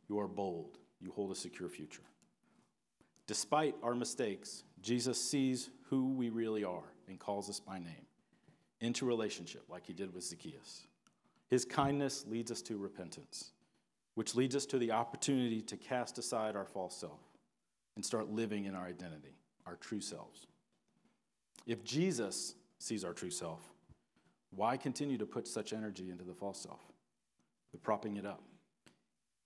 You 0.10 0.20
are 0.20 0.28
bold. 0.28 0.78
You 1.00 1.12
hold 1.12 1.32
a 1.32 1.36
secure 1.36 1.70
future. 1.70 2.04
Despite 3.28 3.76
our 3.84 3.96
mistakes, 3.96 4.64
Jesus 4.82 5.20
sees 5.22 5.70
who 5.90 6.14
we 6.14 6.30
really 6.30 6.64
are 6.64 6.94
and 7.08 7.20
calls 7.20 7.50
us 7.50 7.60
by 7.60 7.80
name 7.80 8.06
into 8.80 9.06
relationship, 9.06 9.64
like 9.70 9.86
he 9.86 9.94
did 9.94 10.14
with 10.14 10.24
Zacchaeus. 10.24 10.88
His 11.50 11.66
kindness 11.66 12.26
leads 12.28 12.52
us 12.52 12.62
to 12.64 12.78
repentance, 12.78 13.52
which 14.16 14.36
leads 14.36 14.56
us 14.56 14.66
to 14.68 14.80
the 14.80 14.92
opportunity 14.92 15.62
to 15.62 15.78
cast 15.78 16.18
aside 16.18 16.56
our 16.56 16.66
false 16.66 16.96
self 16.96 17.20
and 17.96 18.06
start 18.06 18.32
living 18.32 18.66
in 18.66 18.74
our 18.74 18.86
identity, 18.86 19.36
our 19.66 19.76
true 19.76 20.02
selves. 20.02 20.48
If 21.68 21.84
Jesus 21.84 22.56
sees 22.80 23.04
our 23.04 23.14
true 23.14 23.30
self, 23.30 23.62
why 24.56 24.78
continue 24.78 25.18
to 25.18 25.26
put 25.26 25.48
such 25.48 25.74
energy 25.74 26.10
into 26.10 26.24
the 26.24 26.34
false 26.34 26.62
self, 26.62 26.82
the 27.72 27.78
propping 27.78 28.18
it 28.18 28.26
up? 28.26 28.44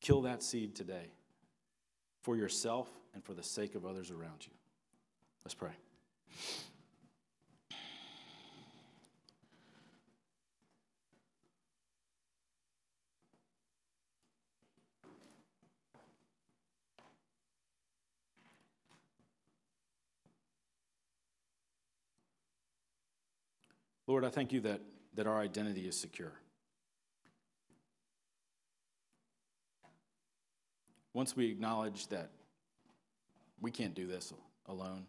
Kill 0.02 0.22
that 0.24 0.44
seed 0.44 0.76
today 0.76 1.12
for 2.22 2.36
yourself 2.36 2.90
and 3.14 3.24
for 3.24 3.34
the 3.34 3.44
sake 3.44 3.76
of 3.76 3.86
others 3.86 4.12
around 4.12 4.46
you. 4.46 4.54
Let's 5.44 5.56
pray. 5.56 5.72
Lord, 24.08 24.24
I 24.24 24.30
thank 24.30 24.52
you 24.52 24.62
that, 24.62 24.82
that 25.16 25.28
our 25.28 25.40
identity 25.40 25.88
is 25.88 25.98
secure. 26.00 26.34
Once 31.14 31.36
we 31.36 31.48
acknowledge 31.48 32.08
that 32.08 32.30
we 33.62 33.72
can't 33.72 33.96
do 33.96 34.06
this 34.06 34.34
alone, 34.68 35.06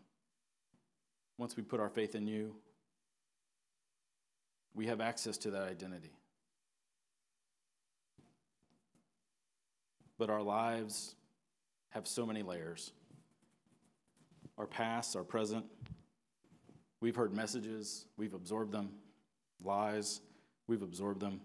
once 1.36 1.56
we 1.56 1.62
put 1.62 1.80
our 1.80 1.90
faith 1.90 2.14
in 2.14 2.26
you, 2.26 2.54
we 4.74 4.86
have 4.86 5.00
access 5.00 5.36
to 5.38 5.50
that 5.50 5.62
identity. 5.62 6.12
but 10.18 10.30
our 10.30 10.42
lives 10.42 11.14
have 11.90 12.06
so 12.06 12.26
many 12.26 12.42
layers. 12.42 12.92
Our 14.58 14.66
past, 14.66 15.16
our 15.16 15.24
present, 15.24 15.66
we've 17.00 17.16
heard 17.16 17.34
messages, 17.34 18.06
we've 18.16 18.34
absorbed 18.34 18.72
them, 18.72 18.90
lies, 19.62 20.20
we've 20.66 20.82
absorbed 20.82 21.20
them, 21.20 21.40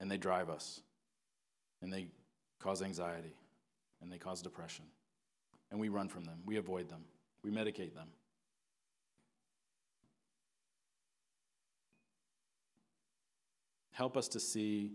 and 0.00 0.10
they 0.10 0.16
drive 0.16 0.50
us, 0.50 0.80
and 1.82 1.92
they 1.92 2.06
cause 2.58 2.82
anxiety, 2.82 3.34
and 4.02 4.12
they 4.12 4.18
cause 4.18 4.42
depression, 4.42 4.84
and 5.70 5.80
we 5.80 5.88
run 5.88 6.08
from 6.08 6.24
them, 6.24 6.38
we 6.44 6.56
avoid 6.56 6.88
them, 6.88 7.04
we 7.42 7.50
medicate 7.50 7.94
them. 7.94 8.08
Help 13.92 14.16
us 14.18 14.28
to 14.28 14.40
see 14.40 14.92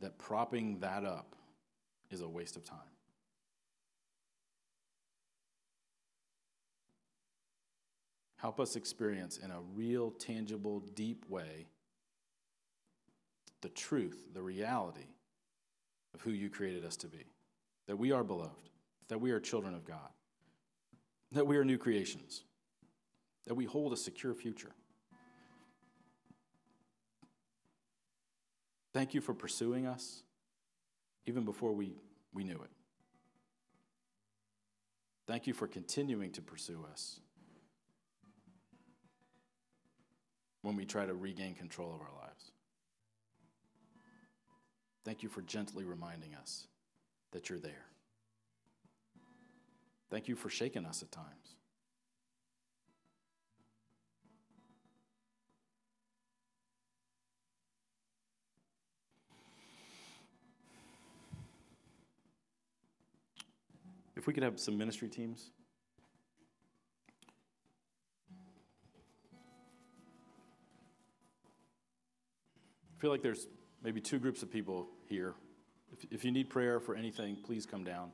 that 0.00 0.18
propping 0.18 0.78
that 0.80 1.04
up 1.04 1.34
is 2.10 2.20
a 2.20 2.28
waste 2.28 2.56
of 2.56 2.64
time. 2.64 2.89
Help 8.40 8.58
us 8.58 8.74
experience 8.74 9.36
in 9.36 9.50
a 9.50 9.60
real, 9.74 10.10
tangible, 10.12 10.80
deep 10.94 11.24
way 11.28 11.66
the 13.60 13.68
truth, 13.68 14.28
the 14.32 14.40
reality 14.40 15.08
of 16.14 16.22
who 16.22 16.30
you 16.30 16.48
created 16.48 16.82
us 16.82 16.96
to 16.96 17.06
be. 17.06 17.26
That 17.86 17.96
we 17.96 18.12
are 18.12 18.24
beloved, 18.24 18.70
that 19.08 19.20
we 19.20 19.32
are 19.32 19.40
children 19.40 19.74
of 19.74 19.84
God, 19.84 20.08
that 21.32 21.46
we 21.46 21.58
are 21.58 21.64
new 21.64 21.76
creations, 21.76 22.44
that 23.46 23.54
we 23.54 23.66
hold 23.66 23.92
a 23.92 23.96
secure 23.96 24.32
future. 24.32 24.72
Thank 28.94 29.12
you 29.12 29.20
for 29.20 29.34
pursuing 29.34 29.86
us 29.86 30.22
even 31.26 31.44
before 31.44 31.72
we, 31.72 31.92
we 32.32 32.44
knew 32.44 32.54
it. 32.54 32.70
Thank 35.26 35.46
you 35.46 35.52
for 35.52 35.66
continuing 35.66 36.32
to 36.32 36.42
pursue 36.42 36.84
us 36.90 37.20
when 40.62 40.76
we 40.76 40.84
try 40.84 41.06
to 41.06 41.14
regain 41.14 41.54
control 41.54 41.94
of 41.94 42.00
our 42.00 42.22
lives. 42.22 42.52
Thank 45.04 45.22
you 45.22 45.28
for 45.28 45.42
gently 45.42 45.84
reminding 45.84 46.34
us 46.34 46.66
that 47.32 47.48
you're 47.48 47.58
there. 47.58 47.86
Thank 50.10 50.28
you 50.28 50.36
for 50.36 50.50
shaking 50.50 50.84
us 50.84 51.02
at 51.02 51.10
times. 51.10 51.26
If 64.16 64.26
we 64.26 64.34
could 64.34 64.42
have 64.42 64.60
some 64.60 64.76
ministry 64.76 65.08
teams. 65.08 65.50
I 73.00 73.02
feel 73.02 73.10
like 73.10 73.22
there's 73.22 73.48
maybe 73.82 73.98
two 73.98 74.18
groups 74.18 74.42
of 74.42 74.52
people 74.52 74.86
here. 75.08 75.32
If, 75.90 76.04
if 76.12 76.22
you 76.22 76.30
need 76.30 76.50
prayer 76.50 76.78
for 76.78 76.94
anything, 76.94 77.34
please 77.34 77.64
come 77.64 77.82
down. 77.82 78.12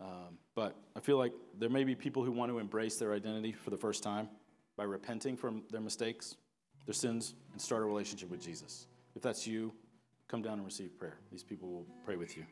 Um, 0.00 0.38
but 0.54 0.76
I 0.96 1.00
feel 1.00 1.18
like 1.18 1.34
there 1.58 1.68
may 1.68 1.84
be 1.84 1.94
people 1.94 2.24
who 2.24 2.32
want 2.32 2.50
to 2.50 2.58
embrace 2.58 2.96
their 2.96 3.12
identity 3.12 3.52
for 3.52 3.68
the 3.68 3.76
first 3.76 4.02
time 4.02 4.30
by 4.78 4.84
repenting 4.84 5.36
from 5.36 5.62
their 5.70 5.82
mistakes, 5.82 6.36
their 6.86 6.94
sins, 6.94 7.34
and 7.52 7.60
start 7.60 7.82
a 7.82 7.84
relationship 7.84 8.30
with 8.30 8.42
Jesus. 8.42 8.86
If 9.14 9.20
that's 9.20 9.46
you, 9.46 9.74
come 10.26 10.40
down 10.40 10.54
and 10.54 10.64
receive 10.64 10.98
prayer. 10.98 11.18
These 11.30 11.42
people 11.42 11.68
will 11.68 11.86
pray 12.06 12.16
with 12.16 12.34
you. 12.34 12.46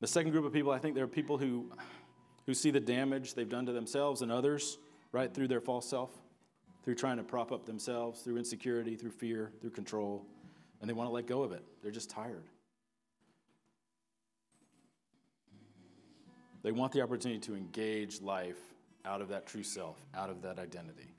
The 0.00 0.08
second 0.08 0.32
group 0.32 0.44
of 0.44 0.52
people, 0.52 0.72
I 0.72 0.78
think 0.80 0.96
there 0.96 1.04
are 1.04 1.06
people 1.06 1.38
who, 1.38 1.70
who 2.44 2.54
see 2.54 2.72
the 2.72 2.80
damage 2.80 3.34
they've 3.34 3.48
done 3.48 3.66
to 3.66 3.72
themselves 3.72 4.20
and 4.20 4.32
others, 4.32 4.78
right, 5.12 5.32
through 5.32 5.46
their 5.46 5.60
false 5.60 5.88
self, 5.88 6.10
through 6.88 6.94
trying 6.94 7.18
to 7.18 7.22
prop 7.22 7.52
up 7.52 7.66
themselves, 7.66 8.22
through 8.22 8.38
insecurity, 8.38 8.96
through 8.96 9.10
fear, 9.10 9.52
through 9.60 9.68
control, 9.68 10.24
and 10.80 10.88
they 10.88 10.94
want 10.94 11.06
to 11.06 11.12
let 11.12 11.26
go 11.26 11.42
of 11.42 11.52
it. 11.52 11.62
They're 11.82 11.92
just 11.92 12.08
tired. 12.08 12.44
They 16.62 16.72
want 16.72 16.92
the 16.92 17.02
opportunity 17.02 17.40
to 17.40 17.54
engage 17.54 18.22
life 18.22 18.56
out 19.04 19.20
of 19.20 19.28
that 19.28 19.46
true 19.46 19.62
self, 19.62 19.98
out 20.14 20.30
of 20.30 20.40
that 20.40 20.58
identity. 20.58 21.12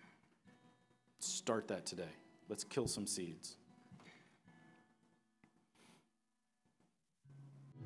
Start 1.20 1.67
that 1.67 1.86
today. 1.86 2.15
Let's 2.49 2.63
kill 2.63 2.88
some 2.88 3.05
seeds. 3.05 3.55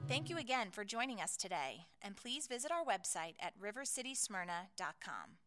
Thank 0.08 0.30
you 0.30 0.38
again 0.38 0.68
for 0.72 0.86
joining 0.86 1.20
us 1.20 1.36
today, 1.36 1.88
and 2.02 2.16
please 2.16 2.48
visit 2.48 2.72
our 2.72 2.86
website 2.86 3.34
at 3.42 3.60
rivercitysmyrna.com. 3.60 5.43